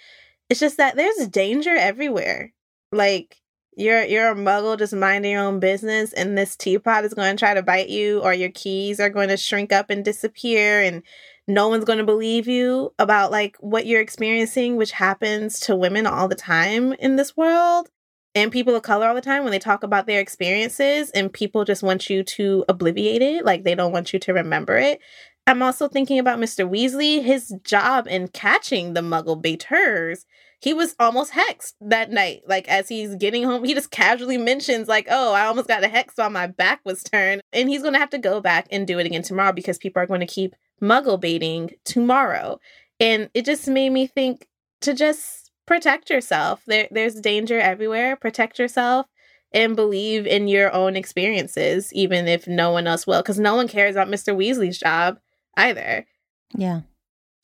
It's 0.49 0.61
just 0.61 0.79
that 0.79 0.97
there's 0.97 1.29
danger 1.29 1.77
everywhere. 1.77 2.55
Like 2.91 3.37
you're 3.79 4.05
you're 4.05 4.33
a 4.33 4.35
muggle 4.35 4.77
just 4.77 4.93
minding 4.93 5.33
your 5.33 5.43
own 5.43 5.61
business 5.61 6.13
and 6.13 6.37
this 6.37 6.57
teapot 6.57 7.05
is 7.05 7.15
going 7.15 7.35
to 7.35 7.39
try 7.39 7.55
to 7.55 7.63
bite 7.63 7.89
you 7.89 8.21
or 8.21 8.35
your 8.35 8.51
keys 8.51 8.99
are 8.99 9.09
going 9.09 9.29
to 9.29 9.37
shrink 9.37 9.73
up 9.73 9.89
and 9.89 10.05
disappear 10.05 10.83
and 10.83 11.03
no 11.47 11.69
one's 11.69 11.85
going 11.85 11.99
to 11.99 12.05
believe 12.05 12.49
you 12.49 12.93
about 12.99 13.31
like 13.31 13.57
what 13.61 13.87
you're 13.87 14.01
experiencing 14.01 14.77
which 14.77 14.91
happens 14.91 15.61
to 15.61 15.77
women 15.77 16.07
all 16.07 16.27
the 16.27 16.35
time 16.35 16.93
in 16.95 17.15
this 17.15 17.37
world 17.37 17.89
and 18.35 18.51
people 18.51 18.75
of 18.75 18.83
color 18.83 19.07
all 19.07 19.15
the 19.15 19.21
time 19.21 19.45
when 19.45 19.53
they 19.53 19.59
talk 19.61 19.85
about 19.85 20.07
their 20.07 20.21
experiences 20.21 21.11
and 21.13 21.33
people 21.33 21.65
just 21.65 21.83
want 21.83 22.11
you 22.11 22.25
to 22.25 22.65
obliviate 22.69 23.21
it 23.21 23.45
like 23.45 23.63
they 23.63 23.77
don't 23.77 23.93
want 23.93 24.13
you 24.13 24.19
to 24.19 24.33
remember 24.33 24.77
it. 24.77 25.01
I'm 25.47 25.63
also 25.63 25.89
thinking 25.89 26.19
about 26.19 26.39
mr 26.39 26.69
weasley 26.69 27.23
his 27.23 27.55
job 27.63 28.07
in 28.07 28.29
catching 28.29 28.93
the 28.93 29.01
muggle 29.01 29.41
baiters 29.41 30.27
he 30.61 30.75
was 30.75 30.97
almost 30.99 31.33
hexed 31.33 31.75
that 31.81 32.11
night 32.11 32.43
like 32.47 32.67
as 32.69 32.89
he's 32.89 33.15
getting 33.17 33.45
home 33.45 33.65
he 33.65 33.75
just 33.75 33.91
casually 33.91 34.39
mentions 34.39 34.89
like 34.89 35.07
oh 35.11 35.33
i 35.33 35.47
almost 35.47 35.69
got 35.69 35.85
a 35.85 35.89
hex 35.89 36.15
while 36.17 36.31
my 36.31 36.47
back 36.47 36.81
was 36.85 37.03
turned 37.03 37.41
and 37.53 37.69
he's 37.69 37.83
going 37.83 37.95
to 37.95 38.01
have 38.01 38.11
to 38.11 38.19
go 38.19 38.41
back 38.41 38.67
and 38.71 38.87
do 38.87 38.99
it 38.99 39.07
again 39.07 39.23
tomorrow 39.23 39.53
because 39.53 39.79
people 39.79 40.03
are 40.03 40.07
going 40.07 40.21
to 40.21 40.27
keep 40.27 40.55
muggle 40.83 41.21
baiting 41.21 41.71
tomorrow 41.85 42.59
and 43.01 43.31
it 43.35 43.45
just 43.45 43.69
made 43.69 43.91
me 43.91 44.07
think 44.07 44.47
to 44.81 44.95
just 44.95 45.51
protect 45.67 46.11
yourself. 46.11 46.63
There, 46.67 46.89
there's 46.91 47.15
danger 47.15 47.61
everywhere. 47.61 48.17
Protect 48.17 48.59
yourself 48.59 49.07
and 49.53 49.77
believe 49.77 50.27
in 50.27 50.49
your 50.49 50.73
own 50.73 50.97
experiences, 50.97 51.93
even 51.93 52.27
if 52.27 52.47
no 52.49 52.71
one 52.73 52.87
else 52.87 53.07
will, 53.07 53.23
because 53.23 53.39
no 53.39 53.55
one 53.55 53.69
cares 53.69 53.95
about 53.95 54.09
Mr. 54.09 54.35
Weasley's 54.35 54.79
job 54.79 55.19
either. 55.57 56.07
Yeah. 56.55 56.81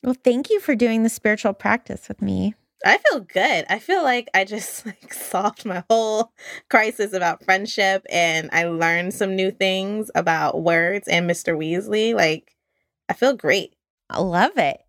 Well, 0.03 0.15
thank 0.23 0.49
you 0.49 0.59
for 0.59 0.75
doing 0.75 1.03
the 1.03 1.09
spiritual 1.09 1.53
practice 1.53 2.07
with 2.07 2.21
me. 2.21 2.53
I 2.85 2.99
feel 2.99 3.21
good. 3.21 3.65
I 3.67 3.79
feel 3.79 4.03
like 4.03 4.29
I 4.35 4.45
just 4.45 4.85
like 4.85 5.11
solved 5.11 5.65
my 5.65 5.83
whole 5.89 6.31
crisis 6.69 7.13
about 7.13 7.43
friendship 7.43 8.05
and 8.09 8.49
I 8.53 8.65
learned 8.65 9.13
some 9.13 9.35
new 9.35 9.51
things 9.51 10.11
about 10.13 10.61
words 10.61 11.07
and 11.07 11.29
Mr. 11.29 11.57
Weasley. 11.57 12.13
Like 12.13 12.55
I 13.09 13.13
feel 13.13 13.35
great. 13.35 13.75
I 14.09 14.21
love 14.21 14.57
it. 14.57 14.81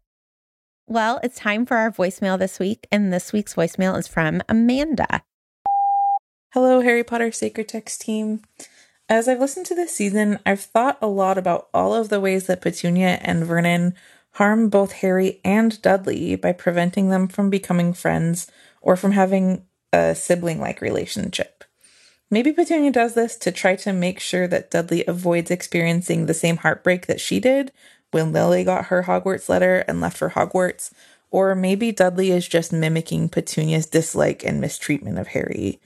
Well, 0.86 1.18
it's 1.24 1.38
time 1.38 1.66
for 1.66 1.76
our 1.76 1.90
voicemail 1.90 2.38
this 2.38 2.60
week, 2.60 2.86
and 2.92 3.12
this 3.12 3.32
week's 3.32 3.54
voicemail 3.54 3.98
is 3.98 4.06
from 4.06 4.40
Amanda. 4.48 5.22
Hello, 6.52 6.80
Harry 6.80 7.02
Potter 7.02 7.32
Sacred 7.32 7.66
Text 7.66 8.02
team. 8.02 8.42
As 9.08 9.26
I've 9.26 9.40
listened 9.40 9.66
to 9.66 9.74
this 9.74 9.96
season, 9.96 10.38
I've 10.46 10.60
thought 10.60 10.98
a 11.02 11.08
lot 11.08 11.38
about 11.38 11.68
all 11.74 11.92
of 11.92 12.08
the 12.08 12.20
ways 12.20 12.46
that 12.46 12.60
Petunia 12.60 13.18
and 13.20 13.44
Vernon 13.44 13.94
harm 14.36 14.68
both 14.68 14.92
Harry 14.92 15.40
and 15.44 15.80
Dudley 15.80 16.36
by 16.36 16.52
preventing 16.52 17.08
them 17.08 17.26
from 17.26 17.48
becoming 17.48 17.94
friends 17.94 18.50
or 18.82 18.94
from 18.94 19.12
having 19.12 19.64
a 19.94 20.14
sibling 20.14 20.60
like 20.60 20.82
relationship. 20.82 21.64
Maybe 22.30 22.52
Petunia 22.52 22.90
does 22.90 23.14
this 23.14 23.36
to 23.38 23.50
try 23.50 23.76
to 23.76 23.94
make 23.94 24.20
sure 24.20 24.46
that 24.46 24.70
Dudley 24.70 25.04
avoids 25.06 25.50
experiencing 25.50 26.26
the 26.26 26.34
same 26.34 26.58
heartbreak 26.58 27.06
that 27.06 27.20
she 27.20 27.40
did 27.40 27.72
when 28.10 28.32
Lily 28.32 28.62
got 28.62 28.86
her 28.86 29.04
Hogwarts 29.04 29.48
letter 29.48 29.84
and 29.88 30.02
left 30.02 30.18
for 30.18 30.30
Hogwarts, 30.30 30.92
or 31.30 31.54
maybe 31.54 31.90
Dudley 31.90 32.30
is 32.30 32.46
just 32.46 32.74
mimicking 32.74 33.30
Petunia's 33.30 33.86
dislike 33.86 34.44
and 34.44 34.60
mistreatment 34.60 35.18
of 35.18 35.28
Harry. 35.28 35.80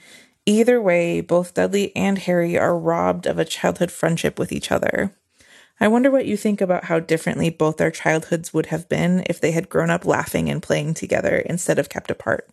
Either 0.45 0.83
way, 0.83 1.21
both 1.21 1.55
Dudley 1.55 1.95
and 1.95 2.19
Harry 2.19 2.59
are 2.59 2.77
robbed 2.77 3.27
of 3.27 3.39
a 3.39 3.45
childhood 3.45 3.93
friendship 3.93 4.41
with 4.41 4.51
each 4.51 4.73
other. 4.73 5.15
I 5.81 5.89
wonder 5.89 6.11
what 6.11 6.27
you 6.27 6.37
think 6.37 6.61
about 6.61 6.85
how 6.85 7.01
differently 7.01 7.49
both 7.49 7.81
our 7.81 7.91
childhoods 7.91 8.53
would 8.53 8.67
have 8.67 8.89
been 8.89 9.25
if 9.27 9.41
they 9.41 9.53
had 9.53 9.71
grown 9.71 9.89
up 9.89 10.05
laughing 10.05 10.51
and 10.51 10.63
playing 10.63 10.95
together 10.95 11.39
instead 11.39 11.79
of 11.79 11.89
kept 11.89 12.11
apart. 12.11 12.51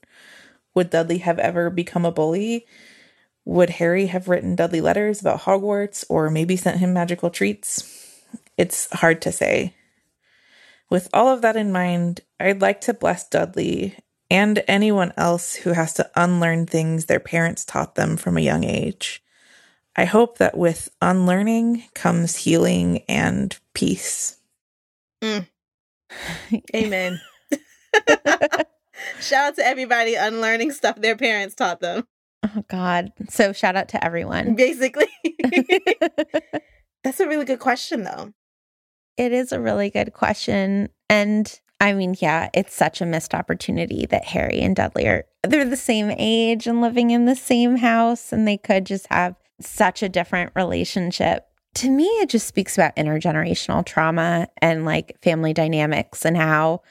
Would 0.74 0.92
Dudley 0.92 1.18
have 1.20 1.38
ever 1.38 1.70
become 1.70 2.06
a 2.06 2.12
bully? 2.12 2.66
Would 3.44 3.72
Harry 3.72 4.08
have 4.08 4.30
written 4.30 4.56
Dudley 4.56 4.80
letters 4.80 5.20
about 5.20 5.42
Hogwarts 5.42 6.06
or 6.08 6.30
maybe 6.30 6.56
sent 6.56 6.80
him 6.80 6.94
magical 6.94 7.30
treats? 7.30 8.24
It's 8.58 8.88
hard 8.94 9.22
to 9.24 9.32
say. 9.32 9.76
With 10.90 11.10
all 11.12 11.28
of 11.28 11.42
that 11.42 11.58
in 11.58 11.72
mind, 11.72 12.22
I'd 12.40 12.62
like 12.62 12.80
to 12.82 12.94
bless 12.94 13.28
Dudley 13.28 13.98
and 14.30 14.64
anyone 14.68 15.14
else 15.18 15.56
who 15.56 15.72
has 15.72 15.94
to 15.96 16.10
unlearn 16.16 16.66
things 16.66 17.06
their 17.06 17.20
parents 17.20 17.66
taught 17.66 17.96
them 17.96 18.16
from 18.16 18.38
a 18.38 18.42
young 18.42 18.64
age. 18.64 19.22
I 19.98 20.06
hope 20.06 20.38
that 20.38 20.56
with 20.56 20.90
unlearning 21.02 21.84
comes 21.96 22.36
healing 22.36 23.04
and 23.10 23.58
peace. 23.74 24.38
Mm. 25.24 25.48
Amen. 26.76 27.20
shout 29.20 29.48
out 29.48 29.56
to 29.56 29.66
everybody 29.66 30.14
unlearning 30.14 30.72
stuff 30.72 30.98
their 30.98 31.16
parents 31.16 31.56
taught 31.56 31.80
them. 31.80 32.08
Oh, 32.44 32.64
God. 32.70 33.12
So, 33.30 33.52
shout 33.52 33.76
out 33.76 33.90
to 33.90 34.04
everyone. 34.06 34.56
Basically. 34.56 35.08
That's 37.04 37.20
a 37.20 37.28
really 37.28 37.46
good 37.46 37.60
question, 37.60 38.04
though. 38.04 38.34
It 39.18 39.34
is 39.34 39.52
a 39.52 39.60
really 39.60 39.90
good 39.90 40.14
question. 40.14 40.90
And 41.10 41.60
I 41.80 41.94
mean, 41.94 42.16
yeah, 42.20 42.50
it's 42.54 42.76
such 42.76 43.02
a 43.02 43.06
missed 43.06 43.34
opportunity 43.34 44.06
that 44.08 44.26
Harry 44.26 44.62
and 44.62 44.76
Dudley 44.76 45.08
are 45.08 45.26
they're 45.44 45.66
the 45.66 45.76
same 45.76 46.14
age 46.18 46.68
and 46.68 46.82
living 46.82 47.10
in 47.12 47.26
the 47.26 47.36
same 47.36 47.78
house 47.78 48.32
and 48.32 48.48
they 48.48 48.58
could 48.58 48.86
just 48.86 49.08
have 49.10 49.36
such 49.60 50.04
a 50.04 50.10
different 50.10 50.52
relationship. 50.56 51.46
To 51.76 51.90
me, 51.90 52.06
it 52.06 52.30
just 52.30 52.48
speaks 52.48 52.78
about 52.78 52.96
intergenerational 52.96 53.86
trauma 53.86 54.48
and 54.62 54.86
like 54.86 55.18
family 55.22 55.54
dynamics 55.54 56.26
and 56.26 56.38
how 56.38 56.82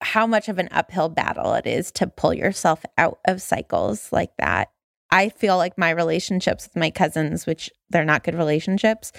how 0.00 0.26
much 0.26 0.48
of 0.48 0.58
an 0.58 0.68
uphill 0.70 1.08
battle 1.08 1.54
it 1.54 1.66
is 1.66 1.90
to 1.90 2.06
pull 2.06 2.32
yourself 2.32 2.84
out 2.96 3.18
of 3.26 3.42
cycles 3.42 4.12
like 4.12 4.30
that. 4.38 4.70
I 5.10 5.28
feel 5.28 5.56
like 5.56 5.76
my 5.76 5.90
relationships 5.90 6.66
with 6.66 6.76
my 6.76 6.90
cousins, 6.90 7.46
which 7.46 7.70
they're 7.90 8.04
not 8.04 8.22
good 8.22 8.36
relationships, 8.36 9.12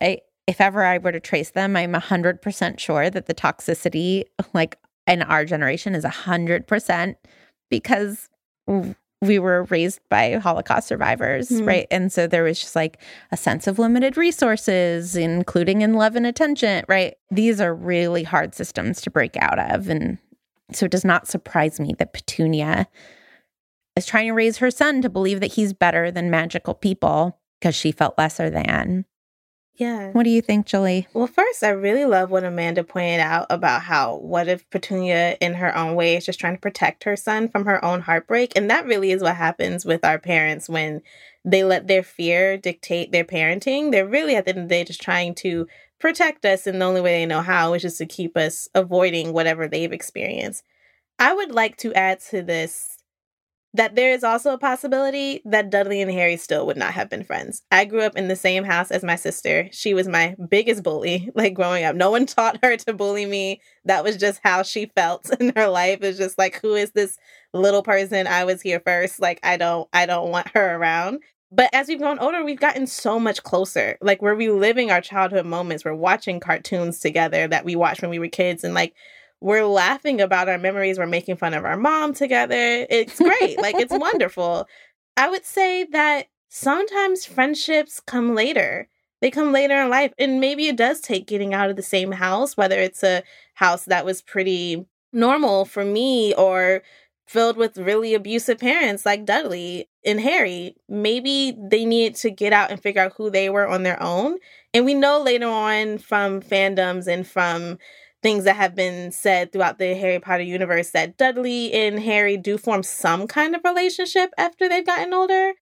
I 0.00 0.20
if 0.46 0.60
ever 0.60 0.84
I 0.84 0.98
were 0.98 1.12
to 1.12 1.20
trace 1.20 1.50
them, 1.50 1.76
I'm 1.76 1.92
100% 1.92 2.78
sure 2.80 3.08
that 3.08 3.26
the 3.26 3.34
toxicity, 3.34 4.24
like 4.52 4.78
in 5.06 5.22
our 5.22 5.44
generation, 5.44 5.94
is 5.94 6.04
100% 6.04 7.14
because 7.70 8.28
we 9.22 9.38
were 9.38 9.64
raised 9.64 10.00
by 10.08 10.32
Holocaust 10.34 10.88
survivors, 10.88 11.50
mm. 11.50 11.66
right? 11.66 11.86
And 11.90 12.10
so 12.12 12.26
there 12.26 12.42
was 12.42 12.58
just 12.58 12.74
like 12.74 12.98
a 13.30 13.36
sense 13.36 13.66
of 13.66 13.78
limited 13.78 14.16
resources, 14.16 15.14
including 15.14 15.82
in 15.82 15.94
love 15.94 16.16
and 16.16 16.26
attention, 16.26 16.84
right? 16.88 17.14
These 17.30 17.60
are 17.60 17.74
really 17.74 18.22
hard 18.22 18.54
systems 18.54 19.00
to 19.02 19.10
break 19.10 19.36
out 19.36 19.58
of. 19.58 19.88
And 19.88 20.18
so 20.72 20.86
it 20.86 20.92
does 20.92 21.04
not 21.04 21.28
surprise 21.28 21.78
me 21.78 21.94
that 21.98 22.14
Petunia 22.14 22.88
is 23.94 24.06
trying 24.06 24.28
to 24.28 24.32
raise 24.32 24.58
her 24.58 24.70
son 24.70 25.02
to 25.02 25.10
believe 25.10 25.40
that 25.40 25.52
he's 25.52 25.74
better 25.74 26.10
than 26.10 26.30
magical 26.30 26.74
people 26.74 27.38
because 27.60 27.74
she 27.74 27.92
felt 27.92 28.16
lesser 28.16 28.48
than. 28.48 29.04
Yeah. 29.80 30.10
What 30.10 30.24
do 30.24 30.30
you 30.30 30.42
think, 30.42 30.66
Jolie? 30.66 31.08
Well, 31.14 31.26
first, 31.26 31.64
I 31.64 31.70
really 31.70 32.04
love 32.04 32.30
what 32.30 32.44
Amanda 32.44 32.84
pointed 32.84 33.20
out 33.20 33.46
about 33.48 33.80
how 33.80 34.16
what 34.16 34.46
if 34.46 34.68
Petunia, 34.68 35.38
in 35.40 35.54
her 35.54 35.74
own 35.74 35.94
way, 35.94 36.16
is 36.16 36.26
just 36.26 36.38
trying 36.38 36.54
to 36.54 36.60
protect 36.60 37.04
her 37.04 37.16
son 37.16 37.48
from 37.48 37.64
her 37.64 37.82
own 37.82 38.02
heartbreak? 38.02 38.52
And 38.54 38.68
that 38.68 38.84
really 38.84 39.10
is 39.10 39.22
what 39.22 39.36
happens 39.36 39.86
with 39.86 40.04
our 40.04 40.18
parents 40.18 40.68
when 40.68 41.00
they 41.46 41.64
let 41.64 41.88
their 41.88 42.02
fear 42.02 42.58
dictate 42.58 43.10
their 43.10 43.24
parenting. 43.24 43.90
They're 43.90 44.06
really, 44.06 44.36
at 44.36 44.44
the 44.44 44.50
end 44.50 44.58
of 44.58 44.68
the 44.68 44.74
day, 44.74 44.84
just 44.84 45.00
trying 45.00 45.34
to 45.36 45.66
protect 45.98 46.44
us 46.44 46.66
in 46.66 46.78
the 46.78 46.84
only 46.84 47.00
way 47.00 47.12
they 47.12 47.24
know 47.24 47.40
how, 47.40 47.70
which 47.70 47.86
is 47.86 47.96
to 47.96 48.06
keep 48.06 48.36
us 48.36 48.68
avoiding 48.74 49.32
whatever 49.32 49.66
they've 49.66 49.94
experienced. 49.94 50.62
I 51.18 51.32
would 51.32 51.52
like 51.52 51.78
to 51.78 51.94
add 51.94 52.20
to 52.28 52.42
this 52.42 52.99
that 53.74 53.94
there 53.94 54.12
is 54.12 54.24
also 54.24 54.52
a 54.52 54.58
possibility 54.58 55.42
that 55.44 55.70
Dudley 55.70 56.02
and 56.02 56.10
Harry 56.10 56.36
still 56.36 56.66
would 56.66 56.76
not 56.76 56.92
have 56.92 57.08
been 57.08 57.22
friends. 57.22 57.62
I 57.70 57.84
grew 57.84 58.00
up 58.02 58.16
in 58.16 58.28
the 58.28 58.36
same 58.36 58.64
house 58.64 58.90
as 58.90 59.04
my 59.04 59.14
sister. 59.14 59.68
She 59.70 59.94
was 59.94 60.08
my 60.08 60.34
biggest 60.48 60.82
bully, 60.82 61.30
like 61.34 61.54
growing 61.54 61.84
up. 61.84 61.94
No 61.94 62.10
one 62.10 62.26
taught 62.26 62.58
her 62.64 62.76
to 62.76 62.92
bully 62.92 63.26
me. 63.26 63.60
That 63.84 64.02
was 64.02 64.16
just 64.16 64.40
how 64.42 64.62
she 64.62 64.86
felt 64.96 65.30
in 65.40 65.52
her 65.54 65.68
life. 65.68 66.02
It's 66.02 66.18
just 66.18 66.36
like, 66.36 66.60
who 66.60 66.74
is 66.74 66.90
this 66.92 67.16
little 67.52 67.82
person? 67.82 68.26
I 68.26 68.44
was 68.44 68.60
here 68.60 68.82
first. 68.84 69.20
Like, 69.20 69.38
I 69.42 69.56
don't, 69.56 69.88
I 69.92 70.06
don't 70.06 70.30
want 70.30 70.48
her 70.54 70.76
around. 70.76 71.20
But 71.52 71.70
as 71.72 71.88
we've 71.88 71.98
grown 71.98 72.20
older, 72.20 72.44
we've 72.44 72.60
gotten 72.60 72.86
so 72.86 73.18
much 73.18 73.42
closer. 73.42 73.98
Like 74.00 74.22
we're 74.22 74.36
reliving 74.36 74.92
our 74.92 75.00
childhood 75.00 75.46
moments. 75.46 75.84
We're 75.84 75.94
watching 75.94 76.38
cartoons 76.38 77.00
together 77.00 77.48
that 77.48 77.64
we 77.64 77.74
watched 77.74 78.02
when 78.02 78.10
we 78.10 78.20
were 78.20 78.28
kids 78.28 78.62
and 78.62 78.72
like 78.72 78.94
we're 79.40 79.64
laughing 79.64 80.20
about 80.20 80.48
our 80.48 80.58
memories. 80.58 80.98
We're 80.98 81.06
making 81.06 81.36
fun 81.36 81.54
of 81.54 81.64
our 81.64 81.76
mom 81.76 82.14
together. 82.14 82.86
It's 82.90 83.18
great. 83.18 83.60
like 83.60 83.76
it's 83.76 83.92
wonderful. 83.96 84.66
I 85.16 85.28
would 85.28 85.44
say 85.44 85.84
that 85.84 86.26
sometimes 86.48 87.24
friendships 87.24 88.00
come 88.00 88.34
later. 88.34 88.88
They 89.20 89.30
come 89.30 89.52
later 89.52 89.82
in 89.82 89.90
life. 89.90 90.12
And 90.18 90.40
maybe 90.40 90.68
it 90.68 90.76
does 90.76 91.00
take 91.00 91.26
getting 91.26 91.54
out 91.54 91.70
of 91.70 91.76
the 91.76 91.82
same 91.82 92.12
house, 92.12 92.56
whether 92.56 92.78
it's 92.78 93.02
a 93.02 93.22
house 93.54 93.84
that 93.86 94.04
was 94.04 94.22
pretty 94.22 94.86
normal 95.12 95.64
for 95.64 95.84
me 95.84 96.34
or 96.34 96.82
filled 97.26 97.56
with 97.56 97.78
really 97.78 98.12
abusive 98.14 98.58
parents 98.58 99.06
like 99.06 99.24
Dudley 99.24 99.88
and 100.04 100.20
Harry. 100.20 100.74
Maybe 100.88 101.56
they 101.56 101.84
needed 101.84 102.16
to 102.16 102.30
get 102.30 102.52
out 102.52 102.70
and 102.70 102.82
figure 102.82 103.02
out 103.02 103.12
who 103.16 103.30
they 103.30 103.48
were 103.48 103.68
on 103.68 103.84
their 103.84 104.02
own. 104.02 104.38
And 104.74 104.84
we 104.84 104.94
know 104.94 105.22
later 105.22 105.46
on 105.46 105.98
from 105.98 106.40
fandoms 106.40 107.06
and 107.06 107.26
from 107.26 107.78
things 108.22 108.44
that 108.44 108.56
have 108.56 108.74
been 108.74 109.12
said 109.12 109.52
throughout 109.52 109.78
the 109.78 109.94
Harry 109.94 110.18
Potter 110.18 110.42
universe 110.42 110.90
that 110.90 111.16
Dudley 111.16 111.72
and 111.72 112.00
Harry 112.00 112.36
do 112.36 112.58
form 112.58 112.82
some 112.82 113.26
kind 113.26 113.54
of 113.54 113.62
relationship 113.64 114.30
after 114.36 114.68
they've 114.68 114.86
gotten 114.86 115.14
older. 115.14 115.52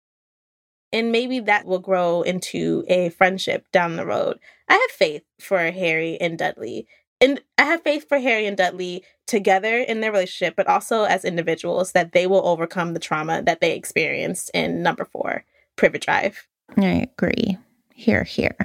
And 0.92 1.12
maybe 1.12 1.40
that 1.40 1.66
will 1.66 1.78
grow 1.78 2.22
into 2.22 2.84
a 2.88 3.10
friendship 3.10 3.66
down 3.72 3.96
the 3.96 4.06
road. 4.06 4.38
I 4.68 4.74
have 4.74 4.90
faith 4.90 5.22
for 5.40 5.58
Harry 5.70 6.18
and 6.20 6.38
Dudley. 6.38 6.86
And 7.20 7.42
I 7.58 7.64
have 7.64 7.82
faith 7.82 8.08
for 8.08 8.18
Harry 8.18 8.46
and 8.46 8.56
Dudley 8.56 9.04
together 9.26 9.78
in 9.78 10.00
their 10.00 10.12
relationship, 10.12 10.54
but 10.56 10.66
also 10.66 11.04
as 11.04 11.24
individuals 11.24 11.92
that 11.92 12.12
they 12.12 12.26
will 12.26 12.46
overcome 12.46 12.94
the 12.94 13.00
trauma 13.00 13.42
that 13.42 13.60
they 13.60 13.74
experienced 13.74 14.50
in 14.54 14.82
number 14.82 15.04
four, 15.04 15.44
Privet 15.76 16.02
Drive. 16.02 16.46
I 16.76 17.08
agree. 17.12 17.58
Here, 17.92 18.24
here. 18.24 18.56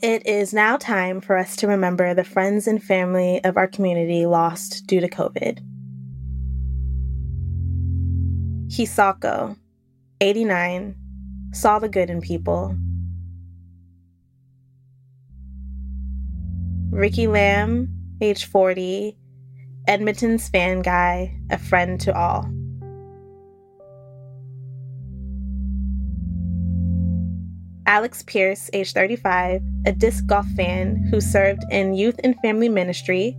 It 0.00 0.28
is 0.28 0.54
now 0.54 0.76
time 0.76 1.20
for 1.20 1.36
us 1.36 1.56
to 1.56 1.66
remember 1.66 2.14
the 2.14 2.22
friends 2.22 2.68
and 2.68 2.80
family 2.80 3.42
of 3.42 3.56
our 3.56 3.66
community 3.66 4.26
lost 4.26 4.86
due 4.86 5.00
to 5.00 5.08
COVID. 5.08 5.58
Hisako, 8.68 9.56
89, 10.20 10.94
saw 11.52 11.80
the 11.80 11.88
good 11.88 12.10
in 12.10 12.20
people. 12.20 12.76
Ricky 16.92 17.26
Lamb, 17.26 17.88
age 18.20 18.44
40, 18.44 19.18
Edmonton's 19.88 20.48
fan 20.48 20.82
guy, 20.82 21.36
a 21.50 21.58
friend 21.58 22.00
to 22.02 22.16
all. 22.16 22.48
Alex 27.88 28.22
Pierce, 28.22 28.68
age 28.74 28.92
35, 28.92 29.62
a 29.86 29.92
disc 29.92 30.26
golf 30.26 30.46
fan 30.48 31.08
who 31.10 31.22
served 31.22 31.62
in 31.70 31.94
youth 31.94 32.20
and 32.22 32.36
family 32.40 32.68
ministry. 32.68 33.34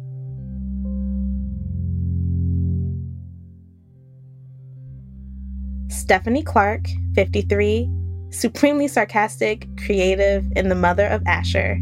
Stephanie 5.88 6.41
Clark, 6.41 6.88
53, 7.14 7.88
supremely 8.32 8.88
sarcastic, 8.88 9.68
creative, 9.78 10.43
and 10.56 10.72
the 10.72 10.76
mother 10.76 11.06
of 11.06 11.22
Asher. 11.28 11.76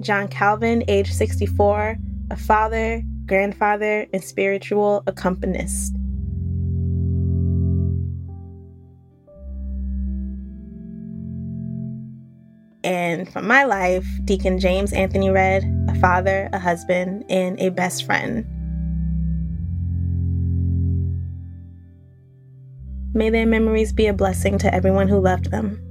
John 0.00 0.28
Calvin, 0.28 0.82
age 0.88 1.12
64, 1.12 1.98
a 2.30 2.36
father, 2.36 3.02
grandfather, 3.26 4.06
and 4.14 4.24
spiritual 4.24 5.02
accompanist. 5.06 5.97
And 12.88 13.30
from 13.30 13.46
my 13.46 13.64
life, 13.64 14.06
Deacon 14.24 14.58
James 14.58 14.94
Anthony 14.94 15.28
Red, 15.28 15.62
a 15.90 15.94
father, 15.96 16.48
a 16.54 16.58
husband, 16.58 17.22
and 17.28 17.60
a 17.60 17.68
best 17.68 18.06
friend. 18.06 18.46
May 23.12 23.28
their 23.28 23.44
memories 23.44 23.92
be 23.92 24.06
a 24.06 24.14
blessing 24.14 24.56
to 24.58 24.74
everyone 24.74 25.06
who 25.06 25.20
loved 25.20 25.50
them. 25.50 25.87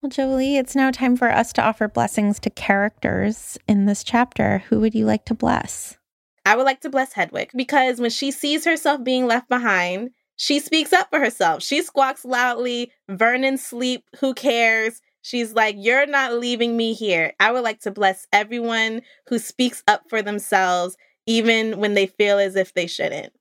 Well, 0.00 0.10
Jolie, 0.10 0.56
it's 0.56 0.76
now 0.76 0.92
time 0.92 1.16
for 1.16 1.28
us 1.28 1.52
to 1.54 1.62
offer 1.62 1.88
blessings 1.88 2.38
to 2.40 2.50
characters 2.50 3.58
in 3.66 3.86
this 3.86 4.04
chapter. 4.04 4.58
Who 4.68 4.78
would 4.78 4.94
you 4.94 5.04
like 5.04 5.24
to 5.24 5.34
bless? 5.34 5.98
I 6.46 6.54
would 6.54 6.66
like 6.66 6.80
to 6.82 6.88
bless 6.88 7.14
Hedwig 7.14 7.50
because 7.56 8.00
when 8.00 8.10
she 8.10 8.30
sees 8.30 8.64
herself 8.64 9.02
being 9.02 9.26
left 9.26 9.48
behind, 9.48 10.10
she 10.36 10.60
speaks 10.60 10.92
up 10.92 11.10
for 11.10 11.18
herself. 11.18 11.64
She 11.64 11.82
squawks 11.82 12.24
loudly, 12.24 12.92
Vernon 13.08 13.58
sleep, 13.58 14.04
who 14.20 14.34
cares? 14.34 15.02
She's 15.20 15.54
like, 15.54 15.74
You're 15.76 16.06
not 16.06 16.34
leaving 16.34 16.76
me 16.76 16.94
here. 16.94 17.32
I 17.40 17.50
would 17.50 17.64
like 17.64 17.80
to 17.80 17.90
bless 17.90 18.28
everyone 18.32 19.02
who 19.26 19.40
speaks 19.40 19.82
up 19.88 20.02
for 20.08 20.22
themselves, 20.22 20.96
even 21.26 21.80
when 21.80 21.94
they 21.94 22.06
feel 22.06 22.38
as 22.38 22.54
if 22.54 22.72
they 22.72 22.86
shouldn't. 22.86 23.32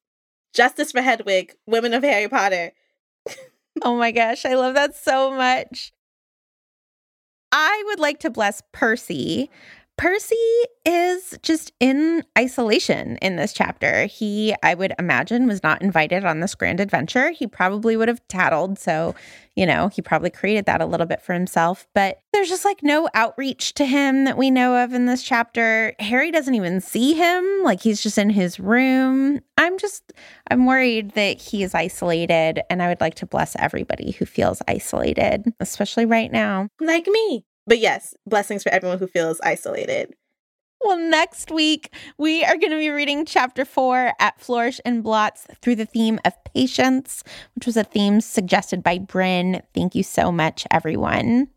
Justice 0.56 0.92
for 0.92 1.02
Hedwig, 1.02 1.54
women 1.68 1.94
of 1.94 2.02
Harry 2.02 2.28
Potter. 2.28 2.72
oh 3.84 3.96
my 3.96 4.12
gosh, 4.12 4.44
I 4.44 4.56
love 4.56 4.74
that 4.74 4.96
so 4.96 5.30
much. 5.30 5.94
I 7.52 7.84
would 7.88 8.00
like 8.00 8.20
to 8.20 8.30
bless 8.30 8.62
Percy. 8.72 9.50
Percy 9.98 10.36
is 10.86 11.38
just 11.42 11.72
in 11.80 12.24
isolation 12.38 13.18
in 13.18 13.36
this 13.36 13.52
chapter. 13.52 14.06
He, 14.06 14.56
I 14.62 14.76
would 14.76 14.94
imagine, 15.00 15.48
was 15.48 15.64
not 15.64 15.82
invited 15.82 16.24
on 16.24 16.40
this 16.40 16.54
grand 16.54 16.80
adventure. 16.80 17.32
He 17.32 17.48
probably 17.48 17.98
would 17.98 18.08
have 18.08 18.26
tattled. 18.28 18.78
So, 18.78 19.16
you 19.56 19.66
know, 19.66 19.88
he 19.88 20.04
probably 20.04 20.30
created 20.30 20.66
that 20.68 20.82
a 20.82 20.86
little 20.86 21.08
bit 21.08 21.24
for 21.24 21.34
himself. 21.34 21.88
But 21.96 22.20
there's 22.32 22.48
just 22.48 22.64
like 22.64 22.84
no 22.84 23.10
outreach 23.16 23.74
to 23.74 23.86
him 23.86 24.26
that 24.26 24.38
we 24.38 24.52
know 24.52 24.84
of 24.84 24.94
in 24.94 25.08
this 25.08 25.24
chapter. 25.24 25.96
Harry 26.00 26.30
doesn't 26.30 26.54
even 26.54 26.80
see 26.80 27.16
him. 27.16 27.44
Like 27.64 27.82
he's 27.82 28.00
just 28.00 28.20
in 28.20 28.30
his 28.30 28.60
room. 28.60 29.40
I'm 29.58 29.80
just, 29.80 30.14
I'm 30.52 30.68
worried 30.68 31.14
that 31.14 31.42
he 31.42 31.64
is 31.64 31.74
isolated. 31.74 32.62
And 32.70 32.84
I 32.84 32.88
would 32.88 33.02
like 33.02 33.16
to 33.16 33.26
bless 33.26 33.56
everybody 33.58 34.12
who 34.12 34.26
feels 34.26 34.62
isolated, 34.68 35.52
especially 35.60 36.06
right 36.06 36.32
now. 36.32 36.70
Like 36.80 37.08
me. 37.08 37.46
But 37.68 37.80
yes, 37.80 38.16
blessings 38.26 38.64
for 38.64 38.72
everyone 38.72 38.98
who 38.98 39.08
feels 39.08 39.40
isolated. 39.42 40.16
Well, 40.82 40.98
next 40.98 41.52
week, 41.52 41.94
we 42.18 42.46
are 42.46 42.56
going 42.56 42.72
to 42.72 42.78
be 42.78 42.90
reading 42.90 43.26
chapter 43.26 43.66
four 43.66 44.14
at 44.20 44.40
Flourish 44.40 44.80
and 44.86 45.04
Blotts 45.04 45.46
through 45.62 45.76
the 45.76 45.86
theme 45.86 46.20
of 46.24 46.34
patience, 46.54 47.24
which 47.56 47.66
was 47.66 47.76
a 47.76 47.84
theme 47.84 48.22
suggested 48.22 48.84
by 48.84 49.00
Bryn. 49.00 49.62
Thank 49.74 49.96
you 49.96 50.04
so 50.04 50.32
much, 50.32 50.66
everyone. 50.72 51.50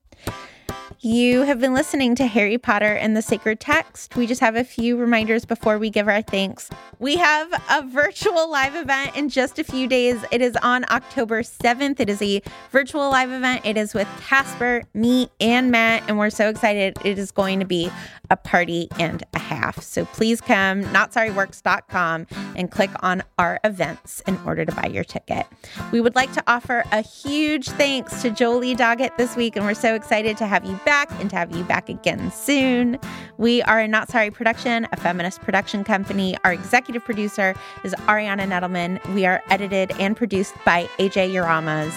You 1.03 1.45
have 1.45 1.59
been 1.61 1.73
listening 1.73 2.15
to 2.17 2.27
Harry 2.27 2.59
Potter 2.59 2.93
and 2.93 3.17
the 3.17 3.23
Sacred 3.23 3.59
Text. 3.59 4.17
We 4.17 4.27
just 4.27 4.43
have 4.43 4.55
a 4.55 4.65
few 4.65 4.99
reminders 4.99 5.47
before 5.47 5.79
we 5.79 5.89
give 5.89 6.09
our 6.09 6.21
thanks. 6.21 6.69
We 6.99 7.17
have 7.17 7.51
a 7.71 7.81
virtual 7.87 8.51
live 8.51 8.75
event 8.75 9.17
in 9.17 9.31
just 9.31 9.59
a 9.59 9.65
few 9.65 9.89
days. 9.89 10.23
It 10.31 10.43
is 10.43 10.57
on 10.63 10.85
October 10.91 11.41
7th. 11.41 12.01
It 12.01 12.11
is 12.11 12.21
a 12.21 12.43
virtual 12.71 13.09
live 13.09 13.31
event. 13.31 13.65
It 13.65 13.79
is 13.79 13.95
with 13.95 14.07
Casper, 14.21 14.83
me, 14.93 15.31
and 15.41 15.71
Matt, 15.71 16.03
and 16.07 16.19
we're 16.19 16.29
so 16.29 16.51
excited. 16.51 16.99
It 17.03 17.19
is 17.19 17.31
going 17.31 17.61
to 17.61 17.67
be 17.67 17.91
a 18.29 18.37
party 18.37 18.89
and 18.99 19.25
a 19.33 19.39
half. 19.39 19.83
So 19.83 20.05
please 20.05 20.43
come, 20.43 20.85
notsorryworks.com, 20.85 22.27
and 22.57 22.71
click 22.71 22.91
on 23.03 23.23
our 23.39 23.59
events 23.65 24.23
in 24.27 24.39
order 24.45 24.67
to 24.67 24.73
buy 24.73 24.91
your 24.93 25.03
ticket. 25.03 25.47
We 25.93 26.03
would 26.03 26.15
like 26.15 26.33
to 26.35 26.43
offer 26.47 26.85
a 26.93 27.01
huge 27.01 27.71
thanks 27.71 28.21
to 28.21 28.31
Jolie 28.31 28.77
Doggett 28.77 29.17
this 29.17 29.35
week, 29.35 29.57
and 29.57 29.65
we're 29.65 29.73
so 29.73 29.95
excited 29.95 30.37
to 30.37 30.47
have 30.47 30.67
you 30.67 30.79
back 30.85 30.90
and 30.91 31.31
to 31.31 31.37
have 31.37 31.55
you 31.57 31.63
back 31.63 31.89
again 31.89 32.33
soon. 32.33 32.99
We 33.39 33.63
are 33.63 33.79
a 33.79 33.87
Not 33.87 34.11
Sorry 34.11 34.29
production, 34.31 34.89
a 34.91 34.97
feminist 34.97 35.41
production 35.41 35.85
company. 35.85 36.37
Our 36.43 36.53
executive 36.53 37.05
producer 37.05 37.55
is 37.85 37.95
Ariana 38.09 38.41
Nettleman. 38.41 38.99
We 39.15 39.25
are 39.25 39.41
edited 39.51 39.93
and 40.01 40.17
produced 40.17 40.53
by 40.65 40.89
AJ 40.99 41.33
Uramas. 41.33 41.95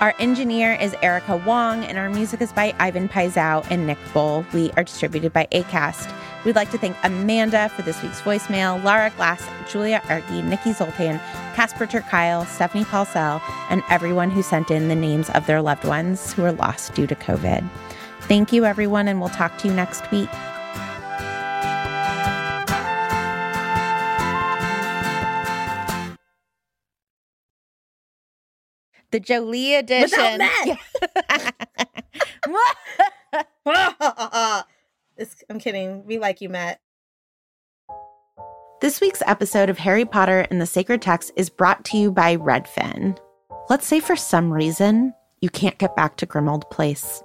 Our 0.00 0.12
engineer 0.18 0.74
is 0.74 0.94
Erica 1.02 1.38
Wong, 1.46 1.82
and 1.84 1.96
our 1.96 2.10
music 2.10 2.42
is 2.42 2.52
by 2.52 2.74
Ivan 2.78 3.08
Paisau 3.08 3.66
and 3.70 3.86
Nick 3.86 3.98
Bull. 4.12 4.44
We 4.52 4.70
are 4.72 4.84
distributed 4.84 5.32
by 5.32 5.46
ACAST. 5.52 6.12
We'd 6.44 6.56
like 6.56 6.70
to 6.72 6.78
thank 6.78 6.96
Amanda 7.02 7.70
for 7.70 7.80
this 7.80 8.02
week's 8.02 8.20
voicemail, 8.20 8.82
Lara 8.84 9.10
Glass, 9.16 9.46
Julia 9.70 10.02
Argy, 10.10 10.42
Nikki 10.42 10.74
Zoltan, 10.74 11.18
Casper 11.54 11.86
ter 11.86 12.02
Kuile, 12.02 12.46
Stephanie 12.46 12.84
Paulsell, 12.84 13.40
and 13.70 13.82
everyone 13.88 14.30
who 14.30 14.42
sent 14.42 14.70
in 14.70 14.88
the 14.88 14.94
names 14.94 15.30
of 15.30 15.46
their 15.46 15.62
loved 15.62 15.84
ones 15.84 16.34
who 16.34 16.42
were 16.42 16.52
lost 16.52 16.94
due 16.94 17.06
to 17.06 17.14
COVID. 17.14 17.66
Thank 18.30 18.52
you, 18.52 18.64
everyone, 18.64 19.08
and 19.08 19.18
we'll 19.18 19.28
talk 19.28 19.58
to 19.58 19.66
you 19.66 19.74
next 19.74 20.08
week. 20.12 20.28
The 29.10 29.18
Jolie 29.18 29.74
edition. 29.74 30.40
It's- 30.42 30.78
I'm 35.50 35.58
kidding. 35.58 36.06
We 36.06 36.20
like 36.20 36.40
you, 36.40 36.50
Matt. 36.50 36.78
This 38.80 39.00
week's 39.00 39.22
episode 39.26 39.68
of 39.70 39.78
Harry 39.78 40.04
Potter 40.04 40.46
and 40.52 40.60
the 40.60 40.66
Sacred 40.66 41.02
Text 41.02 41.32
is 41.34 41.50
brought 41.50 41.84
to 41.86 41.98
you 41.98 42.12
by 42.12 42.36
Redfin. 42.36 43.18
Let's 43.68 43.88
say 43.88 43.98
for 43.98 44.14
some 44.14 44.52
reason 44.52 45.14
you 45.40 45.50
can't 45.50 45.78
get 45.78 45.96
back 45.96 46.16
to 46.18 46.28
Grimmauld 46.28 46.70
Place, 46.70 47.24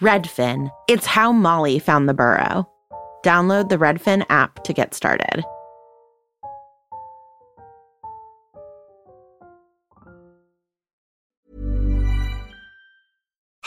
Redfin. 0.00 0.70
It's 0.86 1.06
how 1.06 1.32
Molly 1.32 1.80
found 1.80 2.08
the 2.08 2.14
burrow. 2.14 2.68
Download 3.24 3.68
the 3.68 3.78
Redfin 3.78 4.24
app 4.28 4.62
to 4.62 4.72
get 4.72 4.94
started. 4.94 5.42